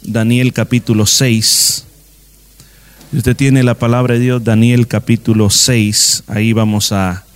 Daniel 0.00 0.54
capítulo 0.54 1.04
6. 1.04 1.84
Si 3.10 3.16
usted 3.18 3.36
tiene 3.36 3.62
la 3.62 3.74
palabra 3.74 4.14
de 4.14 4.20
Dios, 4.20 4.42
Daniel 4.42 4.86
capítulo 4.88 5.50
6, 5.50 6.24
ahí 6.26 6.54
vamos 6.54 6.92
a, 6.92 7.26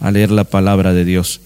a 0.00 0.10
leer 0.10 0.30
la 0.30 0.44
palabra 0.44 0.92
de 0.92 1.06
Dios. 1.06 1.40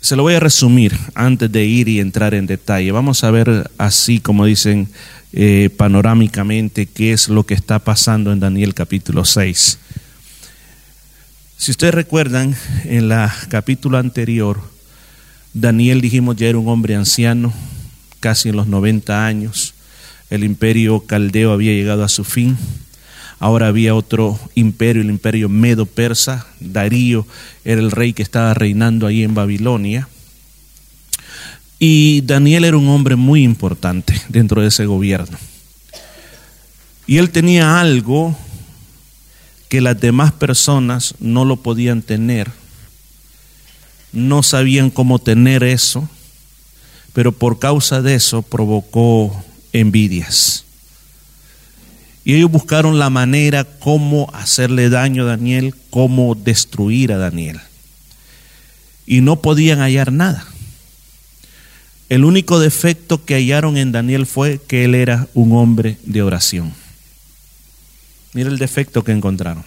Se 0.00 0.16
lo 0.16 0.24
voy 0.24 0.34
a 0.34 0.40
resumir 0.40 0.98
antes 1.14 1.52
de 1.52 1.66
ir 1.66 1.86
y 1.86 2.00
entrar 2.00 2.34
en 2.34 2.48
detalle. 2.48 2.90
Vamos 2.90 3.22
a 3.22 3.30
ver 3.30 3.70
así 3.78 4.18
como 4.18 4.44
dicen 4.44 4.88
eh, 5.32 5.70
panorámicamente 5.76 6.86
qué 6.86 7.12
es 7.12 7.28
lo 7.28 7.46
que 7.46 7.54
está 7.54 7.78
pasando 7.78 8.32
en 8.32 8.40
Daniel 8.40 8.74
capítulo 8.74 9.24
6. 9.24 9.78
Si 11.58 11.70
ustedes 11.70 11.94
recuerdan, 11.94 12.56
en 12.86 13.08
la 13.08 13.32
capítulo 13.50 13.98
anterior, 13.98 14.71
Daniel 15.54 16.00
dijimos 16.00 16.36
ya 16.36 16.48
era 16.48 16.58
un 16.58 16.68
hombre 16.68 16.94
anciano, 16.94 17.52
casi 18.20 18.48
en 18.48 18.56
los 18.56 18.66
90 18.66 19.26
años. 19.26 19.74
El 20.30 20.44
imperio 20.44 21.00
caldeo 21.00 21.52
había 21.52 21.72
llegado 21.72 22.04
a 22.04 22.08
su 22.08 22.24
fin. 22.24 22.56
Ahora 23.38 23.66
había 23.66 23.94
otro 23.94 24.38
imperio, 24.54 25.02
el 25.02 25.10
imperio 25.10 25.48
medo-persa. 25.48 26.46
Darío 26.60 27.26
era 27.64 27.80
el 27.80 27.90
rey 27.90 28.12
que 28.12 28.22
estaba 28.22 28.54
reinando 28.54 29.06
ahí 29.06 29.24
en 29.24 29.34
Babilonia. 29.34 30.08
Y 31.78 32.20
Daniel 32.20 32.64
era 32.64 32.76
un 32.76 32.88
hombre 32.88 33.16
muy 33.16 33.42
importante 33.42 34.14
dentro 34.28 34.62
de 34.62 34.68
ese 34.68 34.86
gobierno. 34.86 35.36
Y 37.06 37.18
él 37.18 37.30
tenía 37.30 37.80
algo 37.80 38.38
que 39.68 39.80
las 39.80 40.00
demás 40.00 40.32
personas 40.32 41.14
no 41.18 41.44
lo 41.44 41.56
podían 41.56 42.02
tener. 42.02 42.50
No 44.12 44.42
sabían 44.42 44.90
cómo 44.90 45.18
tener 45.18 45.62
eso, 45.62 46.08
pero 47.12 47.32
por 47.32 47.58
causa 47.58 48.02
de 48.02 48.14
eso 48.14 48.42
provocó 48.42 49.44
envidias. 49.72 50.64
Y 52.24 52.34
ellos 52.34 52.50
buscaron 52.50 52.98
la 52.98 53.10
manera 53.10 53.64
cómo 53.64 54.30
hacerle 54.32 54.90
daño 54.90 55.24
a 55.24 55.26
Daniel, 55.26 55.74
cómo 55.90 56.34
destruir 56.34 57.12
a 57.12 57.18
Daniel. 57.18 57.60
Y 59.06 59.20
no 59.20 59.40
podían 59.40 59.80
hallar 59.80 60.12
nada. 60.12 60.46
El 62.08 62.24
único 62.24 62.60
defecto 62.60 63.24
que 63.24 63.34
hallaron 63.34 63.76
en 63.76 63.90
Daniel 63.90 64.26
fue 64.26 64.60
que 64.60 64.84
él 64.84 64.94
era 64.94 65.26
un 65.34 65.52
hombre 65.52 65.96
de 66.04 66.22
oración. 66.22 66.72
Mira 68.34 68.50
el 68.50 68.58
defecto 68.58 69.02
que 69.02 69.12
encontraron. 69.12 69.64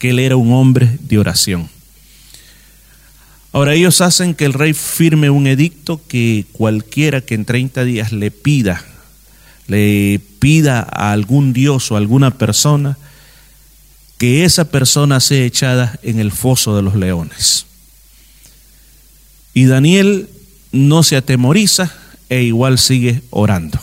Que 0.00 0.10
él 0.10 0.18
era 0.18 0.36
un 0.36 0.52
hombre 0.52 0.98
de 1.02 1.18
oración. 1.18 1.70
Ahora 3.52 3.74
ellos 3.74 4.00
hacen 4.00 4.34
que 4.34 4.44
el 4.44 4.52
rey 4.52 4.74
firme 4.74 5.30
un 5.30 5.46
edicto 5.46 6.00
que 6.06 6.44
cualquiera 6.52 7.20
que 7.22 7.34
en 7.34 7.44
30 7.44 7.84
días 7.84 8.12
le 8.12 8.30
pida, 8.30 8.84
le 9.66 10.20
pida 10.38 10.80
a 10.80 11.12
algún 11.12 11.52
dios 11.52 11.90
o 11.90 11.96
alguna 11.96 12.32
persona, 12.32 12.98
que 14.18 14.44
esa 14.44 14.66
persona 14.66 15.20
sea 15.20 15.44
echada 15.44 15.98
en 16.02 16.18
el 16.18 16.32
foso 16.32 16.76
de 16.76 16.82
los 16.82 16.94
leones. 16.96 17.66
Y 19.54 19.64
Daniel 19.64 20.28
no 20.72 21.02
se 21.02 21.16
atemoriza 21.16 21.92
e 22.28 22.42
igual 22.42 22.78
sigue 22.78 23.22
orando. 23.30 23.80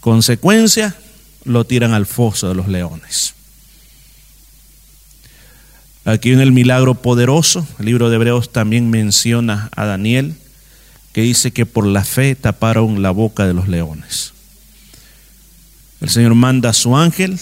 Consecuencia, 0.00 0.96
lo 1.44 1.64
tiran 1.64 1.92
al 1.92 2.06
foso 2.06 2.48
de 2.48 2.54
los 2.54 2.68
leones. 2.68 3.33
Aquí 6.04 6.32
en 6.32 6.40
el 6.40 6.52
milagro 6.52 6.94
poderoso, 6.94 7.66
el 7.78 7.86
libro 7.86 8.10
de 8.10 8.16
Hebreos 8.16 8.52
también 8.52 8.90
menciona 8.90 9.70
a 9.74 9.86
Daniel, 9.86 10.34
que 11.12 11.22
dice 11.22 11.50
que 11.50 11.64
por 11.64 11.86
la 11.86 12.04
fe 12.04 12.34
taparon 12.34 13.00
la 13.00 13.10
boca 13.10 13.46
de 13.46 13.54
los 13.54 13.68
leones. 13.68 14.32
El 16.00 16.10
Señor 16.10 16.34
manda 16.34 16.70
a 16.70 16.74
su 16.74 16.96
ángel, 16.96 17.38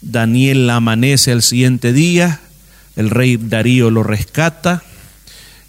Daniel 0.00 0.70
amanece 0.70 1.32
al 1.32 1.42
siguiente 1.42 1.92
día, 1.92 2.40
el 2.94 3.10
rey 3.10 3.36
Darío 3.38 3.90
lo 3.90 4.04
rescata 4.04 4.84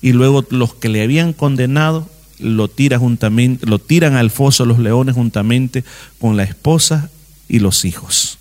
y 0.02 0.12
luego 0.12 0.46
los 0.52 0.76
que 0.76 0.90
le 0.90 1.02
habían 1.02 1.34
condenado 1.34 2.08
lo, 2.38 2.68
tira 2.68 3.00
juntamente, 3.00 3.66
lo 3.66 3.80
tiran 3.80 4.16
al 4.16 4.30
foso 4.30 4.66
los 4.66 4.78
leones 4.78 5.16
juntamente 5.16 5.84
con 6.20 6.38
la 6.38 6.44
esposa 6.44 7.10
y 7.48 7.60
los 7.60 7.86
hijos. 7.86 8.38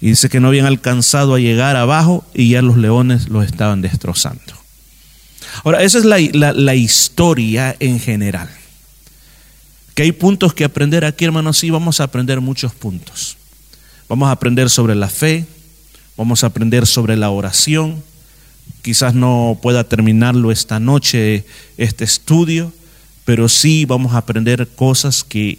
Y 0.00 0.10
dice 0.10 0.28
que 0.28 0.40
no 0.40 0.48
habían 0.48 0.66
alcanzado 0.66 1.34
a 1.34 1.40
llegar 1.40 1.76
abajo 1.76 2.24
y 2.34 2.50
ya 2.50 2.62
los 2.62 2.76
leones 2.76 3.28
los 3.28 3.44
estaban 3.44 3.82
destrozando. 3.82 4.54
Ahora, 5.64 5.82
esa 5.82 5.98
es 5.98 6.04
la, 6.04 6.18
la, 6.52 6.74
historia 6.74 7.74
en 7.80 7.98
general. 7.98 8.48
Que 9.94 10.02
hay 10.02 10.12
puntos 10.12 10.54
que 10.54 10.64
aprender 10.64 11.04
aquí, 11.04 11.24
hermanos, 11.24 11.58
sí, 11.58 11.70
vamos 11.70 12.00
a 12.00 12.04
aprender 12.04 12.40
muchos 12.40 12.72
puntos. 12.72 13.36
Vamos 14.08 14.28
a 14.28 14.32
aprender 14.32 14.70
sobre 14.70 14.94
la 14.94 15.08
fe, 15.08 15.46
vamos 16.16 16.44
a 16.44 16.48
aprender 16.48 16.86
sobre 16.86 17.16
la 17.16 17.30
oración. 17.30 18.02
Quizás 18.82 19.14
no 19.14 19.58
pueda 19.60 19.84
terminarlo 19.84 20.52
esta 20.52 20.78
noche, 20.78 21.44
este 21.76 22.04
estudio, 22.04 22.72
pero 23.24 23.48
sí 23.48 23.84
vamos 23.84 24.14
a 24.14 24.18
aprender 24.18 24.68
cosas 24.68 25.24
que 25.24 25.58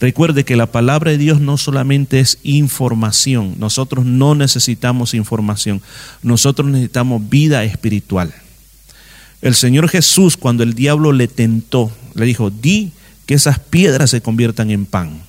Recuerde 0.00 0.44
que 0.44 0.56
la 0.56 0.64
palabra 0.64 1.10
de 1.10 1.18
Dios 1.18 1.42
no 1.42 1.58
solamente 1.58 2.20
es 2.20 2.38
información, 2.42 3.56
nosotros 3.58 4.06
no 4.06 4.34
necesitamos 4.34 5.12
información, 5.12 5.82
nosotros 6.22 6.70
necesitamos 6.70 7.28
vida 7.28 7.64
espiritual. 7.64 8.32
El 9.42 9.54
Señor 9.54 9.90
Jesús 9.90 10.38
cuando 10.38 10.62
el 10.62 10.72
diablo 10.72 11.12
le 11.12 11.28
tentó, 11.28 11.92
le 12.14 12.24
dijo, 12.24 12.48
di 12.48 12.92
que 13.26 13.34
esas 13.34 13.58
piedras 13.58 14.08
se 14.10 14.22
conviertan 14.22 14.70
en 14.70 14.86
pan. 14.86 15.20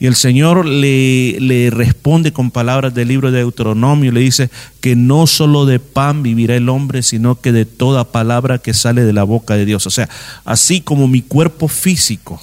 Y 0.00 0.06
el 0.06 0.16
Señor 0.16 0.66
le, 0.66 1.38
le, 1.38 1.70
responde 1.70 2.32
con 2.32 2.50
palabras 2.50 2.94
del 2.94 3.08
libro 3.08 3.30
de 3.30 3.38
Deuteronomio, 3.38 4.10
le 4.10 4.20
dice 4.20 4.50
que 4.80 4.96
no 4.96 5.26
solo 5.26 5.66
de 5.66 5.78
pan 5.80 6.22
vivirá 6.22 6.56
el 6.56 6.70
hombre, 6.70 7.02
sino 7.02 7.40
que 7.40 7.52
de 7.52 7.66
toda 7.66 8.10
palabra 8.10 8.58
que 8.58 8.74
sale 8.74 9.04
de 9.04 9.12
la 9.12 9.22
boca 9.22 9.54
de 9.54 9.66
Dios. 9.66 9.86
O 9.86 9.90
sea, 9.90 10.08
así 10.44 10.80
como 10.80 11.06
mi 11.08 11.20
cuerpo 11.20 11.68
físico 11.68 12.42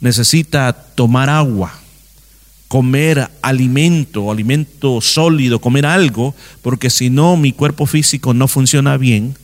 necesita 0.00 0.72
tomar 0.94 1.28
agua, 1.28 1.72
comer 2.68 3.30
alimento, 3.42 4.30
alimento 4.30 5.00
sólido, 5.00 5.60
comer 5.60 5.86
algo, 5.86 6.34
porque 6.62 6.90
si 6.90 7.10
no 7.10 7.36
mi 7.36 7.52
cuerpo 7.52 7.86
físico 7.86 8.34
no 8.34 8.48
funciona 8.48 8.96
bien. 8.96 9.36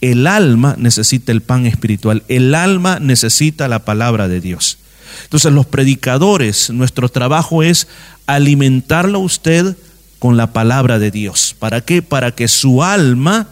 El 0.00 0.26
alma 0.26 0.76
necesita 0.78 1.32
el 1.32 1.40
pan 1.40 1.66
espiritual, 1.66 2.22
el 2.28 2.54
alma 2.54 3.00
necesita 3.00 3.66
la 3.66 3.84
palabra 3.84 4.28
de 4.28 4.40
Dios. 4.40 4.78
Entonces 5.24 5.52
los 5.52 5.66
predicadores, 5.66 6.70
nuestro 6.70 7.08
trabajo 7.08 7.62
es 7.62 7.88
alimentarlo 8.26 9.18
a 9.18 9.22
usted 9.22 9.76
con 10.20 10.36
la 10.36 10.52
palabra 10.52 10.98
de 10.98 11.10
Dios. 11.10 11.56
¿Para 11.58 11.80
qué? 11.80 12.02
Para 12.02 12.32
que 12.32 12.46
su 12.46 12.84
alma 12.84 13.48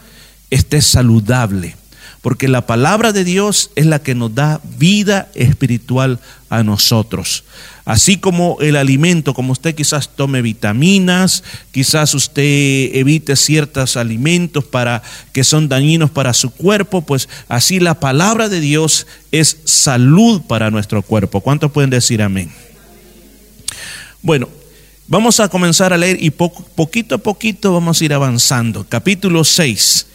esté 0.49 0.81
saludable 0.81 1.75
porque 2.27 2.49
la 2.49 2.67
palabra 2.67 3.13
de 3.13 3.23
Dios 3.23 3.71
es 3.77 3.85
la 3.85 3.99
que 3.99 4.13
nos 4.13 4.35
da 4.35 4.59
vida 4.77 5.31
espiritual 5.33 6.19
a 6.49 6.61
nosotros. 6.61 7.45
Así 7.85 8.17
como 8.17 8.57
el 8.59 8.75
alimento, 8.75 9.33
como 9.33 9.53
usted 9.53 9.73
quizás 9.73 10.09
tome 10.13 10.41
vitaminas, 10.41 11.45
quizás 11.71 12.13
usted 12.13 12.89
evite 12.95 13.37
ciertos 13.37 13.95
alimentos 13.95 14.65
para 14.65 15.03
que 15.31 15.45
son 15.45 15.69
dañinos 15.69 16.11
para 16.11 16.33
su 16.33 16.49
cuerpo, 16.49 17.01
pues 17.01 17.29
así 17.47 17.79
la 17.79 17.97
palabra 18.01 18.49
de 18.49 18.59
Dios 18.59 19.07
es 19.31 19.59
salud 19.63 20.41
para 20.41 20.69
nuestro 20.69 21.03
cuerpo. 21.03 21.39
¿Cuántos 21.39 21.71
pueden 21.71 21.91
decir 21.91 22.21
amén? 22.21 22.51
Bueno, 24.21 24.49
vamos 25.07 25.39
a 25.39 25.47
comenzar 25.47 25.93
a 25.93 25.97
leer 25.97 26.17
y 26.21 26.31
poquito 26.31 27.15
a 27.15 27.19
poquito 27.19 27.71
vamos 27.71 28.01
a 28.01 28.03
ir 28.03 28.13
avanzando. 28.13 28.85
Capítulo 28.89 29.45
6 29.45 30.07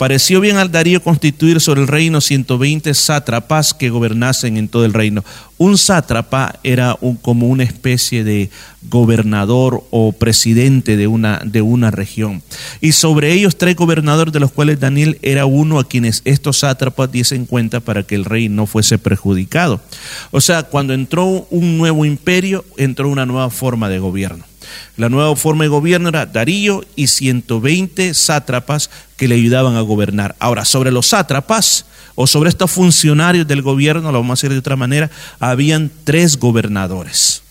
pareció 0.00 0.40
bien 0.40 0.56
al 0.56 0.72
Darío 0.72 1.02
constituir 1.02 1.60
sobre 1.60 1.82
el 1.82 1.86
reino 1.86 2.22
120 2.22 2.94
sátrapas 2.94 3.74
que 3.74 3.90
gobernasen 3.90 4.56
en 4.56 4.66
todo 4.66 4.86
el 4.86 4.94
reino. 4.94 5.22
Un 5.58 5.76
sátrapa 5.76 6.58
era 6.64 6.96
como 7.20 7.48
una 7.48 7.64
especie 7.64 8.24
de 8.24 8.48
gobernador 8.88 9.84
o 9.90 10.12
presidente 10.12 10.96
de 10.96 11.06
una, 11.06 11.42
de 11.44 11.60
una 11.60 11.90
región. 11.90 12.42
Y 12.80 12.92
sobre 12.92 13.34
ellos 13.34 13.58
tres 13.58 13.76
gobernadores, 13.76 14.32
de 14.32 14.40
los 14.40 14.52
cuales 14.52 14.80
Daniel 14.80 15.18
era 15.20 15.44
uno 15.44 15.78
a 15.78 15.86
quienes 15.86 16.22
estos 16.24 16.60
sátrapas 16.60 17.12
diesen 17.12 17.44
cuenta 17.44 17.80
para 17.80 18.02
que 18.02 18.14
el 18.14 18.24
rey 18.24 18.48
no 18.48 18.64
fuese 18.64 18.96
perjudicado. 18.96 19.82
O 20.30 20.40
sea, 20.40 20.62
cuando 20.62 20.94
entró 20.94 21.46
un 21.50 21.76
nuevo 21.76 22.06
imperio, 22.06 22.64
entró 22.78 23.10
una 23.10 23.26
nueva 23.26 23.50
forma 23.50 23.90
de 23.90 23.98
gobierno. 23.98 24.49
La 24.96 25.08
nueva 25.08 25.34
forma 25.36 25.64
de 25.64 25.68
gobierno 25.68 26.08
era 26.08 26.26
Darío 26.26 26.84
y 26.96 27.06
120 27.06 28.14
sátrapas 28.14 28.90
que 29.16 29.28
le 29.28 29.34
ayudaban 29.34 29.76
a 29.76 29.80
gobernar. 29.80 30.36
Ahora, 30.38 30.64
sobre 30.64 30.90
los 30.90 31.06
sátrapas 31.06 31.86
o 32.14 32.26
sobre 32.26 32.50
estos 32.50 32.70
funcionarios 32.70 33.46
del 33.46 33.62
gobierno, 33.62 34.12
lo 34.12 34.18
vamos 34.18 34.30
a 34.30 34.40
hacer 34.40 34.50
de 34.50 34.58
otra 34.58 34.76
manera, 34.76 35.10
habían 35.38 35.90
tres 36.04 36.38
gobernadores. 36.38 37.42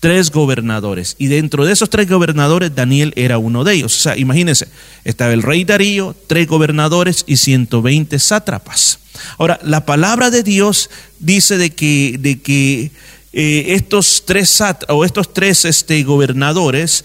Tres 0.00 0.30
gobernadores. 0.30 1.16
Y 1.18 1.26
dentro 1.26 1.64
de 1.64 1.72
esos 1.72 1.90
tres 1.90 2.08
gobernadores, 2.08 2.74
Daniel 2.74 3.12
era 3.16 3.38
uno 3.38 3.64
de 3.64 3.74
ellos. 3.74 3.96
O 3.96 4.00
sea, 4.00 4.16
imagínense, 4.16 4.68
estaba 5.04 5.32
el 5.32 5.42
rey 5.42 5.64
Darío, 5.64 6.14
tres 6.28 6.46
gobernadores 6.46 7.24
y 7.26 7.36
120 7.36 8.18
sátrapas. 8.18 9.00
Ahora, 9.38 9.58
la 9.62 9.84
palabra 9.84 10.30
de 10.30 10.42
Dios 10.44 10.90
dice 11.18 11.58
de 11.58 11.70
que, 11.70 12.16
de 12.20 12.40
que 12.40 12.92
eh, 13.32 13.74
estos 13.74 14.22
tres 14.24 14.62
o 14.88 15.04
estos 15.04 15.34
tres 15.34 15.64
este, 15.66 16.02
gobernadores 16.02 17.04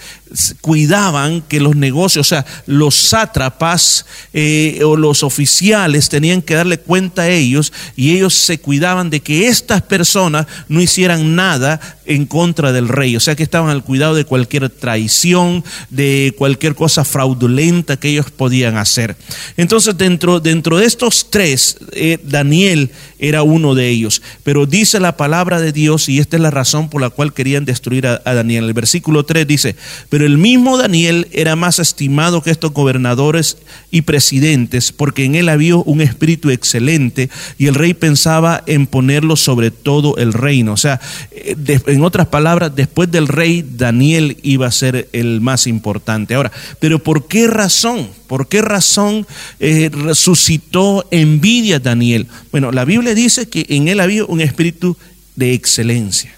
cuidaban 0.61 1.41
que 1.41 1.59
los 1.59 1.75
negocios, 1.75 2.27
o 2.27 2.29
sea, 2.29 2.45
los 2.65 2.95
sátrapas 2.95 4.05
eh, 4.33 4.79
o 4.83 4.95
los 4.95 5.21
oficiales 5.21 6.09
tenían 6.09 6.41
que 6.41 6.55
darle 6.55 6.79
cuenta 6.79 7.23
a 7.23 7.29
ellos 7.29 7.71
y 7.95 8.15
ellos 8.15 8.33
se 8.33 8.59
cuidaban 8.59 9.09
de 9.09 9.19
que 9.19 9.47
estas 9.47 9.81
personas 9.83 10.47
no 10.67 10.81
hicieran 10.81 11.35
nada 11.35 11.79
en 12.05 12.25
contra 12.25 12.71
del 12.71 12.89
rey, 12.89 13.15
o 13.15 13.19
sea 13.19 13.35
que 13.35 13.43
estaban 13.43 13.69
al 13.69 13.83
cuidado 13.83 14.15
de 14.15 14.25
cualquier 14.25 14.69
traición, 14.69 15.63
de 15.89 16.33
cualquier 16.37 16.75
cosa 16.75 17.05
fraudulenta 17.05 17.97
que 17.97 18.09
ellos 18.09 18.31
podían 18.31 18.77
hacer. 18.77 19.15
Entonces 19.55 19.97
dentro, 19.97 20.39
dentro 20.39 20.77
de 20.77 20.85
estos 20.85 21.27
tres, 21.29 21.77
eh, 21.91 22.17
Daniel 22.23 22.91
era 23.19 23.43
uno 23.43 23.75
de 23.75 23.89
ellos, 23.89 24.21
pero 24.43 24.65
dice 24.65 24.99
la 24.99 25.15
palabra 25.15 25.61
de 25.61 25.71
Dios 25.71 26.09
esta 26.19 26.37
es 26.37 26.41
la 26.41 26.51
razón 26.51 26.89
por 26.89 27.01
la 27.01 27.09
cual 27.09 27.33
querían 27.33 27.65
destruir 27.65 28.07
a, 28.07 28.19
Daniel. 28.23 28.65
El 28.65 28.73
versículo 28.73 29.23
3 29.23 29.47
dice, 29.47 29.75
pero 30.09 30.25
el 30.25 30.37
mismo 30.37 30.77
Daniel 30.77 31.27
era 31.31 31.55
más 31.55 31.79
estimado 31.79 32.41
que 32.41 32.51
estos 32.51 32.73
gobernadores 32.73 33.57
y 33.91 34.01
presidentes, 34.01 34.91
porque 34.91 35.25
en 35.25 35.35
él 35.35 35.49
había 35.49 35.75
un 35.75 36.01
espíritu 36.01 36.49
excelente 36.49 37.29
y 37.57 37.67
el 37.67 37.75
rey 37.75 37.93
pensaba 37.93 38.63
en 38.65 38.87
ponerlo 38.87 39.35
sobre 39.35 39.71
todo 39.71 40.17
el 40.17 40.33
reino. 40.33 40.73
O 40.73 40.77
sea, 40.77 40.99
eh, 41.31 41.55
en 41.87 42.03
otras 42.03 42.27
palabras, 42.27 42.75
después 42.75 43.11
del 43.11 43.27
rey, 43.27 43.65
Daniel 43.67 44.37
iba 44.43 44.67
a 44.67 44.71
ser 44.71 45.09
el 45.13 45.41
más 45.41 45.67
importante. 45.67 46.35
Ahora, 46.35 46.51
pero 46.79 46.99
¿por 46.99 47.27
qué 47.27 47.47
razón? 47.47 48.09
¿Por 48.27 48.47
qué 48.47 48.61
razón 48.61 49.27
eh, 49.59 49.89
resucitó 49.93 51.05
envidia 51.11 51.79
Daniel? 51.79 52.27
Bueno, 52.51 52.71
la 52.71 52.85
Biblia 52.85 53.13
dice 53.13 53.47
que 53.47 53.65
en 53.69 53.87
él 53.87 53.99
había 53.99 54.25
un 54.25 54.41
espíritu 54.41 54.97
de 55.35 55.53
excelencia, 55.53 56.35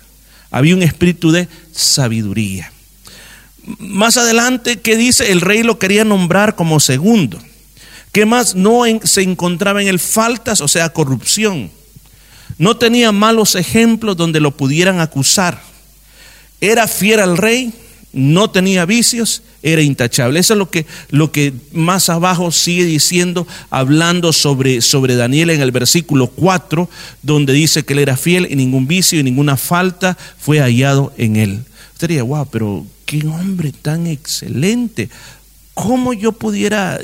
había 0.52 0.76
un 0.76 0.84
espíritu 0.84 1.32
de 1.32 1.48
sabiduría. 1.72 2.72
Más 3.80 4.18
adelante, 4.18 4.80
¿qué 4.80 4.96
dice? 4.96 5.32
El 5.32 5.42
rey 5.42 5.64
lo 5.64 5.80
quería 5.80 6.04
nombrar 6.04 6.56
como 6.56 6.80
segundo. 6.80 7.40
¿Qué 8.12 8.26
más? 8.26 8.56
No 8.56 8.84
se 9.04 9.24
encontraba 9.24 9.82
en 9.82 9.88
él 9.88 10.00
faltas, 10.00 10.62
o 10.62 10.68
sea, 10.68 10.90
corrupción. 10.90 11.72
No 12.58 12.78
tenía 12.78 13.12
malos 13.12 13.56
ejemplos 13.56 14.16
donde 14.16 14.40
lo 14.40 14.56
pudieran 14.56 15.02
acusar. 15.02 15.62
Era 16.62 16.88
fiel 16.88 17.20
al 17.20 17.38
rey, 17.38 17.74
no 18.14 18.50
tenía 18.50 18.86
vicios, 18.86 19.42
era 19.66 19.82
intachable. 19.82 20.40
Eso 20.40 20.54
es 20.54 20.60
lo 20.60 20.70
que, 20.70 20.86
lo 21.10 21.32
que 21.32 21.52
más 21.74 22.10
abajo 22.10 22.52
sigue 22.52 22.86
diciendo, 22.86 23.48
hablando 23.72 24.32
sobre, 24.32 24.80
sobre 24.82 25.16
Daniel 25.16 25.50
en 25.50 25.60
el 25.60 25.72
versículo 25.72 26.28
4, 26.28 26.88
donde 27.24 27.52
dice 27.52 27.84
que 27.84 27.94
él 27.94 28.00
era 28.00 28.16
fiel 28.16 28.48
y 28.48 28.56
ningún 28.56 28.86
vicio 28.86 29.20
y 29.20 29.24
ninguna 29.24 29.58
falta 29.58 30.16
fue 30.38 30.60
hallado 30.60 31.12
en 31.18 31.36
él. 31.36 31.64
Usted 31.94 32.10
diría, 32.10 32.22
wow, 32.22 32.48
pero 32.52 32.86
qué 33.08 33.26
hombre 33.26 33.72
tan 33.72 34.06
excelente. 34.06 35.10
¿Cómo 35.74 36.14
yo 36.14 36.32
pudiera, 36.32 37.00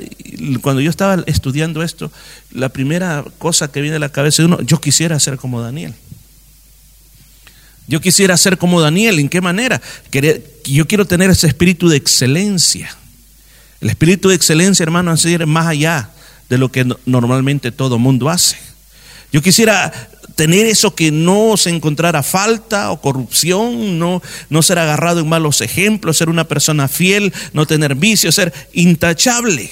cuando 0.61 0.81
yo 0.81 0.91
estaba 0.91 1.23
estudiando 1.25 1.81
esto, 1.81 2.11
la 2.51 2.69
primera 2.69 3.25
cosa 3.39 3.71
que 3.71 3.81
viene 3.81 3.97
a 3.97 3.99
la 3.99 4.09
cabeza 4.09 4.43
de 4.43 4.45
uno, 4.45 4.61
yo 4.61 4.79
quisiera 4.79 5.19
ser 5.19 5.37
como 5.37 5.61
Daniel. 5.61 5.95
Yo 7.91 7.99
quisiera 7.99 8.37
ser 8.37 8.57
como 8.57 8.79
Daniel, 8.79 9.19
¿en 9.19 9.27
qué 9.27 9.41
manera? 9.41 9.81
Yo 10.63 10.87
quiero 10.87 11.03
tener 11.03 11.29
ese 11.29 11.47
espíritu 11.47 11.89
de 11.89 11.97
excelencia. 11.97 12.95
El 13.81 13.89
espíritu 13.89 14.29
de 14.29 14.35
excelencia, 14.35 14.81
hermano, 14.81 15.13
es 15.13 15.45
más 15.45 15.67
allá 15.67 16.09
de 16.49 16.57
lo 16.57 16.71
que 16.71 16.89
normalmente 17.05 17.69
todo 17.73 17.99
mundo 17.99 18.29
hace. 18.29 18.55
Yo 19.33 19.41
quisiera 19.41 19.91
tener 20.37 20.67
eso 20.67 20.95
que 20.95 21.11
no 21.11 21.57
se 21.57 21.69
encontrara 21.69 22.23
falta 22.23 22.91
o 22.91 23.01
corrupción, 23.01 23.99
no, 23.99 24.21
no 24.49 24.61
ser 24.61 24.79
agarrado 24.79 25.19
en 25.19 25.27
malos 25.27 25.59
ejemplos, 25.59 26.15
ser 26.15 26.29
una 26.29 26.45
persona 26.45 26.87
fiel, 26.87 27.33
no 27.51 27.65
tener 27.65 27.95
vicio, 27.95 28.31
ser 28.31 28.53
intachable. 28.71 29.69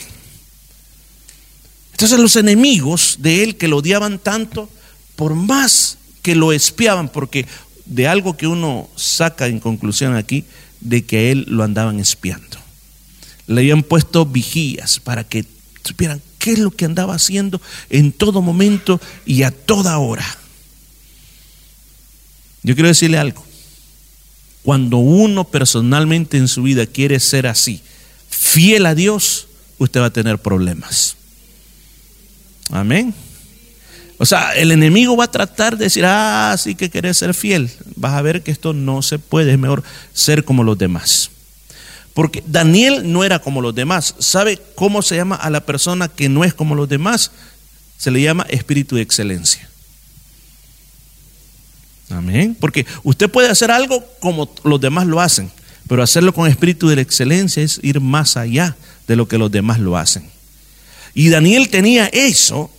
Entonces 1.93 2.19
los 2.19 2.35
enemigos 2.35 3.15
de 3.19 3.43
él 3.43 3.55
que 3.55 3.69
lo 3.69 3.77
odiaban 3.77 4.19
tanto, 4.19 4.69
por 5.15 5.35
más 5.35 5.99
que 6.21 6.35
lo 6.35 6.51
espiaban, 6.51 7.07
porque 7.07 7.45
de 7.89 8.07
algo 8.07 8.37
que 8.37 8.47
uno 8.47 8.87
saca 8.95 9.47
en 9.47 9.59
conclusión 9.59 10.15
aquí, 10.15 10.45
de 10.79 11.03
que 11.03 11.31
él 11.31 11.45
lo 11.49 11.63
andaban 11.63 11.99
espiando. 11.99 12.57
Le 13.47 13.61
habían 13.61 13.83
puesto 13.83 14.25
vigías 14.25 14.99
para 14.99 15.23
que 15.23 15.43
supieran 15.83 16.21
qué 16.37 16.53
es 16.53 16.59
lo 16.59 16.71
que 16.71 16.85
andaba 16.85 17.15
haciendo 17.15 17.59
en 17.89 18.11
todo 18.11 18.41
momento 18.41 19.01
y 19.25 19.43
a 19.43 19.51
toda 19.51 19.97
hora. 19.97 20.25
Yo 22.61 22.75
quiero 22.75 22.89
decirle 22.89 23.17
algo. 23.17 23.43
Cuando 24.61 24.97
uno 24.97 25.45
personalmente 25.45 26.37
en 26.37 26.47
su 26.47 26.61
vida 26.61 26.85
quiere 26.85 27.19
ser 27.19 27.47
así, 27.47 27.81
fiel 28.29 28.85
a 28.85 28.93
Dios, 28.93 29.47
usted 29.79 29.99
va 29.99 30.07
a 30.07 30.13
tener 30.13 30.37
problemas. 30.37 31.15
Amén. 32.69 33.15
O 34.21 34.25
sea, 34.25 34.51
el 34.51 34.71
enemigo 34.71 35.15
va 35.15 35.23
a 35.23 35.31
tratar 35.31 35.77
de 35.77 35.85
decir, 35.85 36.03
ah, 36.05 36.53
sí 36.59 36.75
que 36.75 36.89
querés 36.89 37.17
ser 37.17 37.33
fiel. 37.33 37.71
Vas 37.95 38.13
a 38.13 38.21
ver 38.21 38.43
que 38.43 38.51
esto 38.51 38.73
no 38.73 39.01
se 39.01 39.17
puede, 39.17 39.53
es 39.53 39.57
mejor 39.57 39.81
ser 40.13 40.43
como 40.43 40.65
los 40.65 40.77
demás. 40.77 41.31
Porque 42.13 42.43
Daniel 42.45 43.13
no 43.13 43.23
era 43.23 43.39
como 43.39 43.61
los 43.61 43.73
demás. 43.73 44.15
¿Sabe 44.19 44.59
cómo 44.75 45.01
se 45.01 45.15
llama 45.15 45.35
a 45.35 45.49
la 45.49 45.65
persona 45.65 46.09
que 46.09 46.27
no 46.27 46.43
es 46.43 46.53
como 46.53 46.75
los 46.75 46.89
demás? 46.89 47.31
Se 47.97 48.11
le 48.11 48.21
llama 48.21 48.45
espíritu 48.49 48.97
de 48.97 49.03
excelencia. 49.03 49.69
Amén. 52.09 52.57
Porque 52.59 52.85
usted 53.03 53.29
puede 53.29 53.47
hacer 53.47 53.71
algo 53.71 54.05
como 54.19 54.53
los 54.65 54.81
demás 54.81 55.07
lo 55.07 55.21
hacen, 55.21 55.49
pero 55.87 56.03
hacerlo 56.03 56.33
con 56.33 56.45
espíritu 56.49 56.89
de 56.89 57.01
excelencia 57.01 57.63
es 57.63 57.79
ir 57.83 58.01
más 58.01 58.35
allá 58.35 58.75
de 59.07 59.15
lo 59.15 59.29
que 59.29 59.37
los 59.37 59.49
demás 59.49 59.79
lo 59.79 59.95
hacen. 59.95 60.29
Y 61.13 61.29
Daniel 61.29 61.69
tenía 61.69 62.07
eso 62.07 62.69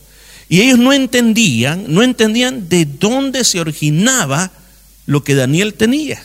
y 0.51 0.63
ellos 0.63 0.81
no 0.81 0.93
entendían, 0.93 1.85
no 1.87 2.03
entendían 2.03 2.69
de 2.69 2.85
dónde 2.85 3.45
se 3.45 3.61
originaba 3.61 4.51
lo 5.07 5.23
que 5.23 5.37
Daniel 5.37 5.75
tenía. 5.75 6.21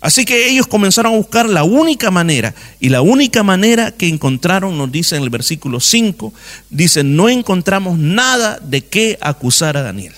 Así 0.00 0.24
que 0.24 0.48
ellos 0.48 0.68
comenzaron 0.68 1.12
a 1.12 1.16
buscar 1.16 1.48
la 1.48 1.64
única 1.64 2.12
manera, 2.12 2.54
y 2.78 2.88
la 2.88 3.02
única 3.02 3.42
manera 3.42 3.90
que 3.90 4.06
encontraron, 4.06 4.78
nos 4.78 4.92
dice 4.92 5.16
en 5.16 5.24
el 5.24 5.28
versículo 5.28 5.80
5, 5.80 6.32
dice, 6.70 7.02
no 7.02 7.28
encontramos 7.28 7.98
nada 7.98 8.60
de 8.62 8.84
qué 8.84 9.18
acusar 9.20 9.76
a 9.76 9.82
Daniel. 9.82 10.14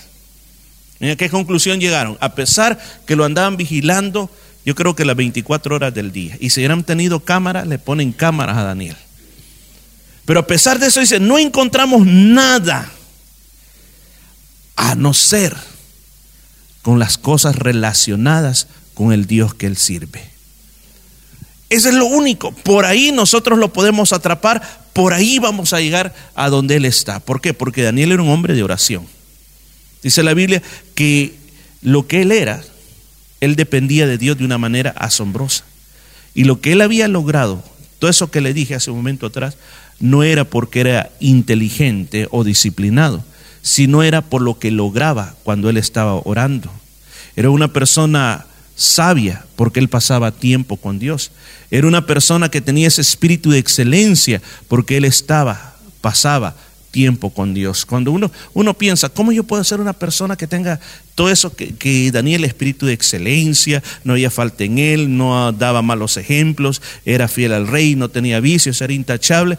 ¿A 1.01 1.15
qué 1.15 1.31
conclusión 1.31 1.79
llegaron? 1.79 2.15
A 2.21 2.35
pesar 2.35 2.79
que 3.07 3.15
lo 3.15 3.25
andaban 3.25 3.57
vigilando, 3.57 4.29
yo 4.67 4.75
creo 4.75 4.95
que 4.95 5.03
las 5.03 5.15
24 5.15 5.75
horas 5.75 5.95
del 5.95 6.11
día. 6.11 6.37
Y 6.39 6.51
si 6.51 6.59
hubieran 6.59 6.83
tenido 6.83 7.21
cámaras, 7.21 7.65
le 7.65 7.79
ponen 7.79 8.11
cámaras 8.13 8.57
a 8.57 8.63
Daniel. 8.63 8.95
Pero 10.25 10.39
a 10.39 10.47
pesar 10.47 10.79
de 10.79 10.87
eso, 10.87 10.99
dice, 10.99 11.19
no 11.19 11.37
encontramos 11.37 12.05
nada 12.05 12.89
a 14.75 14.95
no 14.95 15.13
ser 15.13 15.55
con 16.81 16.99
las 16.99 17.17
cosas 17.17 17.55
relacionadas 17.55 18.67
con 18.93 19.11
el 19.11 19.25
Dios 19.25 19.53
que 19.53 19.65
él 19.65 19.77
sirve. 19.77 20.33
Eso 21.69 21.89
es 21.89 21.95
lo 21.95 22.05
único. 22.05 22.51
Por 22.51 22.85
ahí 22.85 23.11
nosotros 23.11 23.57
lo 23.57 23.73
podemos 23.73 24.13
atrapar, 24.13 24.61
por 24.93 25.13
ahí 25.13 25.39
vamos 25.39 25.73
a 25.73 25.81
llegar 25.81 26.13
a 26.35 26.49
donde 26.49 26.75
él 26.75 26.85
está. 26.85 27.19
¿Por 27.19 27.41
qué? 27.41 27.53
Porque 27.53 27.81
Daniel 27.81 28.11
era 28.11 28.21
un 28.21 28.29
hombre 28.29 28.53
de 28.53 28.63
oración. 28.63 29.07
Dice 30.03 30.21
la 30.21 30.33
Biblia 30.33 30.61
que 30.93 31.33
lo 31.81 32.07
que 32.07 32.21
él 32.21 32.31
era, 32.31 32.61
él 33.41 33.55
dependía 33.55 34.05
de 34.05 34.17
Dios 34.17 34.37
de 34.37 34.45
una 34.45 34.57
manera 34.57 34.91
asombrosa. 34.91 35.63
Y 36.35 36.43
lo 36.43 36.61
que 36.61 36.73
él 36.73 36.81
había 36.81 37.07
logrado, 37.07 37.63
todo 37.99 38.11
eso 38.11 38.29
que 38.29 38.41
le 38.41 38.53
dije 38.53 38.75
hace 38.75 38.91
un 38.91 38.97
momento 38.97 39.25
atrás, 39.25 39.57
no 39.99 40.23
era 40.23 40.43
porque 40.43 40.81
era 40.81 41.11
inteligente 41.19 42.27
o 42.31 42.43
disciplinado, 42.43 43.23
sino 43.61 44.03
era 44.03 44.21
por 44.21 44.41
lo 44.41 44.59
que 44.59 44.71
lograba 44.71 45.35
cuando 45.43 45.69
él 45.69 45.77
estaba 45.77 46.15
orando. 46.15 46.69
Era 47.35 47.49
una 47.49 47.71
persona 47.71 48.45
sabia 48.75 49.45
porque 49.55 49.79
él 49.79 49.89
pasaba 49.89 50.31
tiempo 50.31 50.77
con 50.77 50.99
Dios. 50.99 51.31
Era 51.71 51.87
una 51.87 52.05
persona 52.05 52.49
que 52.49 52.61
tenía 52.61 52.87
ese 52.87 53.01
espíritu 53.01 53.51
de 53.51 53.59
excelencia 53.59 54.41
porque 54.67 54.97
él 54.97 55.05
estaba, 55.05 55.75
pasaba 56.01 56.55
tiempo 56.93 57.31
con 57.31 57.55
Dios. 57.55 57.87
Cuando 57.87 58.11
uno, 58.11 58.31
uno 58.53 58.75
piensa, 58.75 59.09
¿cómo 59.09 59.31
yo 59.31 59.43
puedo 59.43 59.63
ser 59.63 59.81
una 59.81 59.93
persona 59.93 60.35
que 60.35 60.45
tenga 60.45 60.79
todo 61.15 61.31
eso 61.31 61.55
que, 61.55 61.73
que 61.73 62.11
Daniel, 62.11 62.43
espíritu 62.43 62.85
de 62.85 62.93
excelencia, 62.93 63.81
no 64.03 64.13
había 64.13 64.29
falta 64.29 64.63
en 64.63 64.77
él, 64.77 65.17
no 65.17 65.51
daba 65.51 65.81
malos 65.81 66.17
ejemplos, 66.17 66.83
era 67.03 67.27
fiel 67.27 67.53
al 67.53 67.67
rey, 67.67 67.95
no 67.95 68.09
tenía 68.09 68.39
vicios, 68.39 68.79
era 68.79 68.93
intachable? 68.93 69.57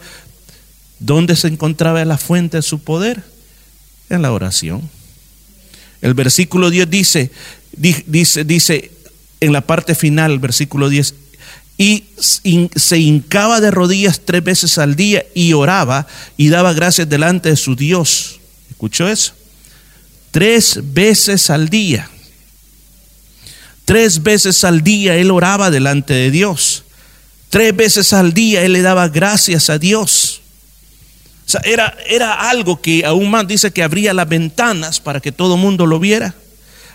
¿Dónde 0.99 1.35
se 1.35 1.47
encontraba 1.47 2.03
la 2.05 2.17
fuente 2.17 2.57
de 2.57 2.63
su 2.63 2.79
poder? 2.79 3.23
En 4.09 4.21
la 4.21 4.31
oración. 4.31 4.89
El 6.01 6.13
versículo 6.13 6.69
10 6.69 6.89
dice, 6.89 7.31
dice, 7.75 8.43
dice 8.43 8.91
en 9.39 9.53
la 9.53 9.61
parte 9.61 9.95
final, 9.95 10.39
versículo 10.39 10.89
10, 10.89 11.13
y 11.77 12.05
se 12.17 12.97
hincaba 12.97 13.59
de 13.59 13.71
rodillas 13.71 14.21
tres 14.23 14.43
veces 14.43 14.77
al 14.77 14.95
día 14.95 15.25
y 15.33 15.53
oraba 15.53 16.07
y 16.37 16.49
daba 16.49 16.73
gracias 16.73 17.09
delante 17.09 17.49
de 17.49 17.57
su 17.57 17.75
Dios. 17.75 18.39
¿Escuchó 18.69 19.09
eso? 19.09 19.33
Tres 20.31 20.79
veces 20.81 21.49
al 21.49 21.69
día. 21.69 22.09
Tres 23.83 24.23
veces 24.23 24.63
al 24.63 24.83
día 24.83 25.15
él 25.15 25.31
oraba 25.31 25.69
delante 25.69 26.13
de 26.13 26.31
Dios. 26.31 26.83
Tres 27.49 27.75
veces 27.75 28.13
al 28.13 28.33
día 28.33 28.63
él 28.63 28.73
le 28.73 28.81
daba 28.81 29.09
gracias 29.09 29.69
a 29.69 29.77
Dios. 29.77 30.24
Era, 31.63 31.95
era 32.07 32.49
algo 32.49 32.81
que 32.81 33.05
aún 33.05 33.29
más 33.29 33.47
dice 33.47 33.71
que 33.71 33.83
abría 33.83 34.13
las 34.13 34.27
ventanas 34.27 34.99
para 34.99 35.19
que 35.19 35.31
todo 35.31 35.57
mundo 35.57 35.85
lo 35.85 35.99
viera. 35.99 36.35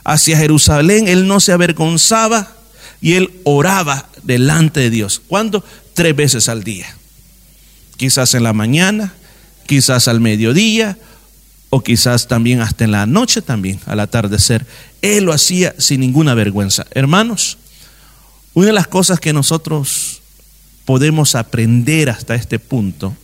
Hacia 0.04 0.38
Jerusalén 0.38 1.08
él 1.08 1.26
no 1.26 1.40
se 1.40 1.52
avergonzaba 1.52 2.52
y 3.00 3.14
él 3.14 3.30
oraba 3.44 4.08
delante 4.22 4.80
de 4.80 4.90
Dios. 4.90 5.20
¿Cuándo? 5.26 5.64
Tres 5.94 6.14
veces 6.16 6.48
al 6.48 6.64
día. 6.64 6.86
Quizás 7.96 8.34
en 8.34 8.42
la 8.42 8.52
mañana, 8.52 9.12
quizás 9.66 10.08
al 10.08 10.20
mediodía 10.20 10.96
o 11.68 11.82
quizás 11.82 12.26
también 12.26 12.60
hasta 12.60 12.84
en 12.84 12.92
la 12.92 13.06
noche 13.06 13.42
también, 13.42 13.80
al 13.86 14.00
atardecer. 14.00 14.66
Él 15.02 15.24
lo 15.24 15.32
hacía 15.32 15.74
sin 15.78 16.00
ninguna 16.00 16.34
vergüenza. 16.34 16.86
Hermanos, 16.92 17.58
una 18.54 18.66
de 18.66 18.72
las 18.72 18.88
cosas 18.88 19.20
que 19.20 19.32
nosotros 19.32 20.20
podemos 20.84 21.34
aprender 21.36 22.10
hasta 22.10 22.34
este 22.34 22.58
punto 22.58 23.14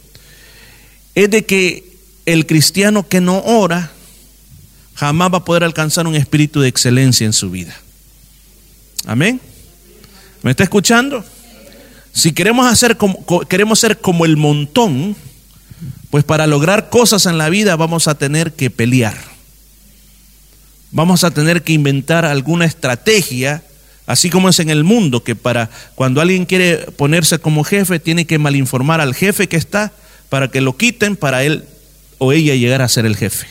es 1.17 1.31
de 1.31 1.45
que 1.45 1.83
el 2.27 2.47
cristiano 2.47 3.09
que 3.09 3.21
no 3.21 3.39
ora 3.39 3.91
jamás 4.95 5.33
va 5.33 5.39
a 5.39 5.45
poder 5.45 5.65
alcanzar 5.65 6.07
un 6.07 6.15
espíritu 6.15 6.61
de 6.61 6.69
excelencia 6.69 7.25
en 7.25 7.33
su 7.33 7.51
vida. 7.51 7.75
Amén. 9.07 9.41
¿Me 10.43 10.51
está 10.51 10.63
escuchando? 10.63 11.25
Si 12.13 12.33
queremos, 12.33 12.71
hacer 12.71 12.99
como, 12.99 13.25
queremos 13.49 13.81
ser 13.81 13.99
como 13.99 14.27
el 14.27 14.37
montón, 14.37 15.17
pues 16.11 16.23
para 16.23 16.47
lograr 16.47 16.91
cosas 16.91 17.25
en 17.25 17.39
la 17.39 17.49
vida 17.49 17.77
vamos 17.77 18.09
a 18.09 18.17
tener 18.17 18.53
que 18.53 18.69
pelear. 18.69 19.17
Vamos 20.91 21.25
a 21.25 21.31
tener 21.31 21.63
que 21.63 21.73
inventar 21.73 22.27
alguna 22.27 22.67
estrategia, 22.67 23.63
así 24.07 24.29
como 24.29 24.51
es 24.51 24.61
en 24.61 24.69
el 24.69 24.85
mundo, 24.85 25.25
que 25.25 25.35
para 25.35 25.71
cuando 25.95 26.21
alguien 26.21 26.45
quiere 26.45 26.77
ponerse 26.93 27.39
como 27.39 27.65
jefe, 27.65 28.01
tiene 28.01 28.27
que 28.27 28.39
malinformar 28.39 29.01
al 29.01 29.15
jefe 29.15 29.49
que 29.49 29.57
está 29.57 29.93
para 30.29 30.49
que 30.49 30.61
lo 30.61 30.77
quiten 30.77 31.17
para 31.17 31.45
él 31.45 31.65
o 32.19 32.33
ella 32.33 32.55
llegar 32.55 32.83
a 32.83 32.89
ser 32.89 33.07
el 33.07 33.17
jefe. 33.17 33.47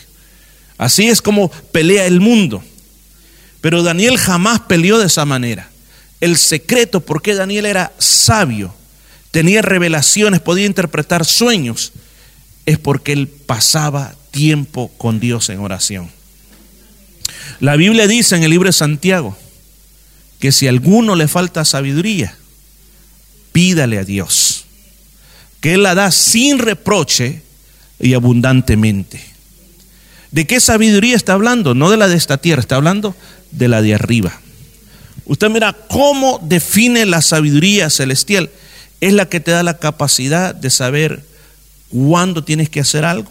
Así 0.78 1.08
es 1.08 1.22
como 1.22 1.50
pelea 1.72 2.06
el 2.06 2.20
mundo. 2.20 2.62
Pero 3.60 3.82
Daniel 3.82 4.18
jamás 4.18 4.60
peleó 4.60 4.98
de 4.98 5.06
esa 5.06 5.24
manera 5.24 5.70
el 6.20 6.36
secreto 6.36 7.00
por 7.00 7.22
qué 7.22 7.34
Daniel 7.34 7.66
era 7.66 7.92
sabio, 7.98 8.74
tenía 9.30 9.62
revelaciones, 9.62 10.40
podía 10.40 10.66
interpretar 10.66 11.24
sueños, 11.24 11.92
es 12.64 12.78
porque 12.78 13.12
él 13.12 13.28
pasaba 13.28 14.14
tiempo 14.30 14.90
con 14.96 15.20
Dios 15.20 15.50
en 15.50 15.60
oración. 15.60 16.10
La 17.60 17.76
Biblia 17.76 18.06
dice 18.06 18.36
en 18.36 18.42
el 18.42 18.50
libro 18.50 18.68
de 18.68 18.72
Santiago 18.72 19.36
que 20.40 20.52
si 20.52 20.66
a 20.66 20.70
alguno 20.70 21.16
le 21.16 21.28
falta 21.28 21.64
sabiduría, 21.64 22.36
pídale 23.52 23.98
a 23.98 24.04
Dios, 24.04 24.65
que 25.60 25.74
Él 25.74 25.82
la 25.82 25.94
da 25.94 26.10
sin 26.10 26.58
reproche 26.58 27.42
y 27.98 28.14
abundantemente. 28.14 29.20
¿De 30.30 30.46
qué 30.46 30.60
sabiduría 30.60 31.16
está 31.16 31.32
hablando? 31.32 31.74
No 31.74 31.90
de 31.90 31.96
la 31.96 32.08
de 32.08 32.16
esta 32.16 32.38
tierra, 32.38 32.60
está 32.60 32.76
hablando 32.76 33.14
de 33.52 33.68
la 33.68 33.82
de 33.82 33.94
arriba. 33.94 34.40
Usted 35.24 35.50
mira 35.50 35.72
cómo 35.72 36.40
define 36.42 37.06
la 37.06 37.22
sabiduría 37.22 37.90
celestial. 37.90 38.50
Es 39.00 39.12
la 39.12 39.28
que 39.28 39.40
te 39.40 39.50
da 39.50 39.62
la 39.62 39.78
capacidad 39.78 40.54
de 40.54 40.70
saber 40.70 41.24
cuándo 41.88 42.44
tienes 42.44 42.68
que 42.68 42.80
hacer 42.80 43.04
algo, 43.04 43.30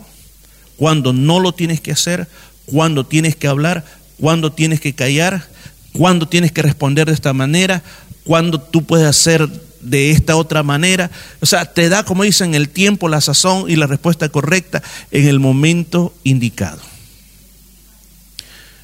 cuándo 0.78 1.14
no 1.14 1.40
lo 1.40 1.54
tienes 1.54 1.82
que 1.82 1.92
hacer, 1.92 2.28
cuándo 2.66 3.06
tienes 3.06 3.36
que 3.36 3.48
hablar, 3.48 3.86
cuándo 4.20 4.52
tienes 4.52 4.82
que 4.82 4.94
callar, 4.94 5.48
cuándo 5.94 6.28
tienes 6.28 6.52
que 6.52 6.62
responder 6.62 7.08
de 7.08 7.14
esta 7.14 7.34
manera, 7.34 7.84
cuándo 8.24 8.60
tú 8.60 8.84
puedes 8.84 9.08
hacer 9.08 9.48
de 9.86 10.12
esta 10.12 10.36
otra 10.36 10.64
manera. 10.64 11.10
O 11.40 11.46
sea, 11.46 11.66
te 11.66 11.90
da, 11.90 12.04
como 12.04 12.24
dicen, 12.24 12.56
el 12.56 12.70
tiempo, 12.70 13.08
la 13.08 13.22
sazón 13.22 13.70
y 13.70 13.76
la 13.76 13.88
respuesta 13.88 14.30
correcta 14.30 14.84
en 15.12 15.28
el 15.28 15.40
momento 15.40 16.14
indicado. 16.24 16.82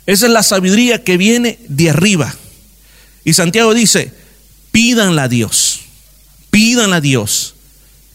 Esa 0.05 0.25
es 0.27 0.31
la 0.31 0.43
sabiduría 0.43 1.03
que 1.03 1.17
viene 1.17 1.59
de 1.67 1.89
arriba. 1.89 2.33
Y 3.23 3.33
Santiago 3.33 3.73
dice, 3.73 4.13
pídanla 4.71 5.23
a 5.23 5.27
Dios, 5.27 5.81
pídanla 6.49 6.97
a 6.97 7.01
Dios, 7.01 7.55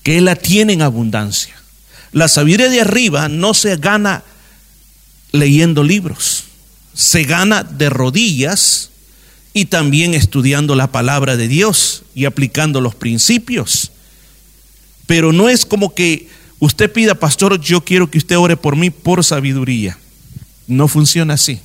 que 0.03 0.19
Él 0.19 0.25
la 0.25 0.37
tiene 0.37 0.73
en 0.73 0.83
abundancia. 0.83 1.55
La 2.13 2.29
sabiduría 2.29 2.69
de 2.71 2.81
arriba 2.81 3.29
no 3.29 3.55
se 3.55 3.77
gana 3.77 4.25
leyendo 5.33 5.83
libros, 5.83 6.45
se 6.95 7.25
gana 7.25 7.63
de 7.63 7.91
rodillas 7.91 8.91
y 9.57 9.65
también 9.65 10.13
estudiando 10.13 10.75
la 10.75 10.93
palabra 10.93 11.39
de 11.39 11.49
Dios 11.49 12.03
y 12.15 12.27
aplicando 12.27 12.83
los 12.83 12.95
principios. 12.95 13.91
Pero 15.07 15.33
no 15.33 15.49
es 15.49 15.65
como 15.65 15.95
que 15.95 16.29
usted 16.59 16.93
pida, 16.93 17.15
pastor, 17.15 17.59
yo 17.59 17.81
quiero 17.81 18.11
que 18.11 18.19
usted 18.19 18.37
ore 18.37 18.59
por 18.59 18.77
mí 18.77 18.91
por 18.91 19.25
sabiduría. 19.25 19.97
No 20.67 20.89
funciona 20.89 21.33
así. 21.33 21.59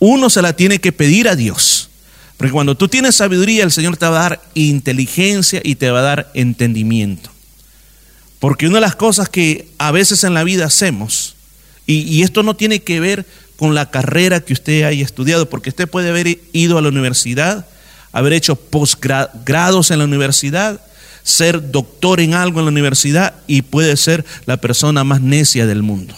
Uno 0.00 0.28
se 0.30 0.42
la 0.42 0.54
tiene 0.56 0.80
que 0.80 0.90
pedir 0.90 1.28
a 1.28 1.36
Dios. 1.36 1.90
Porque 2.38 2.52
cuando 2.52 2.76
tú 2.76 2.88
tienes 2.88 3.14
sabiduría, 3.14 3.62
el 3.62 3.70
Señor 3.70 3.96
te 3.96 4.06
va 4.06 4.18
a 4.18 4.28
dar 4.28 4.42
inteligencia 4.54 5.60
y 5.62 5.76
te 5.76 5.92
va 5.92 6.00
a 6.00 6.02
dar 6.02 6.32
entendimiento. 6.34 7.30
Porque 8.40 8.66
una 8.66 8.78
de 8.78 8.80
las 8.80 8.96
cosas 8.96 9.28
que 9.28 9.68
a 9.78 9.92
veces 9.92 10.24
en 10.24 10.34
la 10.34 10.42
vida 10.42 10.66
hacemos, 10.66 11.36
y, 11.86 12.22
esto 12.22 12.42
no 12.42 12.56
tiene 12.56 12.80
que 12.80 12.98
ver 12.98 13.26
con 13.56 13.74
la 13.74 13.90
carrera 13.90 14.40
que 14.40 14.52
usted 14.52 14.84
haya 14.84 15.04
estudiado, 15.04 15.48
porque 15.48 15.70
usted 15.70 15.88
puede 15.88 16.10
haber 16.10 16.38
ido 16.52 16.78
a 16.78 16.82
la 16.82 16.88
universidad, 16.88 17.66
haber 18.12 18.32
hecho 18.32 18.56
posgrados 18.56 19.90
en 19.90 19.98
la 19.98 20.04
universidad, 20.04 20.80
ser 21.22 21.70
doctor 21.70 22.20
en 22.20 22.34
algo 22.34 22.60
en 22.60 22.66
la 22.66 22.70
universidad 22.72 23.34
y 23.46 23.62
puede 23.62 23.96
ser 23.96 24.24
la 24.46 24.58
persona 24.58 25.04
más 25.04 25.20
necia 25.20 25.66
del 25.66 25.82
mundo. 25.82 26.14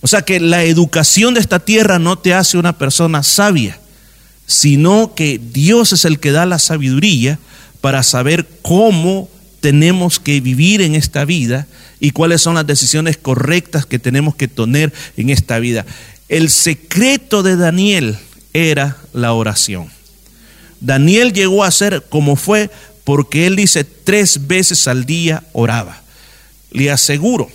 O 0.00 0.06
sea 0.06 0.22
que 0.22 0.40
la 0.40 0.64
educación 0.64 1.34
de 1.34 1.40
esta 1.40 1.58
tierra 1.58 1.98
no 1.98 2.18
te 2.18 2.34
hace 2.34 2.58
una 2.58 2.76
persona 2.76 3.22
sabia 3.22 3.78
sino 4.46 5.14
que 5.14 5.40
Dios 5.42 5.92
es 5.92 6.04
el 6.04 6.18
que 6.20 6.32
da 6.32 6.46
la 6.46 6.58
sabiduría 6.58 7.38
para 7.80 8.02
saber 8.02 8.46
cómo 8.62 9.28
tenemos 9.64 10.20
que 10.20 10.42
vivir 10.42 10.82
en 10.82 10.94
esta 10.94 11.24
vida 11.24 11.66
y 11.98 12.10
cuáles 12.10 12.42
son 12.42 12.54
las 12.54 12.66
decisiones 12.66 13.16
correctas 13.16 13.86
que 13.86 13.98
tenemos 13.98 14.34
que 14.34 14.46
tener 14.46 14.92
en 15.16 15.30
esta 15.30 15.58
vida. 15.58 15.86
El 16.28 16.50
secreto 16.50 17.42
de 17.42 17.56
Daniel 17.56 18.18
era 18.52 18.98
la 19.14 19.32
oración. 19.32 19.88
Daniel 20.82 21.32
llegó 21.32 21.64
a 21.64 21.70
ser 21.70 22.04
como 22.10 22.36
fue 22.36 22.70
porque 23.04 23.46
él 23.46 23.56
dice 23.56 23.84
tres 23.84 24.46
veces 24.46 24.86
al 24.86 25.06
día 25.06 25.44
oraba. 25.54 26.02
Le 26.70 26.90
aseguro, 26.90 27.50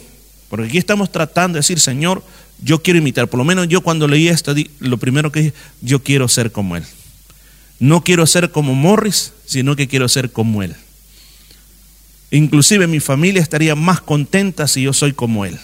porque 0.50 0.66
aquí 0.66 0.80
estamos 0.80 1.12
tratando 1.12 1.58
de 1.58 1.60
decir, 1.60 1.80
Señor, 1.80 2.24
yo 2.60 2.82
quiero 2.82 2.98
imitar. 2.98 3.28
Por 3.28 3.38
lo 3.38 3.44
menos 3.44 3.68
yo 3.68 3.82
cuando 3.82 4.08
leí 4.08 4.30
esto, 4.30 4.56
lo 4.80 4.98
primero 4.98 5.32
que 5.32 5.42
dije, 5.42 5.54
yo 5.82 6.02
quiero 6.02 6.28
ser 6.28 6.52
como 6.52 6.76
él. 6.76 6.86
No 7.80 8.04
quiero 8.04 8.26
ser 8.26 8.50
como 8.50 8.74
Morris, 8.74 9.32
sino 9.46 9.76
que 9.76 9.88
quiero 9.88 10.10
ser 10.10 10.32
como 10.32 10.64
él. 10.64 10.76
Inclusive 12.32 12.88
mi 12.88 13.00
familia 13.00 13.42
estaría 13.42 13.76
más 13.76 14.02
contenta 14.02 14.68
si 14.68 14.84
yo 14.84 14.94
soy 14.94 15.14
como 15.14 15.46
él. 15.46 15.60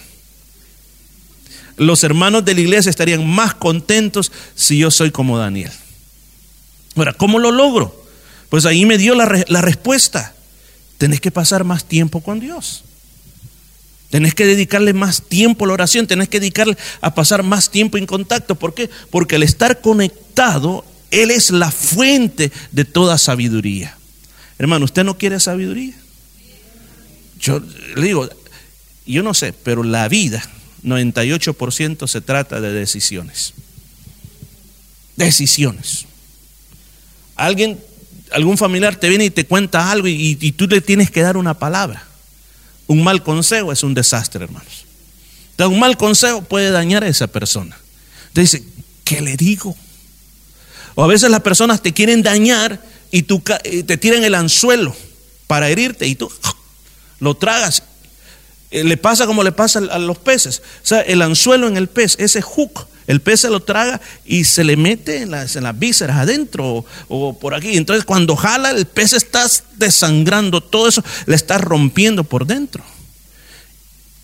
Los 1.76 2.02
hermanos 2.04 2.44
de 2.44 2.54
la 2.54 2.60
iglesia 2.60 2.90
estarían 2.90 3.26
más 3.26 3.54
contentos 3.54 4.32
si 4.54 4.78
yo 4.78 4.90
soy 4.90 5.10
como 5.10 5.38
Daniel. 5.38 5.70
Ahora, 6.96 7.12
¿cómo 7.12 7.38
lo 7.38 7.52
logro? 7.52 8.04
Pues 8.48 8.64
ahí 8.64 8.86
me 8.86 8.98
dio 8.98 9.14
la, 9.14 9.44
la 9.48 9.60
respuesta. 9.60 10.34
Tenés 10.98 11.20
que 11.20 11.30
pasar 11.30 11.64
más 11.64 11.84
tiempo 11.84 12.22
con 12.22 12.40
Dios. 12.40 12.84
Tenés 14.10 14.34
que 14.34 14.46
dedicarle 14.46 14.92
más 14.94 15.22
tiempo 15.22 15.64
a 15.64 15.68
la 15.68 15.74
oración, 15.74 16.06
tenés 16.06 16.28
que 16.28 16.40
dedicarle 16.40 16.76
a 17.00 17.14
pasar 17.14 17.42
más 17.42 17.70
tiempo 17.70 17.98
en 17.98 18.06
contacto. 18.06 18.54
¿Por 18.54 18.72
qué? 18.72 18.88
Porque 19.10 19.36
al 19.36 19.42
estar 19.42 19.80
conectado, 19.80 20.84
Él 21.10 21.30
es 21.30 21.50
la 21.50 21.70
fuente 21.70 22.50
de 22.72 22.84
toda 22.84 23.18
sabiduría. 23.18 23.98
Hermano, 24.58 24.84
¿usted 24.84 25.04
no 25.04 25.18
quiere 25.18 25.38
sabiduría? 25.38 25.94
Yo 27.46 27.62
le 27.94 28.02
digo, 28.02 28.28
yo 29.06 29.22
no 29.22 29.32
sé, 29.32 29.52
pero 29.52 29.84
la 29.84 30.08
vida, 30.08 30.42
98% 30.82 32.08
se 32.08 32.20
trata 32.20 32.60
de 32.60 32.72
decisiones. 32.72 33.54
Decisiones. 35.14 36.06
Alguien, 37.36 37.78
algún 38.32 38.58
familiar 38.58 38.96
te 38.96 39.08
viene 39.08 39.26
y 39.26 39.30
te 39.30 39.46
cuenta 39.46 39.92
algo 39.92 40.08
y, 40.08 40.34
tú 40.56 40.66
le 40.66 40.80
tienes 40.80 41.12
que 41.12 41.22
dar 41.22 41.36
una 41.36 41.54
palabra. 41.54 42.04
Un 42.88 43.04
mal 43.04 43.22
consejo 43.22 43.70
es 43.70 43.84
un 43.84 43.94
desastre, 43.94 44.42
hermanos. 44.42 44.84
Entonces, 45.52 45.72
un 45.72 45.78
mal 45.78 45.96
consejo 45.96 46.42
puede 46.42 46.72
dañar 46.72 47.04
a 47.04 47.08
esa 47.08 47.28
persona. 47.28 47.78
Entonces 48.28 48.60
dice, 48.60 48.72
¿qué 49.04 49.20
le 49.20 49.36
digo? 49.36 49.76
O 50.96 51.04
a 51.04 51.06
veces 51.06 51.30
las 51.30 51.42
personas 51.42 51.80
te 51.80 51.92
quieren 51.92 52.24
dañar 52.24 52.82
y 53.12 53.22
te 53.22 53.96
tiran 53.98 54.24
el 54.24 54.34
anzuelo 54.34 54.96
para 55.46 55.68
herirte 55.68 56.08
y 56.08 56.16
tú 56.16 56.28
lo 57.20 57.34
tragas. 57.34 57.82
Eh, 58.70 58.84
le 58.84 58.96
pasa 58.96 59.26
como 59.26 59.42
le 59.42 59.52
pasa 59.52 59.78
a 59.78 59.98
los 59.98 60.18
peces. 60.18 60.62
O 60.82 60.86
sea, 60.86 61.00
el 61.00 61.22
anzuelo 61.22 61.68
en 61.68 61.76
el 61.76 61.88
pez, 61.88 62.16
ese 62.18 62.42
hook, 62.42 62.86
el 63.06 63.20
pez 63.20 63.40
se 63.40 63.50
lo 63.50 63.60
traga 63.60 64.00
y 64.24 64.44
se 64.44 64.64
le 64.64 64.76
mete 64.76 65.22
en 65.22 65.30
las, 65.30 65.54
en 65.54 65.62
las 65.62 65.78
vísceras 65.78 66.16
adentro 66.16 66.84
o, 67.08 67.38
por 67.38 67.54
aquí. 67.54 67.76
Entonces 67.76 68.04
cuando 68.04 68.34
jala, 68.34 68.70
el 68.70 68.86
pez 68.86 69.12
está 69.12 69.46
desangrando, 69.76 70.60
todo 70.60 70.88
eso 70.88 71.04
le 71.26 71.36
está 71.36 71.58
rompiendo 71.58 72.24
por 72.24 72.46
dentro. 72.46 72.84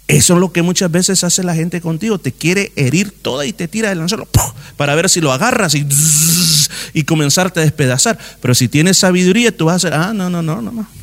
Eso 0.09 0.35
es 0.35 0.41
lo 0.41 0.53
que 0.53 0.63
muchas 0.63 0.91
veces 0.91 1.23
hace 1.23 1.45
la 1.45 1.55
gente 1.55 1.81
contigo. 1.81 2.19
Te 2.19 2.33
quiere 2.33 2.73
herir 2.75 3.13
toda 3.23 3.47
y 3.47 3.53
te 3.53 3.69
tira 3.69 3.93
el 3.93 4.01
anzuelo 4.01 4.29
para 4.77 4.95
ver 4.97 5.09
si 5.09 5.21
lo 5.21 5.33
agarras 5.33 5.75
y, 5.75 5.87
y 6.93 7.05
comenzarte 7.05 7.61
a 7.61 7.63
despedazar. 7.63 8.19
Pero 8.41 8.55
si 8.55 8.69
tienes 8.69 8.99
sabiduría, 8.99 9.57
tú 9.57 9.67
vas 9.67 9.75
a 9.75 9.77
hacer, 9.77 9.95
ah, 9.95 10.13
no, 10.13 10.29
no, 10.29 10.43
no, 10.43 10.61
no, 10.61 10.73
no. 10.73 11.02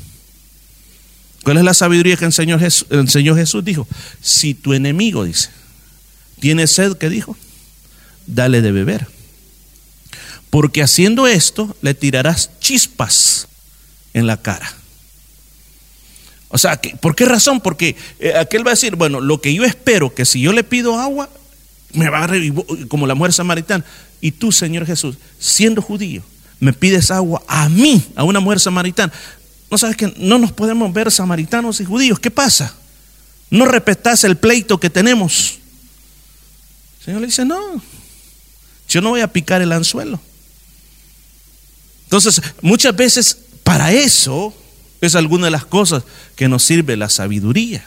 ¿Cuál 1.50 1.58
es 1.58 1.64
la 1.64 1.74
sabiduría 1.74 2.16
que 2.16 2.26
enseñó 2.26 2.60
Jesús? 2.60 2.86
Jesús? 3.36 3.66
Dijo, 3.66 3.88
si 4.22 4.54
tu 4.54 4.76
enemigo 4.76 5.24
dice, 5.24 5.50
tiene 6.40 6.68
sed, 6.68 6.96
¿qué 6.98 7.10
dijo? 7.10 7.36
Dale 8.28 8.62
de 8.62 8.72
beber. 8.72 9.08
Porque 10.52 10.84
haciendo 10.84 11.26
esto 11.26 11.76
le 11.82 11.96
tirarás 11.96 12.52
chispas 12.60 13.48
en 14.14 14.28
la 14.28 14.40
cara. 14.40 14.72
O 16.50 16.60
sea, 16.60 16.80
¿por 17.02 17.16
qué 17.16 17.26
razón? 17.26 17.62
Porque 17.62 17.96
eh, 18.20 18.36
aquel 18.36 18.64
va 18.64 18.70
a 18.70 18.76
decir, 18.76 18.96
bueno, 18.96 19.20
lo 19.20 19.42
que 19.42 19.52
yo 19.52 19.64
espero 19.64 20.14
que 20.14 20.26
si 20.26 20.42
yo 20.42 20.54
le 20.54 20.64
pido 20.64 21.00
agua, 21.00 21.32
me 21.94 22.10
va 22.10 22.26
a 22.26 22.28
revivir, 22.28 22.64
como 22.90 23.08
la 23.08 23.16
mujer 23.16 23.34
samaritana. 23.34 23.84
Y 24.22 24.34
tú, 24.34 24.52
Señor 24.52 24.86
Jesús, 24.86 25.18
siendo 25.40 25.82
judío, 25.82 26.22
me 26.60 26.74
pides 26.74 27.10
agua 27.10 27.42
a 27.48 27.70
mí, 27.70 28.06
a 28.16 28.24
una 28.24 28.40
mujer 28.40 28.60
samaritana. 28.60 29.12
No 29.72 29.78
sabes 29.78 29.96
que 29.96 30.14
no 30.18 30.38
nos 30.38 30.52
podemos 30.52 30.92
ver 30.92 31.12
samaritanos 31.12 31.80
y 31.80 31.86
judíos. 31.86 32.20
¿Qué 32.20 32.32
pasa? 32.32 32.76
No 33.50 33.66
respetas 33.66 34.24
el 34.24 34.38
pleito 34.38 34.80
que 34.80 34.90
tenemos. 34.90 35.60
El 37.00 37.06
Señor 37.06 37.22
le 37.22 37.28
dice, 37.28 37.46
no, 37.46 37.82
yo 38.88 39.02
no 39.02 39.10
voy 39.10 39.22
a 39.22 39.32
picar 39.32 39.62
el 39.62 39.72
anzuelo. 39.72 40.20
Entonces, 42.04 42.42
muchas 42.62 42.96
veces 42.96 43.38
para 43.64 43.92
eso 43.92 44.54
es 45.02 45.16
alguna 45.16 45.46
de 45.46 45.52
las 45.52 45.66
cosas 45.66 46.04
que 46.36 46.48
nos 46.48 46.64
sirve 46.64 46.98
la 46.98 47.10
sabiduría. 47.10 47.86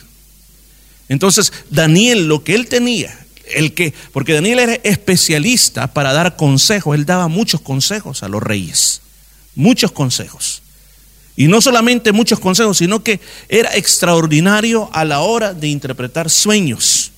Entonces, 1.09 1.52
Daniel, 1.70 2.28
lo 2.28 2.44
que 2.44 2.54
él 2.54 2.68
tenía, 2.68 3.18
el 3.54 3.74
que, 3.74 3.92
porque 4.12 4.32
Daniel 4.32 4.60
era 4.60 4.74
especialista 4.74 5.92
para 5.92 6.12
dar 6.12 6.36
consejos, 6.36 6.94
él 6.94 7.04
daba 7.04 7.28
muchos 7.28 7.60
consejos 7.60 8.22
a 8.22 8.28
los 8.28 8.42
reyes, 8.42 9.02
muchos 9.54 9.92
consejos. 9.92 10.61
Y 11.36 11.48
no 11.48 11.60
solamente 11.62 12.12
muchos 12.12 12.38
consejos, 12.38 12.78
sino 12.78 13.02
que 13.02 13.20
era 13.48 13.74
extraordinario 13.76 14.90
a 14.92 15.04
la 15.04 15.20
hora 15.20 15.54
de 15.54 15.68
interpretar 15.68 16.28
sueños. 16.28 17.10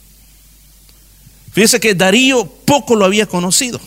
Fíjese 1.52 1.80
que 1.80 1.94
Darío 1.94 2.46
poco 2.46 2.96
lo 2.96 3.04
había 3.04 3.26
conocido. 3.26 3.80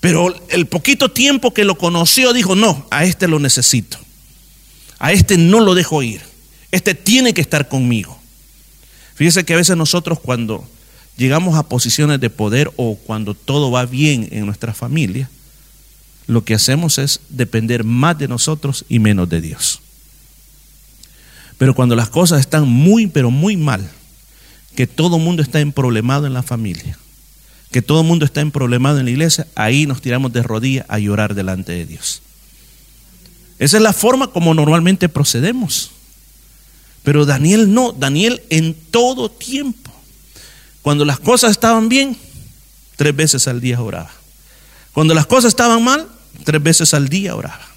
Pero 0.00 0.34
el 0.50 0.66
poquito 0.66 1.10
tiempo 1.10 1.52
que 1.52 1.64
lo 1.64 1.76
conoció 1.78 2.32
dijo, 2.32 2.54
no, 2.54 2.86
a 2.90 3.04
este 3.04 3.26
lo 3.26 3.38
necesito. 3.38 3.98
A 4.98 5.12
este 5.12 5.36
no 5.36 5.60
lo 5.60 5.74
dejo 5.74 6.02
ir. 6.02 6.22
Este 6.70 6.94
tiene 6.94 7.34
que 7.34 7.40
estar 7.40 7.68
conmigo. 7.68 8.16
Fíjese 9.14 9.44
que 9.44 9.54
a 9.54 9.56
veces 9.56 9.76
nosotros 9.76 10.20
cuando 10.20 10.68
llegamos 11.16 11.56
a 11.56 11.64
posiciones 11.64 12.20
de 12.20 12.30
poder 12.30 12.70
o 12.76 12.96
cuando 12.96 13.34
todo 13.34 13.70
va 13.70 13.86
bien 13.86 14.28
en 14.30 14.46
nuestra 14.46 14.74
familia, 14.74 15.30
lo 16.26 16.44
que 16.44 16.54
hacemos 16.54 16.98
es 16.98 17.20
depender 17.28 17.84
más 17.84 18.18
de 18.18 18.28
nosotros 18.28 18.84
y 18.88 18.98
menos 18.98 19.28
de 19.28 19.40
Dios. 19.40 19.80
Pero 21.58 21.74
cuando 21.74 21.96
las 21.96 22.08
cosas 22.08 22.40
están 22.40 22.68
muy, 22.68 23.06
pero 23.06 23.30
muy 23.30 23.56
mal, 23.56 23.88
que 24.74 24.86
todo 24.86 25.16
el 25.16 25.22
mundo 25.22 25.42
está 25.42 25.60
emproblemado 25.60 26.26
en 26.26 26.34
la 26.34 26.42
familia, 26.42 26.98
que 27.70 27.82
todo 27.82 28.02
el 28.02 28.06
mundo 28.06 28.24
está 28.24 28.40
emproblemado 28.40 28.98
en 28.98 29.06
la 29.06 29.10
iglesia, 29.10 29.46
ahí 29.54 29.86
nos 29.86 30.02
tiramos 30.02 30.32
de 30.32 30.42
rodillas 30.42 30.86
a 30.88 30.98
llorar 30.98 31.34
delante 31.34 31.72
de 31.72 31.86
Dios. 31.86 32.22
Esa 33.58 33.78
es 33.78 33.82
la 33.82 33.92
forma 33.92 34.28
como 34.28 34.52
normalmente 34.52 35.08
procedemos. 35.08 35.92
Pero 37.02 37.24
Daniel 37.24 37.72
no, 37.72 37.92
Daniel 37.92 38.42
en 38.50 38.74
todo 38.74 39.30
tiempo, 39.30 39.92
cuando 40.82 41.04
las 41.04 41.18
cosas 41.18 41.52
estaban 41.52 41.88
bien, 41.88 42.16
tres 42.96 43.14
veces 43.14 43.48
al 43.48 43.60
día 43.60 43.80
oraba. 43.80 44.10
Cuando 44.92 45.14
las 45.14 45.26
cosas 45.26 45.50
estaban 45.50 45.82
mal, 45.82 46.06
tres 46.44 46.62
veces 46.62 46.94
al 46.94 47.08
día 47.08 47.34
oraba. 47.34 47.76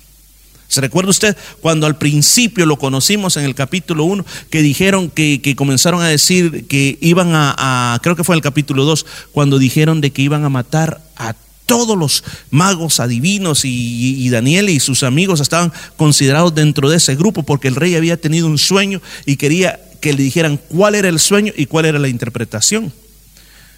¿Se 0.69 0.81
recuerda 0.81 1.09
usted 1.09 1.35
cuando 1.61 1.87
al 1.87 1.97
principio 1.97 2.67
lo 2.67 2.77
conocimos 2.77 3.37
en 3.37 3.43
el 3.43 3.55
capítulo 3.55 4.03
1 4.03 4.23
que 4.51 4.61
dijeron 4.61 5.09
que, 5.09 5.41
que, 5.41 5.55
comenzaron 5.55 6.01
a 6.01 6.07
decir 6.07 6.67
que 6.67 6.99
iban 7.01 7.31
a, 7.33 7.99
creo 8.03 8.15
que 8.15 8.23
fue 8.23 8.35
en 8.35 8.37
el 8.37 8.43
capítulo 8.43 8.85
2, 8.85 9.05
cuando 9.31 9.57
dijeron 9.57 9.99
de 9.99 10.11
que 10.11 10.21
iban 10.21 10.45
a 10.45 10.49
matar 10.49 11.01
a 11.17 11.33
todos 11.65 11.97
los 11.97 12.23
magos 12.51 12.99
adivinos 12.99 13.65
y, 13.65 14.23
y, 14.23 14.29
Daniel 14.29 14.69
y 14.69 14.79
sus 14.79 15.01
amigos 15.01 15.39
estaban 15.39 15.73
considerados 15.97 16.53
dentro 16.53 16.87
de 16.89 16.97
ese 16.97 17.15
grupo 17.15 17.41
porque 17.41 17.67
el 17.67 17.75
rey 17.75 17.95
había 17.95 18.21
tenido 18.21 18.45
un 18.45 18.59
sueño 18.59 19.01
y 19.25 19.37
quería 19.37 19.79
que 20.01 20.13
le 20.13 20.21
dijeran 20.21 20.57
cuál 20.57 20.93
era 20.93 21.09
el 21.09 21.19
sueño 21.19 21.51
y 21.55 21.65
cuál 21.65 21.85
era 21.85 21.97
la 21.97 22.09
interpretación. 22.09 22.93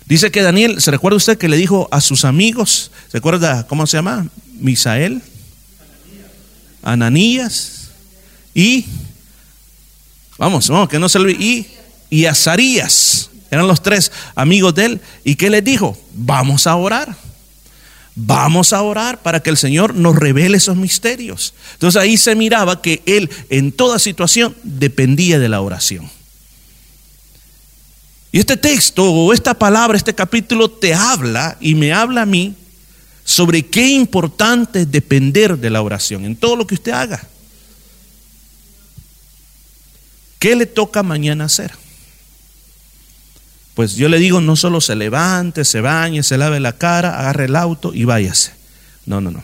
Dice 0.08 0.30
que 0.30 0.42
Daniel, 0.42 0.82
¿se 0.82 0.92
recuerda 0.92 1.16
usted 1.16 1.38
que 1.38 1.48
le 1.48 1.56
dijo 1.56 1.88
a 1.92 2.02
sus 2.02 2.26
amigos, 2.26 2.92
¿se 3.10 3.18
acuerda 3.18 3.66
cómo 3.68 3.88
se 3.88 3.98
llama? 3.98 4.28
Misael, 4.62 5.22
Ananías 6.84 7.90
y, 8.54 8.86
vamos, 10.38 10.70
vamos, 10.70 10.90
que 10.90 11.00
no 11.00 11.10
se 11.10 11.20
olvide, 11.20 11.44
y, 11.44 11.68
y 12.10 12.26
Azarías, 12.26 13.30
eran 13.50 13.68
los 13.68 13.82
tres 13.82 14.12
amigos 14.36 14.74
de 14.76 14.86
él, 14.86 15.02
y 15.24 15.36
¿qué 15.36 15.50
les 15.50 15.64
dijo? 15.64 15.98
Vamos 16.14 16.68
a 16.68 16.76
orar. 16.76 17.16
Vamos 18.14 18.74
a 18.74 18.82
orar 18.82 19.22
para 19.22 19.42
que 19.42 19.50
el 19.50 19.58
Señor 19.58 19.96
nos 19.96 20.16
revele 20.18 20.58
esos 20.58 20.76
misterios. 20.76 21.54
Entonces 21.74 22.02
ahí 22.02 22.18
se 22.18 22.36
miraba 22.36 22.82
que 22.82 23.02
él 23.06 23.30
en 23.50 23.72
toda 23.72 24.00
situación 24.00 24.56
dependía 24.64 25.40
de 25.40 25.48
la 25.48 25.62
oración. 25.62 26.10
Y 28.34 28.40
este 28.40 28.58
texto 28.58 29.10
o 29.10 29.34
esta 29.34 29.54
palabra, 29.54 29.98
este 29.98 30.14
capítulo 30.14 30.70
te 30.70 30.94
habla 30.94 31.58
y 31.62 31.76
me 31.76 31.94
habla 31.94 32.24
a 32.24 32.26
mí 32.26 32.56
sobre 33.32 33.66
qué 33.66 33.88
importante 33.88 34.82
es 34.82 34.92
depender 34.92 35.58
de 35.58 35.70
la 35.70 35.82
oración 35.82 36.26
en 36.26 36.36
todo 36.36 36.58
lo 36.58 36.68
que 36.68 36.76
usted 36.76 36.92
haga. 36.92 37.26
¿Qué 40.38 40.54
le 40.54 40.66
toca 40.66 41.02
mañana 41.02 41.46
hacer? 41.46 41.72
Pues 43.74 43.96
yo 43.96 44.10
le 44.10 44.20
digo, 44.20 44.42
no 44.42 44.58
solo 44.58 44.82
se 44.82 44.96
levante, 44.96 45.64
se 45.64 45.80
bañe, 45.80 46.24
se 46.24 46.38
lave 46.38 46.60
la 46.60 46.78
cara, 46.78 47.20
agarre 47.20 47.46
el 47.46 47.56
auto 47.56 47.94
y 47.94 48.04
váyase. 48.04 48.52
No, 49.06 49.22
no, 49.22 49.32
no. 49.32 49.44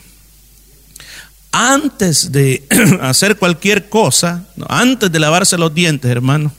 Antes 1.50 2.30
de 2.30 2.66
hacer 3.00 3.38
cualquier 3.38 3.88
cosa, 3.88 4.46
antes 4.68 5.10
de 5.10 5.18
lavarse 5.18 5.56
los 5.56 5.74
dientes, 5.74 6.10
hermano, 6.10 6.52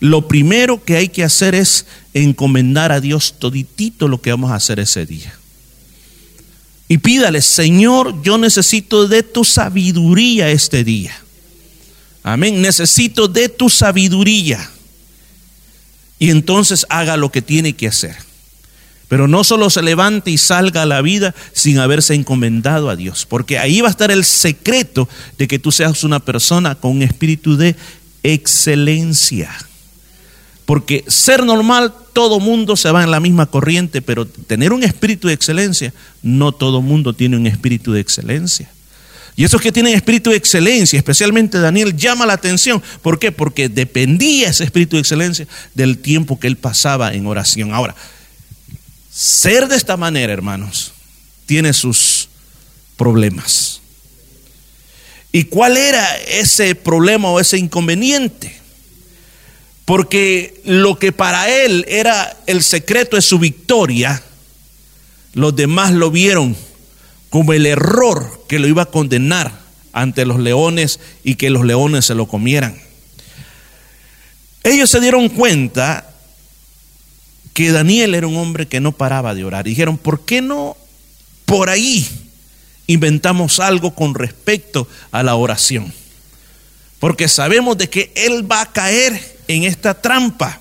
lo 0.00 0.26
primero 0.26 0.82
que 0.82 0.96
hay 0.96 1.10
que 1.10 1.22
hacer 1.22 1.54
es 1.54 1.86
encomendar 2.12 2.90
a 2.90 3.00
Dios 3.00 3.36
toditito 3.38 4.08
lo 4.08 4.20
que 4.20 4.32
vamos 4.32 4.50
a 4.50 4.56
hacer 4.56 4.80
ese 4.80 5.06
día. 5.06 5.32
Y 6.88 6.98
pídale, 6.98 7.42
Señor, 7.42 8.22
yo 8.22 8.38
necesito 8.38 9.08
de 9.08 9.22
tu 9.22 9.44
sabiduría 9.44 10.50
este 10.50 10.84
día. 10.84 11.16
Amén, 12.22 12.62
necesito 12.62 13.28
de 13.28 13.48
tu 13.48 13.68
sabiduría. 13.68 14.70
Y 16.18 16.30
entonces 16.30 16.86
haga 16.88 17.16
lo 17.16 17.30
que 17.30 17.42
tiene 17.42 17.74
que 17.74 17.88
hacer. 17.88 18.16
Pero 19.08 19.28
no 19.28 19.44
solo 19.44 19.70
se 19.70 19.82
levante 19.82 20.30
y 20.30 20.38
salga 20.38 20.82
a 20.82 20.86
la 20.86 21.02
vida 21.02 21.34
sin 21.52 21.78
haberse 21.78 22.14
encomendado 22.14 22.90
a 22.90 22.96
Dios, 22.96 23.24
porque 23.24 23.58
ahí 23.58 23.80
va 23.80 23.88
a 23.88 23.92
estar 23.92 24.10
el 24.10 24.24
secreto 24.24 25.08
de 25.38 25.46
que 25.46 25.60
tú 25.60 25.70
seas 25.70 26.02
una 26.02 26.18
persona 26.18 26.74
con 26.74 26.92
un 26.92 27.02
espíritu 27.02 27.56
de 27.56 27.76
excelencia. 28.24 29.50
Porque 30.64 31.04
ser 31.06 31.44
normal, 31.44 31.94
todo 32.16 32.40
mundo 32.40 32.76
se 32.76 32.90
va 32.90 33.04
en 33.04 33.10
la 33.10 33.20
misma 33.20 33.44
corriente, 33.44 34.00
pero 34.00 34.26
tener 34.26 34.72
un 34.72 34.82
espíritu 34.82 35.28
de 35.28 35.34
excelencia, 35.34 35.92
no 36.22 36.50
todo 36.50 36.80
mundo 36.80 37.12
tiene 37.12 37.36
un 37.36 37.46
espíritu 37.46 37.92
de 37.92 38.00
excelencia. 38.00 38.70
Y 39.36 39.44
esos 39.44 39.60
que 39.60 39.70
tienen 39.70 39.94
espíritu 39.94 40.30
de 40.30 40.38
excelencia, 40.38 40.96
especialmente 40.96 41.58
Daniel, 41.58 41.94
llama 41.94 42.24
la 42.24 42.32
atención. 42.32 42.82
¿Por 43.02 43.18
qué? 43.18 43.32
Porque 43.32 43.68
dependía 43.68 44.48
ese 44.48 44.64
espíritu 44.64 44.96
de 44.96 45.00
excelencia 45.00 45.46
del 45.74 45.98
tiempo 45.98 46.40
que 46.40 46.46
él 46.46 46.56
pasaba 46.56 47.12
en 47.12 47.26
oración. 47.26 47.74
Ahora, 47.74 47.94
ser 49.12 49.68
de 49.68 49.76
esta 49.76 49.98
manera, 49.98 50.32
hermanos, 50.32 50.94
tiene 51.44 51.74
sus 51.74 52.30
problemas. 52.96 53.82
¿Y 55.32 55.44
cuál 55.44 55.76
era 55.76 56.16
ese 56.16 56.74
problema 56.74 57.28
o 57.28 57.40
ese 57.40 57.58
inconveniente? 57.58 58.55
Porque 59.86 60.60
lo 60.64 60.98
que 60.98 61.12
para 61.12 61.48
él 61.48 61.86
era 61.88 62.36
el 62.46 62.62
secreto 62.62 63.16
de 63.16 63.22
su 63.22 63.38
victoria, 63.38 64.20
los 65.32 65.54
demás 65.54 65.92
lo 65.92 66.10
vieron 66.10 66.56
como 67.30 67.52
el 67.52 67.66
error 67.66 68.44
que 68.48 68.58
lo 68.58 68.66
iba 68.66 68.82
a 68.82 68.90
condenar 68.90 69.52
ante 69.92 70.26
los 70.26 70.40
leones 70.40 70.98
y 71.22 71.36
que 71.36 71.50
los 71.50 71.64
leones 71.64 72.04
se 72.04 72.16
lo 72.16 72.26
comieran. 72.26 72.76
Ellos 74.64 74.90
se 74.90 75.00
dieron 75.00 75.28
cuenta 75.28 76.12
que 77.54 77.70
Daniel 77.70 78.16
era 78.16 78.26
un 78.26 78.36
hombre 78.36 78.66
que 78.66 78.80
no 78.80 78.90
paraba 78.90 79.36
de 79.36 79.44
orar. 79.44 79.64
Dijeron, 79.64 79.98
¿por 79.98 80.24
qué 80.24 80.42
no 80.42 80.76
por 81.44 81.70
ahí 81.70 82.08
inventamos 82.88 83.60
algo 83.60 83.94
con 83.94 84.16
respecto 84.16 84.88
a 85.12 85.22
la 85.22 85.36
oración? 85.36 85.92
Porque 86.98 87.28
sabemos 87.28 87.78
de 87.78 87.88
que 87.88 88.12
él 88.16 88.50
va 88.50 88.62
a 88.62 88.72
caer 88.72 89.35
en 89.48 89.64
esta 89.64 89.94
trampa. 90.00 90.60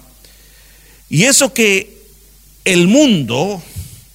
Y 1.10 1.24
eso 1.24 1.54
que 1.54 1.98
el 2.64 2.88
mundo 2.88 3.62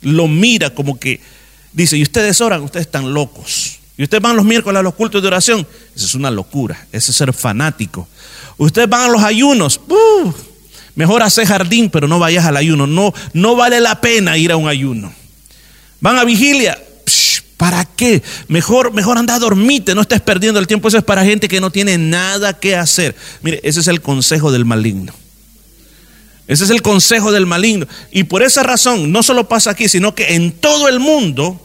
lo 0.03 0.29
mira 0.29 0.75
como 0.75 0.99
que 0.99 1.21
Dice, 1.73 1.97
y 1.97 2.03
ustedes 2.03 2.41
oran, 2.41 2.63
ustedes 2.63 2.87
están 2.87 3.13
locos. 3.15 3.79
Y 3.97 4.03
ustedes 4.03 4.23
van 4.23 4.37
los 4.37 4.45
miércoles 4.45 4.81
a 4.81 4.83
los 4.83 4.95
cultos 4.95 5.23
de 5.23 5.29
oración. 5.29 5.67
Eso 5.95 6.07
es 6.07 6.15
una 6.15 6.31
locura, 6.31 6.87
ese 6.91 7.11
es 7.11 7.17
ser 7.17 7.33
fanático. 7.33 8.09
Ustedes 8.57 8.89
van 8.89 9.03
a 9.03 9.09
los 9.09 9.23
ayunos. 9.23 9.81
¡uh! 9.89 10.33
mejor 10.97 11.23
hacer 11.23 11.47
jardín, 11.47 11.89
pero 11.89 12.09
no 12.09 12.19
vayas 12.19 12.45
al 12.45 12.57
ayuno. 12.57 12.87
No, 12.87 13.15
no 13.33 13.57
vale 13.57 13.81
la 13.81 14.01
pena 14.01 14.37
ir 14.37 14.53
a 14.53 14.57
un 14.57 14.69
ayuno. 14.69 15.13
Van 16.01 16.19
a 16.19 16.25
vigilia. 16.25 16.83
¿Para 17.61 17.85
qué? 17.85 18.23
Mejor, 18.49 18.95
mejor 18.95 19.19
anda 19.19 19.35
a 19.35 19.39
dormirte, 19.39 19.95
no 19.95 20.01
estés 20.01 20.23
perdiendo 20.23 20.59
el 20.59 20.67
tiempo. 20.67 20.89
Eso 20.89 20.97
es 20.97 21.05
para 21.05 21.27
gente 21.27 21.47
que 21.47 21.61
no 21.61 21.71
tiene 21.71 21.99
nada 21.99 22.59
que 22.59 22.75
hacer. 22.75 23.15
Mire, 23.43 23.61
ese 23.63 23.81
es 23.81 23.89
el 23.89 24.01
consejo 24.01 24.51
del 24.51 24.65
maligno. 24.65 25.13
Ese 26.47 26.65
es 26.65 26.71
el 26.71 26.81
consejo 26.81 27.33
del 27.33 27.45
maligno. 27.45 27.87
Y 28.13 28.25
por 28.25 28.43
esa 28.43 28.63
razón, 28.63 29.13
no 29.13 29.23
solo 29.23 29.47
pasa 29.47 29.73
aquí, 29.73 29.91
sino 29.91 30.15
que 30.15 30.37
en 30.37 30.53
todo 30.53 30.89
el 30.89 31.01
mundo, 31.01 31.61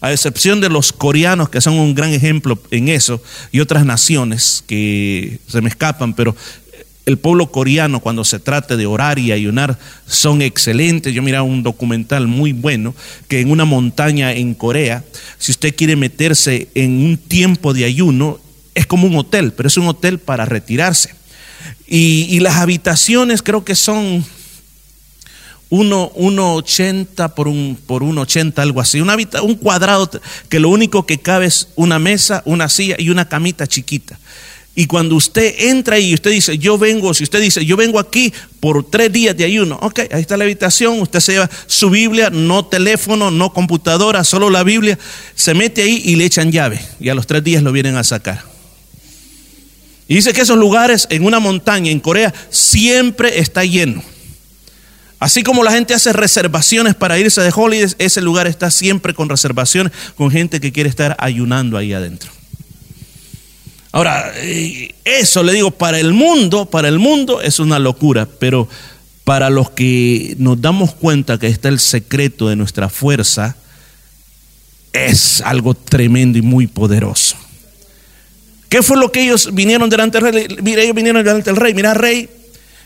a 0.00 0.10
excepción 0.10 0.60
de 0.60 0.70
los 0.70 0.92
coreanos, 0.92 1.50
que 1.50 1.60
son 1.60 1.74
un 1.74 1.94
gran 1.94 2.12
ejemplo 2.12 2.60
en 2.72 2.88
eso, 2.88 3.22
y 3.52 3.60
otras 3.60 3.86
naciones 3.86 4.64
que 4.66 5.38
se 5.46 5.60
me 5.60 5.68
escapan, 5.68 6.14
pero 6.14 6.34
el 7.08 7.16
pueblo 7.16 7.50
coreano 7.50 8.00
cuando 8.00 8.22
se 8.22 8.38
trata 8.38 8.76
de 8.76 8.84
orar 8.84 9.18
y 9.18 9.32
ayunar 9.32 9.78
son 10.06 10.42
excelentes. 10.42 11.14
Yo 11.14 11.22
miraba 11.22 11.42
un 11.42 11.62
documental 11.62 12.26
muy 12.26 12.52
bueno 12.52 12.94
que 13.28 13.40
en 13.40 13.50
una 13.50 13.64
montaña 13.64 14.32
en 14.34 14.52
Corea, 14.52 15.02
si 15.38 15.50
usted 15.52 15.74
quiere 15.74 15.96
meterse 15.96 16.68
en 16.74 17.02
un 17.02 17.16
tiempo 17.16 17.72
de 17.72 17.86
ayuno, 17.86 18.38
es 18.74 18.86
como 18.86 19.06
un 19.06 19.16
hotel, 19.16 19.54
pero 19.54 19.68
es 19.68 19.78
un 19.78 19.88
hotel 19.88 20.18
para 20.18 20.44
retirarse. 20.44 21.14
Y, 21.86 22.40
las 22.40 22.56
habitaciones 22.56 23.42
creo 23.42 23.64
que 23.64 23.74
son 23.74 24.22
1,80 25.70 27.32
por 27.32 27.48
un, 27.48 27.78
por 27.86 28.02
1,80, 28.02 28.58
algo 28.58 28.82
así. 28.82 29.00
Un 29.00 29.54
cuadrado 29.54 30.10
que 30.50 30.60
lo 30.60 30.68
único 30.68 31.06
que 31.06 31.18
cabe 31.18 31.46
es 31.46 31.68
una 31.74 31.98
mesa, 31.98 32.42
una 32.44 32.68
silla 32.68 32.96
y 32.98 33.08
una 33.08 33.30
camita 33.30 33.66
chiquita. 33.66 34.18
Y 34.78 34.86
cuando 34.86 35.16
usted 35.16 35.56
entra 35.58 35.98
y 35.98 36.14
usted 36.14 36.30
dice, 36.30 36.56
yo 36.56 36.78
vengo, 36.78 37.12
si 37.12 37.24
usted 37.24 37.40
dice, 37.40 37.66
yo 37.66 37.76
vengo 37.76 37.98
aquí 37.98 38.32
por 38.60 38.88
tres 38.88 39.12
días 39.12 39.36
de 39.36 39.42
ayuno, 39.42 39.76
ok, 39.82 40.02
ahí 40.12 40.20
está 40.20 40.36
la 40.36 40.44
habitación, 40.44 41.00
usted 41.00 41.18
se 41.18 41.32
lleva 41.32 41.50
su 41.66 41.90
Biblia, 41.90 42.30
no 42.30 42.64
teléfono, 42.64 43.32
no 43.32 43.52
computadora, 43.52 44.22
solo 44.22 44.50
la 44.50 44.62
Biblia, 44.62 44.96
se 45.34 45.52
mete 45.52 45.82
ahí 45.82 46.00
y 46.04 46.14
le 46.14 46.26
echan 46.26 46.52
llave 46.52 46.80
y 47.00 47.08
a 47.08 47.16
los 47.16 47.26
tres 47.26 47.42
días 47.42 47.64
lo 47.64 47.72
vienen 47.72 47.96
a 47.96 48.04
sacar. 48.04 48.44
Y 50.06 50.14
dice 50.14 50.32
que 50.32 50.42
esos 50.42 50.56
lugares 50.56 51.08
en 51.10 51.24
una 51.24 51.40
montaña 51.40 51.90
en 51.90 51.98
Corea 51.98 52.32
siempre 52.48 53.40
está 53.40 53.64
lleno. 53.64 54.00
Así 55.18 55.42
como 55.42 55.64
la 55.64 55.72
gente 55.72 55.92
hace 55.92 56.12
reservaciones 56.12 56.94
para 56.94 57.18
irse 57.18 57.40
de 57.40 57.52
holidays, 57.52 57.96
ese 57.98 58.20
lugar 58.20 58.46
está 58.46 58.70
siempre 58.70 59.12
con 59.12 59.28
reservaciones, 59.28 59.92
con 60.14 60.30
gente 60.30 60.60
que 60.60 60.70
quiere 60.70 60.88
estar 60.88 61.16
ayunando 61.18 61.76
ahí 61.76 61.92
adentro. 61.92 62.37
Ahora, 63.92 64.32
eh, 64.36 64.94
eso 65.04 65.42
le 65.42 65.52
digo, 65.52 65.70
para 65.70 65.98
el 65.98 66.12
mundo, 66.12 66.66
para 66.66 66.88
el 66.88 66.98
mundo 66.98 67.40
es 67.40 67.58
una 67.58 67.78
locura, 67.78 68.28
pero 68.38 68.68
para 69.24 69.50
los 69.50 69.70
que 69.70 70.34
nos 70.38 70.60
damos 70.60 70.94
cuenta 70.94 71.38
que 71.38 71.48
está 71.48 71.68
el 71.68 71.80
secreto 71.80 72.48
de 72.48 72.56
nuestra 72.56 72.88
fuerza, 72.88 73.56
es 74.92 75.40
algo 75.40 75.74
tremendo 75.74 76.38
y 76.38 76.42
muy 76.42 76.66
poderoso. 76.66 77.36
¿Qué 78.68 78.82
fue 78.82 78.98
lo 78.98 79.10
que 79.10 79.22
ellos 79.22 79.54
vinieron 79.54 79.88
delante 79.88 80.20
del 80.20 80.32
rey? 80.32 80.46
Mira, 80.62 80.82
ellos 80.82 80.94
vinieron 80.94 81.24
delante 81.24 81.50
del 81.50 81.56
rey. 81.56 81.72
Mira, 81.72 81.94
rey, 81.94 82.28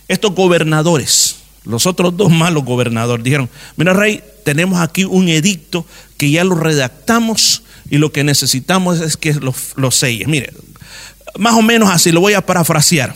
estos 0.07 0.33
gobernadores, 0.35 1.37
los 1.65 1.87
otros 1.87 2.17
dos 2.17 2.31
malos 2.31 2.65
gobernadores, 2.65 3.25
dijeron, 3.25 3.51
mira, 3.77 3.93
rey, 3.93 4.23
tenemos 4.45 4.81
aquí 4.81 5.05
un 5.05 5.29
edicto 5.29 5.85
que 6.17 6.31
ya 6.31 6.45
lo 6.45 6.55
redactamos 6.55 7.63
y 7.91 7.99
lo 7.99 8.13
que 8.13 8.23
necesitamos 8.23 9.01
es 9.01 9.17
que 9.17 9.35
lo, 9.35 9.55
lo 9.77 9.91
selle. 9.91 10.27
Mire, 10.27 10.53
más 11.39 11.55
o 11.55 11.63
menos 11.63 11.91
así, 11.91 12.13
lo 12.13 12.21
voy 12.21 12.35
a 12.35 12.45
parafrasear. 12.45 13.15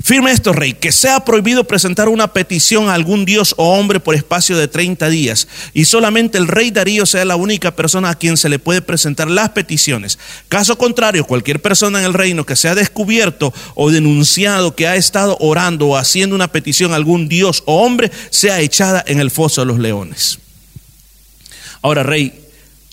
Firme 0.00 0.30
esto, 0.30 0.52
rey, 0.52 0.74
que 0.74 0.92
sea 0.92 1.24
prohibido 1.24 1.64
presentar 1.64 2.08
una 2.08 2.32
petición 2.32 2.88
a 2.88 2.94
algún 2.94 3.24
dios 3.24 3.52
o 3.58 3.76
hombre 3.76 3.98
por 3.98 4.14
espacio 4.14 4.56
de 4.56 4.68
30 4.68 5.08
días 5.08 5.48
y 5.74 5.86
solamente 5.86 6.38
el 6.38 6.46
rey 6.46 6.70
Darío 6.70 7.04
sea 7.04 7.24
la 7.24 7.34
única 7.34 7.74
persona 7.74 8.10
a 8.10 8.14
quien 8.14 8.36
se 8.36 8.48
le 8.48 8.60
puede 8.60 8.80
presentar 8.80 9.28
las 9.28 9.50
peticiones. 9.50 10.20
Caso 10.48 10.78
contrario, 10.78 11.24
cualquier 11.24 11.60
persona 11.60 11.98
en 11.98 12.04
el 12.04 12.14
reino 12.14 12.46
que 12.46 12.54
sea 12.54 12.76
descubierto 12.76 13.52
o 13.74 13.90
denunciado 13.90 14.76
que 14.76 14.86
ha 14.86 14.94
estado 14.94 15.36
orando 15.40 15.88
o 15.88 15.96
haciendo 15.96 16.36
una 16.36 16.52
petición 16.52 16.92
a 16.92 16.96
algún 16.96 17.28
dios 17.28 17.64
o 17.66 17.82
hombre 17.82 18.12
sea 18.30 18.60
echada 18.60 19.02
en 19.04 19.18
el 19.18 19.32
foso 19.32 19.62
de 19.62 19.66
los 19.66 19.80
leones. 19.80 20.38
Ahora, 21.82 22.04
rey, 22.04 22.32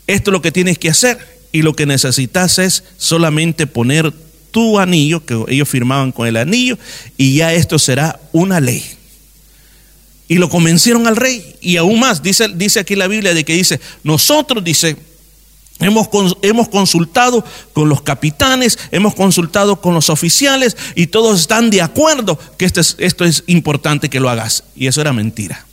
esto 0.07 0.31
es 0.31 0.33
lo 0.33 0.41
que 0.41 0.51
tienes 0.51 0.79
que 0.79 0.89
hacer 0.89 1.34
y 1.55 1.61
lo 1.61 1.73
que 1.73 1.85
necesitas 1.85 2.59
es 2.59 2.83
solamente 2.97 3.65
poner 3.65 4.11
tu 4.51 4.77
anillo, 4.77 5.25
que 5.25 5.41
ellos 5.47 5.69
firmaban 5.69 6.11
con 6.11 6.27
el 6.27 6.35
anillo, 6.35 6.77
y 7.15 7.37
ya 7.37 7.53
esto 7.53 7.79
será 7.79 8.19
una 8.33 8.59
ley. 8.59 8.83
Y 10.27 10.35
lo 10.35 10.49
convencieron 10.49 11.07
al 11.07 11.15
rey. 11.15 11.55
Y 11.61 11.77
aún 11.77 12.01
más, 12.01 12.21
dice, 12.21 12.49
dice 12.49 12.81
aquí 12.81 12.97
la 12.97 13.07
Biblia 13.07 13.33
de 13.33 13.45
que 13.45 13.53
dice, 13.53 13.79
nosotros, 14.03 14.65
dice, 14.65 14.97
Hemos, 15.79 16.09
hemos, 16.41 16.67
consultado 16.67 17.45
con 17.71 17.87
los 17.87 18.01
capitanes, 18.01 18.77
hemos 18.91 19.15
consultado 19.15 19.79
con 19.81 19.93
los 19.93 20.09
oficiales 20.09 20.75
y 20.95 21.07
todos 21.07 21.39
están 21.39 21.69
de 21.69 21.81
acuerdo 21.81 22.39
que 22.57 22.63
esto 22.63 22.81
es, 22.81 22.95
esto 22.97 23.23
es 23.23 23.43
importante 23.47 24.09
que 24.09 24.21
lo 24.21 24.29
hagas. 24.29 24.65
Y 24.75 24.87
eso 24.87 24.99
era 24.99 25.13
mentira. 25.13 25.65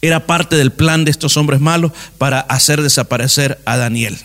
Era 0.00 0.26
parte 0.26 0.56
del 0.56 0.72
plan 0.72 1.04
de 1.04 1.12
estos 1.12 1.36
hombres 1.36 1.60
malos 1.60 1.92
para 2.18 2.40
hacer 2.40 2.82
desaparecer 2.82 3.60
a 3.64 3.76
Daniel. 3.76 4.18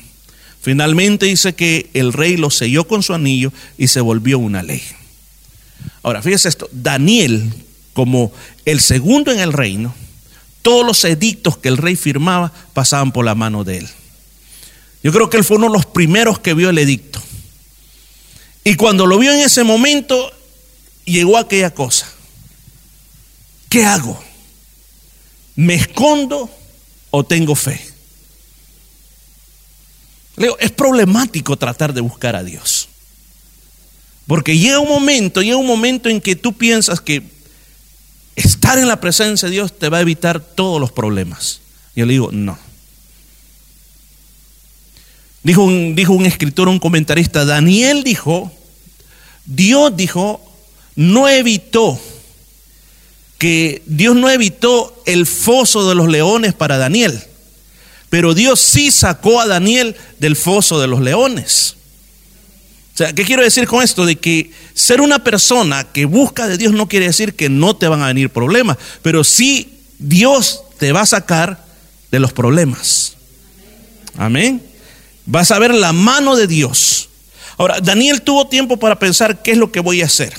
Finalmente 0.68 1.28
dice 1.28 1.56
que 1.56 1.90
el 1.94 2.12
rey 2.12 2.36
lo 2.36 2.50
selló 2.50 2.86
con 2.90 3.02
su 3.02 3.14
anillo 3.14 3.54
y 3.78 3.88
se 3.88 4.02
volvió 4.02 4.38
una 4.38 4.64
ley. 4.64 4.84
Ahora, 6.04 6.22
fíjese 6.22 6.50
esto, 6.50 6.68
Daniel, 6.74 7.54
como 7.94 8.34
el 8.66 8.82
segundo 8.82 9.32
en 9.32 9.40
el 9.40 9.54
reino, 9.54 9.96
todos 10.62 10.86
los 10.86 11.06
edictos 11.06 11.58
que 11.58 11.70
el 11.70 11.78
rey 11.78 11.96
firmaba 11.96 12.52
pasaban 12.74 13.14
por 13.14 13.24
la 13.24 13.34
mano 13.34 13.64
de 13.64 13.78
él. 13.78 13.88
Yo 15.02 15.14
creo 15.14 15.30
que 15.30 15.38
él 15.38 15.46
fue 15.46 15.56
uno 15.56 15.68
de 15.68 15.74
los 15.74 15.86
primeros 15.86 16.40
que 16.40 16.54
vio 16.54 16.70
el 16.70 16.80
edicto. 16.80 17.24
Y 18.66 18.76
cuando 18.76 19.06
lo 19.06 19.18
vio 19.18 19.32
en 19.32 19.40
ese 19.40 19.64
momento, 19.64 20.34
llegó 21.06 21.38
aquella 21.38 21.74
cosa. 21.74 22.12
¿Qué 23.70 23.86
hago? 23.86 24.22
¿Me 25.56 25.76
escondo 25.76 26.50
o 27.12 27.24
tengo 27.24 27.56
fe? 27.56 27.87
Leo, 30.38 30.56
es 30.60 30.72
problemático 30.72 31.58
tratar 31.58 31.94
de 31.94 32.02
buscar 32.02 32.36
a 32.36 32.44
Dios. 32.44 32.88
Porque 34.28 34.58
llega 34.58 34.80
un 34.80 34.88
momento, 34.88 35.42
llega 35.42 35.58
un 35.58 35.68
momento 35.68 36.10
en 36.10 36.22
que 36.22 36.36
tú 36.36 36.54
piensas 36.54 37.02
que 37.02 37.24
estar 38.36 38.78
en 38.78 38.88
la 38.88 39.00
presencia 39.00 39.48
de 39.48 39.54
Dios 39.54 39.78
te 39.78 39.90
va 39.90 39.98
a 39.98 40.02
evitar 40.02 40.40
todos 40.40 40.80
los 40.80 40.92
problemas. 40.92 41.62
Yo 41.96 42.06
le 42.06 42.14
digo, 42.14 42.30
no. 42.32 42.58
Dijo 45.44 45.68
dijo 45.94 46.14
un 46.14 46.26
escritor, 46.26 46.68
un 46.68 46.80
comentarista, 46.80 47.46
Daniel 47.46 48.04
dijo, 48.04 48.52
Dios 49.46 49.96
dijo, 49.96 50.42
no 50.96 51.28
evitó 51.28 52.00
que 53.38 53.82
Dios 53.86 54.16
no 54.16 54.30
evitó 54.30 55.02
el 55.06 55.26
foso 55.26 55.88
de 55.88 55.96
los 55.96 56.10
leones 56.10 56.54
para 56.54 56.78
Daniel, 56.78 57.24
pero 58.10 58.34
Dios 58.34 58.60
sí 58.60 58.92
sacó 58.92 59.42
a 59.42 59.48
Daniel 59.48 59.96
del 60.20 60.36
foso 60.36 60.80
de 60.80 60.88
los 60.88 61.02
leones. 61.02 61.76
O 62.94 62.98
sea, 62.98 63.14
¿qué 63.14 63.26
quiero 63.26 63.44
decir 63.44 63.68
con 63.68 63.84
esto? 63.84 64.06
De 64.06 64.16
que 64.16 64.52
ser 64.74 65.02
una 65.02 65.24
persona 65.24 65.84
que 65.84 66.06
busca 66.06 66.48
de 66.48 66.58
Dios 66.58 66.74
no 66.74 66.88
quiere 66.88 67.06
decir 67.06 67.36
que 67.36 67.50
no 67.50 67.76
te 67.76 67.88
van 67.88 68.02
a 68.02 68.08
venir 68.08 68.30
problemas, 68.30 68.78
pero 69.02 69.24
sí 69.24 69.82
Dios 70.00 70.64
te 70.80 70.92
va 70.92 71.02
a 71.02 71.06
sacar 71.06 71.64
de 72.12 72.20
los 72.20 72.34
problemas. 72.34 73.14
Amén. 74.18 74.64
Vas 75.26 75.52
a 75.52 75.60
ver 75.60 75.74
la 75.74 75.94
mano 75.94 76.36
de 76.36 76.48
Dios. 76.48 77.10
Ahora, 77.58 77.80
Daniel 77.82 78.22
tuvo 78.22 78.48
tiempo 78.48 78.78
para 78.78 78.98
pensar 78.98 79.42
qué 79.44 79.52
es 79.52 79.58
lo 79.58 79.72
que 79.72 79.80
voy 79.80 80.02
a 80.02 80.06
hacer. 80.06 80.34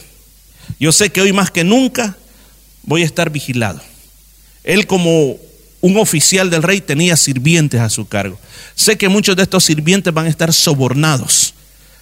Yo 0.80 0.92
sé 0.92 1.10
que 1.10 1.20
hoy 1.20 1.32
más 1.32 1.50
que 1.50 1.64
nunca 1.64 2.16
voy 2.82 3.02
a 3.02 3.06
estar 3.06 3.30
vigilado. 3.30 3.80
Él 4.64 4.86
como 4.86 5.36
un 5.80 5.96
oficial 5.96 6.50
del 6.50 6.62
rey 6.62 6.80
tenía 6.80 7.16
sirvientes 7.16 7.80
a 7.80 7.88
su 7.88 8.08
cargo. 8.08 8.38
Sé 8.74 8.96
que 8.96 9.08
muchos 9.08 9.36
de 9.36 9.44
estos 9.44 9.64
sirvientes 9.64 10.12
van 10.12 10.26
a 10.26 10.30
estar 10.30 10.52
sobornados 10.52 11.54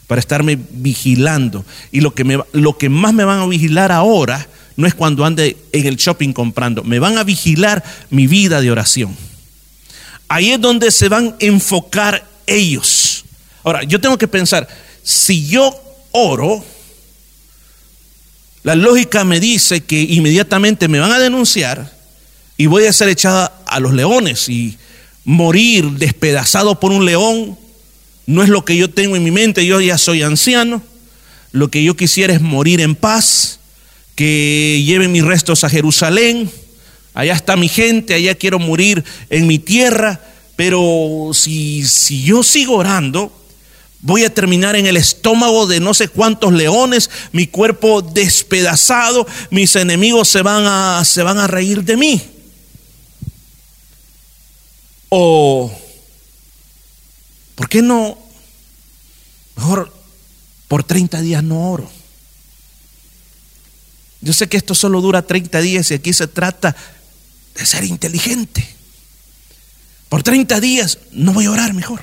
para 0.06 0.20
estarme 0.20 0.58
vigilando. 0.70 1.64
Y 1.92 2.00
lo 2.00 2.14
que, 2.14 2.24
me, 2.24 2.38
lo 2.52 2.78
que 2.78 2.88
más 2.88 3.12
me 3.12 3.24
van 3.24 3.40
a 3.40 3.46
vigilar 3.46 3.92
ahora 3.92 4.46
no 4.76 4.86
es 4.86 4.94
cuando 4.94 5.24
ande 5.24 5.56
en 5.72 5.86
el 5.86 5.96
shopping 5.96 6.32
comprando, 6.32 6.84
me 6.84 6.98
van 6.98 7.16
a 7.16 7.24
vigilar 7.24 7.82
mi 8.10 8.26
vida 8.26 8.60
de 8.60 8.70
oración. 8.70 9.16
Ahí 10.28 10.50
es 10.50 10.60
donde 10.60 10.90
se 10.90 11.08
van 11.08 11.28
a 11.28 11.36
enfocar 11.40 12.26
ellos. 12.46 13.24
Ahora, 13.64 13.84
yo 13.84 14.00
tengo 14.00 14.18
que 14.18 14.28
pensar, 14.28 14.68
si 15.02 15.46
yo 15.46 15.74
oro, 16.12 16.62
la 18.62 18.74
lógica 18.74 19.24
me 19.24 19.40
dice 19.40 19.82
que 19.82 20.00
inmediatamente 20.00 20.88
me 20.88 20.98
van 20.98 21.12
a 21.12 21.18
denunciar 21.18 21.95
y 22.56 22.66
voy 22.66 22.86
a 22.86 22.92
ser 22.92 23.08
echada 23.08 23.62
a 23.66 23.80
los 23.80 23.92
leones. 23.92 24.48
Y 24.48 24.78
morir 25.24 25.90
despedazado 25.92 26.80
por 26.80 26.92
un 26.92 27.04
león 27.04 27.58
no 28.26 28.42
es 28.42 28.48
lo 28.48 28.64
que 28.64 28.76
yo 28.76 28.90
tengo 28.90 29.16
en 29.16 29.24
mi 29.24 29.30
mente, 29.30 29.66
yo 29.66 29.80
ya 29.80 29.98
soy 29.98 30.22
anciano, 30.22 30.82
lo 31.52 31.70
que 31.70 31.82
yo 31.82 31.96
quisiera 31.96 32.34
es 32.34 32.40
morir 32.40 32.80
en 32.80 32.94
paz, 32.94 33.60
que 34.16 34.82
lleven 34.84 35.12
mis 35.12 35.24
restos 35.24 35.62
a 35.62 35.70
Jerusalén, 35.70 36.50
allá 37.14 37.34
está 37.34 37.56
mi 37.56 37.68
gente, 37.68 38.14
allá 38.14 38.34
quiero 38.34 38.58
morir 38.58 39.04
en 39.30 39.46
mi 39.46 39.58
tierra, 39.58 40.20
pero 40.56 41.30
si, 41.34 41.86
si 41.86 42.24
yo 42.24 42.42
sigo 42.42 42.76
orando, 42.76 43.32
voy 44.00 44.24
a 44.24 44.34
terminar 44.34 44.74
en 44.74 44.86
el 44.86 44.96
estómago 44.96 45.66
de 45.66 45.80
no 45.80 45.94
sé 45.94 46.08
cuántos 46.08 46.52
leones, 46.52 47.10
mi 47.32 47.46
cuerpo 47.46 48.02
despedazado, 48.02 49.26
mis 49.50 49.76
enemigos 49.76 50.28
se 50.28 50.42
van 50.42 50.64
a, 50.66 51.04
se 51.04 51.22
van 51.22 51.38
a 51.38 51.46
reír 51.46 51.84
de 51.84 51.96
mí. 51.96 52.22
O, 55.18 55.72
¿por 57.54 57.70
qué 57.70 57.80
no? 57.80 58.18
Mejor 59.56 59.90
por 60.68 60.84
30 60.84 61.22
días 61.22 61.42
no 61.42 61.70
oro. 61.70 61.90
Yo 64.20 64.34
sé 64.34 64.46
que 64.46 64.58
esto 64.58 64.74
solo 64.74 65.00
dura 65.00 65.22
30 65.22 65.58
días 65.62 65.90
y 65.90 65.94
aquí 65.94 66.12
se 66.12 66.26
trata 66.26 66.76
de 67.54 67.64
ser 67.64 67.84
inteligente. 67.84 68.68
Por 70.10 70.22
30 70.22 70.60
días 70.60 70.98
no 71.12 71.32
voy 71.32 71.46
a 71.46 71.50
orar 71.50 71.72
mejor. 71.72 72.02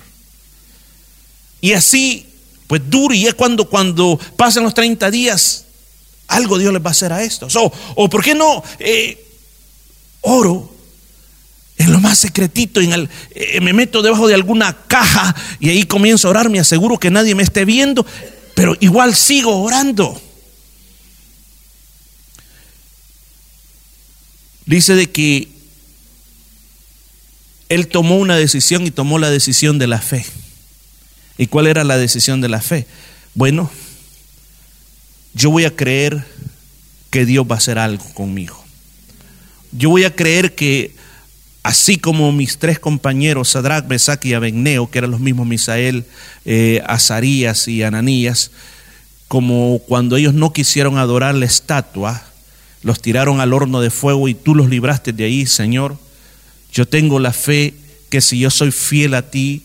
Y 1.61 1.73
así, 1.73 2.25
pues 2.65 2.81
duro, 2.89 3.13
y 3.13 3.27
es 3.27 3.35
cuando, 3.35 3.69
cuando 3.69 4.19
pasan 4.35 4.63
los 4.63 4.73
30 4.73 5.11
días, 5.11 5.65
algo 6.29 6.57
Dios 6.57 6.73
les 6.73 6.83
va 6.83 6.87
a 6.87 6.93
hacer 6.93 7.13
a 7.13 7.21
estos. 7.21 7.55
O, 7.57 7.71
o 7.93 8.09
¿por 8.09 8.23
qué 8.23 8.33
no 8.33 8.63
eh, 8.79 9.23
oro 10.21 10.73
en 11.83 11.91
lo 11.91 11.99
más 11.99 12.17
secretito, 12.17 12.79
en 12.81 12.93
el, 12.93 13.09
eh, 13.35 13.59
me 13.61 13.73
meto 13.73 14.01
debajo 14.01 14.27
de 14.27 14.35
alguna 14.35 14.73
caja 14.87 15.35
y 15.59 15.69
ahí 15.69 15.83
comienzo 15.83 16.27
a 16.27 16.31
orar, 16.31 16.49
me 16.49 16.59
aseguro 16.59 16.97
que 16.97 17.11
nadie 17.11 17.35
me 17.35 17.43
esté 17.43 17.65
viendo, 17.65 18.05
pero 18.55 18.75
igual 18.79 19.15
sigo 19.15 19.61
orando. 19.61 20.19
Dice 24.65 24.95
de 24.95 25.11
que 25.11 25.49
él 27.67 27.87
tomó 27.87 28.17
una 28.17 28.37
decisión 28.37 28.87
y 28.87 28.91
tomó 28.91 29.19
la 29.19 29.29
decisión 29.29 29.77
de 29.77 29.87
la 29.87 29.99
fe. 29.99 30.25
¿Y 31.37 31.47
cuál 31.47 31.67
era 31.67 31.83
la 31.83 31.97
decisión 31.97 32.39
de 32.39 32.47
la 32.47 32.61
fe? 32.61 32.87
Bueno, 33.33 33.69
yo 35.33 35.49
voy 35.49 35.65
a 35.65 35.75
creer 35.75 36.23
que 37.09 37.25
Dios 37.25 37.45
va 37.49 37.55
a 37.55 37.57
hacer 37.57 37.77
algo 37.77 38.05
conmigo. 38.13 38.63
Yo 39.71 39.89
voy 39.89 40.05
a 40.05 40.15
creer 40.15 40.55
que 40.55 40.95
así 41.63 41.97
como 41.97 42.31
mis 42.33 42.57
tres 42.57 42.77
compañeros, 42.77 43.49
Sadrach, 43.49 43.87
Mesach 43.87 44.23
y 44.25 44.33
Abednego, 44.33 44.91
que 44.91 44.99
eran 44.99 45.11
los 45.11 45.21
mismos 45.21 45.47
Misael, 45.47 46.05
eh, 46.45 46.83
Azarías 46.85 47.67
y 47.69 47.83
Ananías, 47.83 48.51
como 49.29 49.79
cuando 49.79 50.17
ellos 50.17 50.33
no 50.33 50.53
quisieron 50.53 50.97
adorar 50.97 51.33
la 51.33 51.45
estatua, 51.45 52.21
los 52.83 53.01
tiraron 53.01 53.39
al 53.39 53.53
horno 53.53 53.79
de 53.79 53.89
fuego 53.89 54.27
y 54.27 54.35
tú 54.35 54.53
los 54.53 54.69
libraste 54.69 55.13
de 55.13 55.23
ahí, 55.23 55.45
Señor. 55.45 55.97
Yo 56.71 56.85
tengo 56.85 57.19
la 57.19 57.31
fe 57.31 57.73
que 58.09 58.19
si 58.19 58.39
yo 58.39 58.51
soy 58.51 58.71
fiel 58.71 59.13
a 59.13 59.31
ti, 59.31 59.63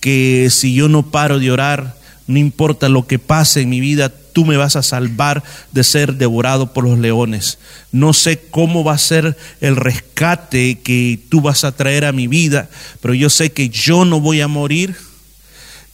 que 0.00 0.48
si 0.50 0.74
yo 0.74 0.88
no 0.88 1.10
paro 1.10 1.38
de 1.38 1.50
orar, 1.50 1.96
no 2.26 2.38
importa 2.38 2.90
lo 2.90 3.06
que 3.06 3.18
pase 3.18 3.62
en 3.62 3.70
mi 3.70 3.80
vida, 3.80 4.12
tú 4.38 4.44
me 4.44 4.56
vas 4.56 4.76
a 4.76 4.84
salvar 4.84 5.42
de 5.72 5.82
ser 5.82 6.14
devorado 6.14 6.72
por 6.72 6.84
los 6.84 6.96
leones. 6.96 7.58
No 7.90 8.12
sé 8.12 8.38
cómo 8.38 8.84
va 8.84 8.92
a 8.92 8.98
ser 8.98 9.36
el 9.60 9.74
rescate 9.74 10.78
que 10.78 11.18
tú 11.28 11.40
vas 11.40 11.64
a 11.64 11.72
traer 11.72 12.04
a 12.04 12.12
mi 12.12 12.28
vida, 12.28 12.70
pero 13.00 13.14
yo 13.14 13.30
sé 13.30 13.50
que 13.50 13.68
yo 13.68 14.04
no 14.04 14.20
voy 14.20 14.40
a 14.40 14.46
morir. 14.46 14.94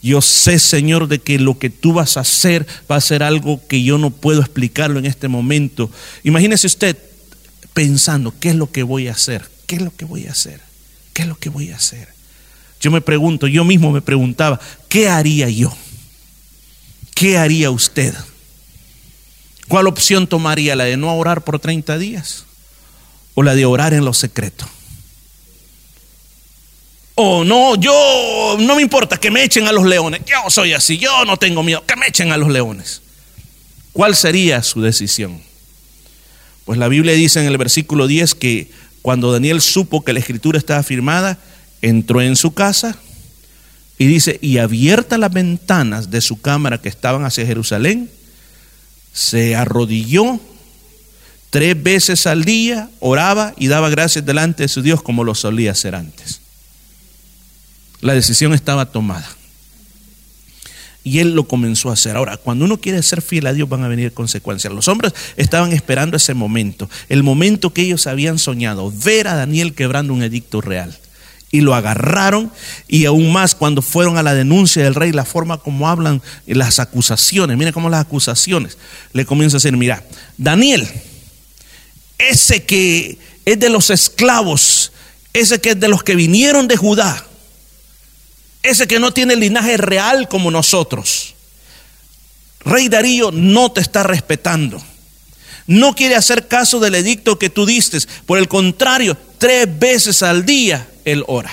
Yo 0.02 0.20
sé, 0.20 0.58
Señor, 0.58 1.08
de 1.08 1.20
que 1.20 1.38
lo 1.38 1.58
que 1.58 1.70
tú 1.70 1.94
vas 1.94 2.18
a 2.18 2.20
hacer 2.20 2.66
va 2.90 2.96
a 2.96 3.00
ser 3.00 3.22
algo 3.22 3.66
que 3.66 3.82
yo 3.82 3.96
no 3.96 4.10
puedo 4.10 4.42
explicarlo 4.42 4.98
en 4.98 5.06
este 5.06 5.28
momento. 5.28 5.90
Imagínese 6.22 6.66
usted 6.66 6.98
pensando, 7.72 8.34
¿qué 8.40 8.50
es 8.50 8.56
lo 8.56 8.70
que 8.70 8.82
voy 8.82 9.08
a 9.08 9.12
hacer? 9.12 9.48
¿Qué 9.66 9.76
es 9.76 9.80
lo 9.80 9.96
que 9.96 10.04
voy 10.04 10.26
a 10.26 10.32
hacer? 10.32 10.60
¿Qué 11.14 11.22
es 11.22 11.28
lo 11.28 11.38
que 11.38 11.48
voy 11.48 11.70
a 11.70 11.76
hacer? 11.76 12.08
Yo 12.78 12.90
me 12.90 13.00
pregunto, 13.00 13.46
yo 13.46 13.64
mismo 13.64 13.90
me 13.90 14.02
preguntaba, 14.02 14.60
¿qué 14.90 15.08
haría 15.08 15.48
yo? 15.48 15.74
¿Qué 17.14 17.38
haría 17.38 17.70
usted? 17.70 18.12
¿Cuál 19.68 19.86
opción 19.86 20.26
tomaría? 20.26 20.76
¿La 20.76 20.84
de 20.84 20.96
no 20.96 21.14
orar 21.16 21.42
por 21.42 21.58
30 21.58 21.98
días? 21.98 22.44
¿O 23.34 23.42
la 23.42 23.54
de 23.54 23.64
orar 23.64 23.94
en 23.94 24.04
lo 24.04 24.12
secreto? 24.12 24.68
O 27.16 27.44
no, 27.44 27.76
yo 27.76 28.56
no 28.58 28.76
me 28.76 28.82
importa 28.82 29.18
que 29.18 29.30
me 29.30 29.44
echen 29.44 29.68
a 29.68 29.72
los 29.72 29.84
leones. 29.84 30.22
Yo 30.26 30.50
soy 30.50 30.72
así, 30.72 30.98
yo 30.98 31.24
no 31.24 31.36
tengo 31.36 31.62
miedo, 31.62 31.84
que 31.86 31.96
me 31.96 32.06
echen 32.06 32.32
a 32.32 32.36
los 32.36 32.48
leones. 32.50 33.02
¿Cuál 33.92 34.16
sería 34.16 34.62
su 34.62 34.80
decisión? 34.80 35.40
Pues 36.64 36.78
la 36.78 36.88
Biblia 36.88 37.12
dice 37.14 37.40
en 37.40 37.46
el 37.46 37.56
versículo 37.56 38.06
10 38.06 38.34
que 38.34 38.70
cuando 39.02 39.30
Daniel 39.32 39.60
supo 39.60 40.02
que 40.04 40.12
la 40.12 40.18
escritura 40.18 40.58
estaba 40.58 40.82
firmada, 40.82 41.38
entró 41.82 42.20
en 42.20 42.36
su 42.36 42.54
casa 42.54 42.96
y 43.98 44.06
dice, 44.06 44.38
y 44.42 44.58
abiertas 44.58 45.18
las 45.18 45.32
ventanas 45.32 46.10
de 46.10 46.20
su 46.20 46.40
cámara 46.40 46.80
que 46.80 46.88
estaban 46.88 47.24
hacia 47.24 47.46
Jerusalén, 47.46 48.10
se 49.14 49.54
arrodilló 49.54 50.40
tres 51.50 51.80
veces 51.80 52.26
al 52.26 52.44
día, 52.44 52.90
oraba 52.98 53.54
y 53.56 53.68
daba 53.68 53.88
gracias 53.88 54.26
delante 54.26 54.64
de 54.64 54.68
su 54.68 54.82
Dios 54.82 55.02
como 55.02 55.22
lo 55.22 55.36
solía 55.36 55.70
hacer 55.70 55.94
antes. 55.94 56.40
La 58.00 58.12
decisión 58.12 58.52
estaba 58.52 58.86
tomada. 58.86 59.28
Y 61.04 61.20
él 61.20 61.34
lo 61.34 61.46
comenzó 61.46 61.90
a 61.90 61.92
hacer. 61.92 62.16
Ahora, 62.16 62.38
cuando 62.38 62.64
uno 62.64 62.78
quiere 62.78 63.02
ser 63.02 63.22
fiel 63.22 63.46
a 63.46 63.52
Dios 63.52 63.68
van 63.68 63.84
a 63.84 63.88
venir 63.88 64.12
consecuencias. 64.12 64.72
Los 64.72 64.88
hombres 64.88 65.12
estaban 65.36 65.72
esperando 65.72 66.16
ese 66.16 66.34
momento, 66.34 66.90
el 67.08 67.22
momento 67.22 67.72
que 67.72 67.82
ellos 67.82 68.06
habían 68.06 68.38
soñado, 68.38 68.92
ver 69.04 69.28
a 69.28 69.34
Daniel 69.34 69.74
quebrando 69.74 70.12
un 70.12 70.22
edicto 70.22 70.60
real 70.60 70.98
y 71.54 71.60
lo 71.60 71.76
agarraron 71.76 72.50
y 72.88 73.04
aún 73.04 73.32
más 73.32 73.54
cuando 73.54 73.80
fueron 73.80 74.18
a 74.18 74.24
la 74.24 74.34
denuncia 74.34 74.82
del 74.82 74.96
rey, 74.96 75.12
la 75.12 75.24
forma 75.24 75.58
como 75.58 75.88
hablan 75.88 76.20
las 76.46 76.80
acusaciones, 76.80 77.56
mire 77.56 77.72
cómo 77.72 77.88
las 77.88 78.00
acusaciones 78.00 78.76
le 79.12 79.24
comienza 79.24 79.56
a 79.56 79.58
decir, 79.58 79.76
mira, 79.76 80.02
Daniel, 80.36 80.84
ese 82.18 82.64
que 82.64 83.18
es 83.44 83.60
de 83.60 83.70
los 83.70 83.90
esclavos, 83.90 84.90
ese 85.32 85.60
que 85.60 85.70
es 85.70 85.80
de 85.80 85.86
los 85.86 86.02
que 86.02 86.16
vinieron 86.16 86.66
de 86.66 86.76
Judá, 86.76 87.24
ese 88.64 88.88
que 88.88 88.98
no 88.98 89.12
tiene 89.12 89.36
linaje 89.36 89.76
real 89.76 90.26
como 90.26 90.50
nosotros, 90.50 91.36
Rey 92.64 92.88
Darío 92.88 93.30
no 93.30 93.70
te 93.70 93.80
está 93.80 94.02
respetando. 94.02 94.82
No 95.68 95.94
quiere 95.94 96.16
hacer 96.16 96.48
caso 96.48 96.80
del 96.80 96.96
edicto 96.96 97.38
que 97.38 97.48
tú 97.48 97.64
diste. 97.64 97.98
Por 98.26 98.38
el 98.38 98.48
contrario, 98.48 99.16
tres 99.38 99.68
veces 99.78 100.22
al 100.24 100.44
día 100.44 100.88
él 101.04 101.24
ora. 101.26 101.50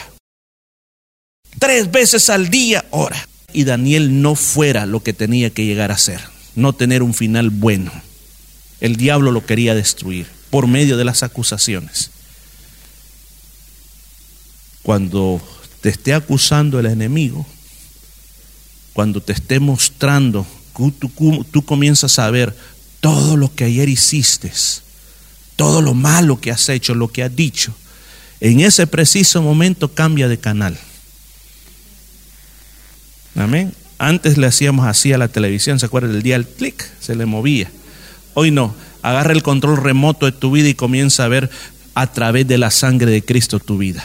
Tres 1.59 1.91
veces 1.91 2.29
al 2.29 2.49
día 2.49 2.85
ora. 2.91 3.27
Y 3.53 3.65
Daniel 3.65 4.21
no 4.21 4.35
fuera 4.35 4.85
lo 4.85 5.03
que 5.03 5.13
tenía 5.13 5.49
que 5.49 5.65
llegar 5.65 5.91
a 5.91 5.97
ser, 5.97 6.21
no 6.55 6.73
tener 6.73 7.03
un 7.03 7.13
final 7.13 7.49
bueno. 7.49 7.91
el 8.79 8.95
diablo 8.95 9.31
lo 9.31 9.45
quería 9.45 9.75
destruir 9.75 10.25
por 10.49 10.67
medio 10.67 10.97
de 10.97 11.05
las 11.05 11.23
acusaciones. 11.23 12.11
Cuando 14.83 15.41
te 15.81 15.89
esté 15.89 16.13
acusando 16.13 16.79
el 16.79 16.85
enemigo, 16.85 17.45
cuando 18.93 19.21
te 19.21 19.33
esté 19.33 19.59
mostrando, 19.59 20.45
tú, 21.51 21.65
comienzas 21.65 22.19
a 22.19 22.29
ver 22.29 22.55
todo 22.99 23.37
lo 23.37 23.53
que 23.53 23.63
ayer 23.65 23.89
hiciste, 23.89 24.51
todo 25.55 25.81
lo 25.81 25.93
malo 25.93 26.39
que 26.39 26.51
has 26.51 26.67
hecho, 26.69 26.93
lo 26.93 27.07
que 27.07 27.23
has 27.23 27.35
dicho, 27.35 27.73
en 28.41 28.59
ese 28.59 28.87
preciso 28.87 29.41
momento 29.41 29.93
cambia 29.93 30.27
de 30.27 30.39
canal. 30.39 30.77
Amén. 33.35 33.73
Antes 33.99 34.37
le 34.37 34.47
hacíamos 34.47 34.87
así 34.87 35.13
a 35.13 35.19
la 35.19 35.27
televisión, 35.27 35.79
¿se 35.79 35.85
acuerda? 35.85 36.11
El 36.11 36.23
día 36.23 36.35
el 36.35 36.47
clic, 36.47 36.83
se 36.99 37.15
le 37.15 37.27
movía. 37.27 37.71
Hoy 38.33 38.49
no, 38.49 38.73
agarra 39.03 39.33
el 39.33 39.43
control 39.43 39.77
remoto 39.77 40.25
de 40.25 40.31
tu 40.31 40.51
vida 40.51 40.67
y 40.67 40.73
comienza 40.73 41.23
a 41.23 41.27
ver 41.27 41.51
a 41.93 42.11
través 42.11 42.47
de 42.47 42.57
la 42.57 42.71
sangre 42.71 43.11
de 43.11 43.23
Cristo 43.23 43.59
tu 43.59 43.77
vida. 43.77 44.03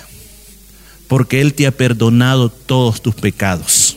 Porque 1.09 1.41
Él 1.41 1.55
te 1.55 1.67
ha 1.67 1.73
perdonado 1.73 2.51
todos 2.51 3.01
tus 3.01 3.15
pecados. 3.15 3.97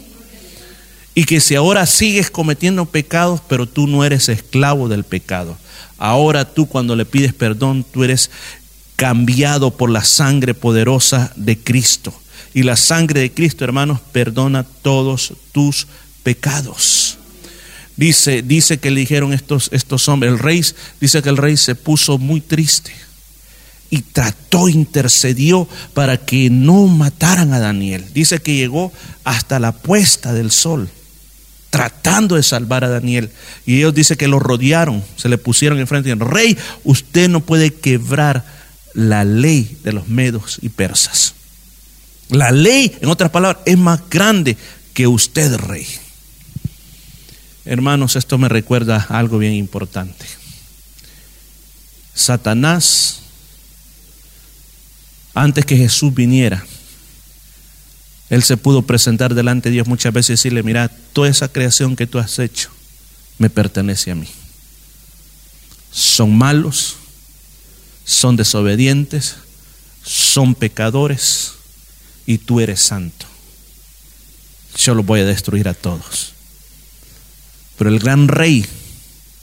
Y 1.16 1.26
que 1.26 1.41
si 1.41 1.56
ahora 1.56 1.86
sigues 1.86 2.32
cometiendo 2.32 2.86
pecados, 2.86 3.41
pero 3.49 3.66
tú 3.66 3.88
no 3.88 4.06
eres 4.06 4.30
esclavo 4.30 4.88
del 4.88 5.03
pecado. 5.03 5.57
Ahora 5.98 6.45
tú 6.45 6.66
cuando 6.66 6.95
le 6.95 7.03
pides 7.03 7.34
perdón, 7.34 7.84
tú 7.84 8.06
eres 8.06 8.32
cambiado 8.99 9.71
por 9.71 9.89
la 9.89 10.03
sangre 10.03 10.53
poderosa 10.53 11.31
de 11.38 11.57
Cristo. 11.57 12.13
Y 12.53 12.63
la 12.63 12.76
sangre 12.76 13.21
de 13.21 13.31
Cristo, 13.31 13.63
hermanos, 13.63 14.01
perdona 14.11 14.65
todos 14.65 15.35
tus 15.53 15.88
pecados. 16.21 17.17
Dice, 17.95 18.41
dice 18.41 18.77
que 18.77 18.91
le 18.91 18.99
dijeron 18.99 19.31
estos, 19.31 19.69
estos 19.71 20.09
hombres, 20.09 20.34
el 20.34 20.39
rey, 20.39 20.65
dice 20.99 21.21
que 21.21 21.30
el 21.30 21.38
rey 21.38 21.55
se 21.55 21.76
puso 21.76 22.17
muy 22.17 22.41
triste 22.41 22.91
y 23.89 24.01
trató, 24.01 24.67
intercedió 24.67 25.65
para 25.93 26.17
que 26.17 26.49
no 26.49 26.88
mataran 26.88 27.53
a 27.53 27.59
Daniel. 27.59 28.05
Dice 28.13 28.39
que 28.39 28.55
llegó 28.55 28.91
hasta 29.23 29.59
la 29.59 29.71
puesta 29.71 30.34
del 30.34 30.51
sol, 30.51 30.89
tratando 31.69 32.35
de 32.35 32.43
salvar 32.43 32.84
a 32.84 32.89
Daniel. 32.89 33.31
Y 33.65 33.77
ellos 33.77 33.95
dice 33.95 34.17
que 34.17 34.27
lo 34.27 34.39
rodearon, 34.39 35.01
se 35.15 35.30
le 35.30 35.38
pusieron 35.38 35.80
enfrente 35.80 36.09
y 36.09 36.11
dijeron, 36.11 36.34
rey, 36.34 36.57
usted 36.84 37.30
no 37.30 37.39
puede 37.39 37.73
quebrar 37.73 38.59
la 38.99 39.23
ley 39.23 39.77
de 39.84 39.93
los 39.93 40.09
medos 40.09 40.59
y 40.61 40.69
persas. 40.69 41.34
La 42.30 42.51
ley, 42.51 42.95
en 42.99 43.09
otras 43.09 43.31
palabras, 43.31 43.63
es 43.65 43.77
más 43.77 44.01
grande 44.09 44.57
que 44.93 45.07
usted, 45.07 45.55
rey. 45.55 45.88
Hermanos, 47.63 48.15
esto 48.15 48.38
me 48.38 48.49
recuerda 48.49 49.07
algo 49.09 49.38
bien 49.38 49.53
importante. 49.53 50.26
Satanás, 52.13 53.21
antes 55.34 55.65
que 55.65 55.77
Jesús 55.77 56.13
viniera, 56.13 56.65
él 58.30 58.43
se 58.43 58.57
pudo 58.57 58.81
presentar 58.81 59.34
delante 59.34 59.69
de 59.69 59.76
Dios 59.76 59.88
muchas 59.88 60.13
veces 60.13 60.30
y 60.30 60.34
decirle, 60.34 60.61
mira, 60.61 60.89
toda 61.13 61.30
esa 61.30 61.47
creación 61.47 61.95
que 61.95 62.05
tú 62.05 62.19
has 62.19 62.38
hecho 62.38 62.69
me 63.38 63.49
pertenece 63.49 64.11
a 64.11 64.15
mí. 64.15 64.27
Son 65.89 66.38
malos, 66.38 66.97
son 68.10 68.36
desobedientes, 68.36 69.36
son 70.03 70.56
pecadores 70.56 71.53
y 72.26 72.40
tú 72.40 72.60
eres 72.60 72.81
santo. 72.81 73.27
Yo 74.77 74.95
los 74.95 75.06
voy 75.06 75.19
a 75.19 75.26
destruir 75.26 75.69
a 75.69 75.76
todos. 75.76 76.34
Pero 77.77 77.91
el 77.91 77.99
gran 77.99 78.27
rey 78.27 78.65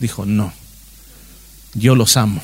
dijo, 0.01 0.27
no, 0.27 0.53
yo 1.75 1.95
los 1.95 2.17
amo. 2.17 2.43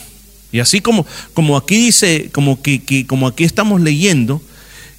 Y 0.53 0.61
así 0.61 0.81
como, 0.81 1.05
como 1.35 1.57
aquí 1.57 1.75
dice, 1.75 2.31
como, 2.33 2.63
que, 2.63 3.05
como 3.09 3.27
aquí 3.27 3.43
estamos 3.43 3.81
leyendo, 3.81 4.41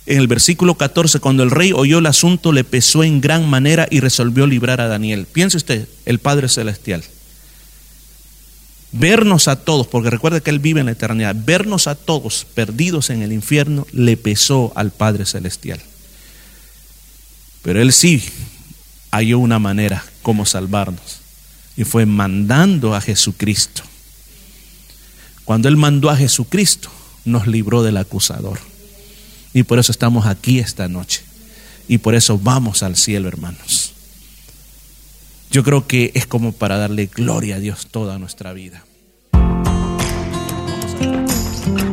en 0.06 0.18
el 0.18 0.28
versículo 0.28 0.76
14, 0.76 1.22
cuando 1.22 1.44
el 1.44 1.52
rey 1.52 1.72
oyó 1.72 2.00
el 2.00 2.06
asunto, 2.06 2.52
le 2.52 2.66
pesó 2.66 3.02
en 3.02 3.22
gran 3.22 3.50
manera 3.50 3.88
y 3.90 4.02
resolvió 4.02 4.46
librar 4.46 4.82
a 4.82 4.88
Daniel. 4.88 5.26
Piense 5.32 5.56
usted, 5.56 5.88
el 6.06 6.20
Padre 6.20 6.50
Celestial 6.50 7.06
vernos 8.94 9.48
a 9.48 9.58
todos, 9.58 9.88
porque 9.88 10.10
recuerde 10.10 10.42
que 10.42 10.52
Él 10.52 10.60
vive 10.60 10.80
en 10.80 10.86
la 10.86 10.94
eternidad, 10.94 11.36
vernos 11.38 11.88
a 11.88 11.96
todos 11.96 12.46
perdidos 12.54 13.10
en 13.10 13.22
el 13.22 13.34
infierno 13.34 13.86
le 13.92 14.16
pesó 14.16 14.72
al 14.76 14.92
Padre 14.92 15.26
Celestial. 15.26 15.82
Pero 17.64 17.82
Él 17.82 17.92
sí 17.92 18.24
halló 19.12 19.40
una 19.40 19.60
manera 19.60 20.04
como 20.22 20.46
salvarnos 20.46 21.20
y 21.76 21.84
fue 21.84 22.06
mandando 22.06 22.96
a 22.96 23.02
Jesucristo. 23.02 23.84
Cuando 25.44 25.68
Él 25.68 25.76
mandó 25.76 26.10
a 26.10 26.16
Jesucristo, 26.16 26.90
nos 27.26 27.48
libró 27.48 27.84
del 27.84 27.98
acusador. 27.98 28.60
Y 29.54 29.64
por 29.64 29.80
eso 29.80 29.92
estamos 29.92 30.26
aquí 30.26 30.60
esta 30.60 30.88
noche. 30.88 31.24
Y 31.88 31.98
por 31.98 32.16
eso 32.16 32.40
vamos 32.40 32.84
al 32.84 32.96
cielo, 32.96 33.28
hermanos. 33.28 33.93
Yo 35.54 35.64
creo 35.64 35.86
que 35.86 36.10
es 36.16 36.26
como 36.26 36.52
para 36.52 36.78
darle 36.78 37.06
gloria 37.06 37.58
a 37.58 37.60
Dios 37.60 37.86
toda 37.86 38.18
nuestra 38.18 38.54
vida. 38.54 38.84
Si 40.98 41.70
veo 41.70 41.93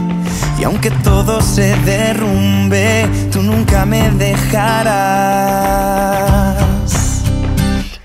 y 0.61 0.63
aunque 0.63 0.91
todo 1.03 1.41
se 1.41 1.75
derrumbe, 1.77 3.09
tú 3.31 3.41
nunca 3.41 3.83
me 3.83 4.11
dejarás. 4.11 4.61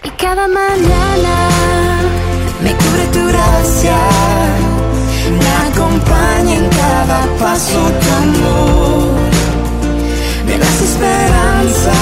Y 0.02 0.08
cada 0.16 0.48
mañana 0.48 1.50
me 2.64 2.72
cubre 2.72 3.06
tu 3.12 3.26
gracia, 3.28 3.98
me 5.38 5.48
acompaña 5.68 6.54
en 6.54 6.66
cada 6.70 7.26
paso 7.38 7.78
tu 8.00 8.08
amor. 8.24 9.20
Me 10.46 10.56
das 10.56 10.80
esperanza, 10.80 11.92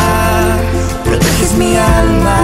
proteges 1.04 1.52
mi 1.54 1.76
alma. 1.76 2.38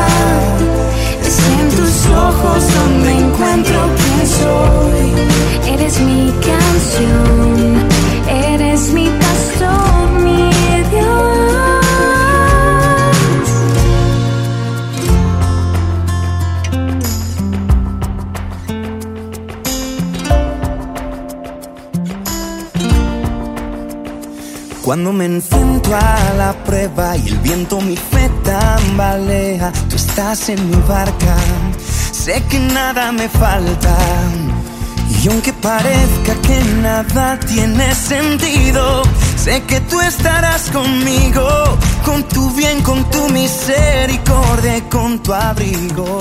En 1.38 1.68
tus 1.70 2.06
ojos 2.06 2.64
donde 2.74 3.12
encuentro 3.12 3.78
quién 3.96 4.26
soy. 4.26 5.72
Eres 5.74 6.00
mi 6.00 6.32
canción 6.32 7.88
Eres 8.30 8.92
mi 8.92 9.08
pastor, 9.08 10.10
mi 10.22 10.50
Dios. 10.90 11.50
Cuando 24.82 25.12
me 25.12 25.26
enfrento 25.26 25.94
a 25.94 26.34
la 26.36 26.52
prueba 26.64 27.16
y 27.16 27.28
el 27.28 27.38
viento 27.38 27.80
mi 27.80 27.96
fe 28.20 28.30
tambalea, 28.44 29.72
tú 29.88 29.96
estás 29.96 30.48
en 30.48 30.70
mi 30.70 30.76
barca, 30.88 31.36
sé 32.12 32.42
que 32.48 32.58
nada 32.58 33.12
me 33.12 33.28
falta. 33.28 33.96
Y 35.22 35.28
aunque 35.28 35.52
parezca 35.52 36.34
que 36.46 36.60
nada 36.82 37.38
tiene 37.40 37.94
sentido, 37.94 39.02
sé 39.36 39.62
que 39.64 39.80
tú 39.80 40.00
estarás 40.00 40.70
conmigo, 40.70 41.46
con 42.04 42.22
tu 42.24 42.50
bien, 42.52 42.82
con 42.82 43.04
tu 43.10 43.28
misericordia, 43.28 44.88
con 44.88 45.18
tu 45.18 45.34
abrigo, 45.34 46.20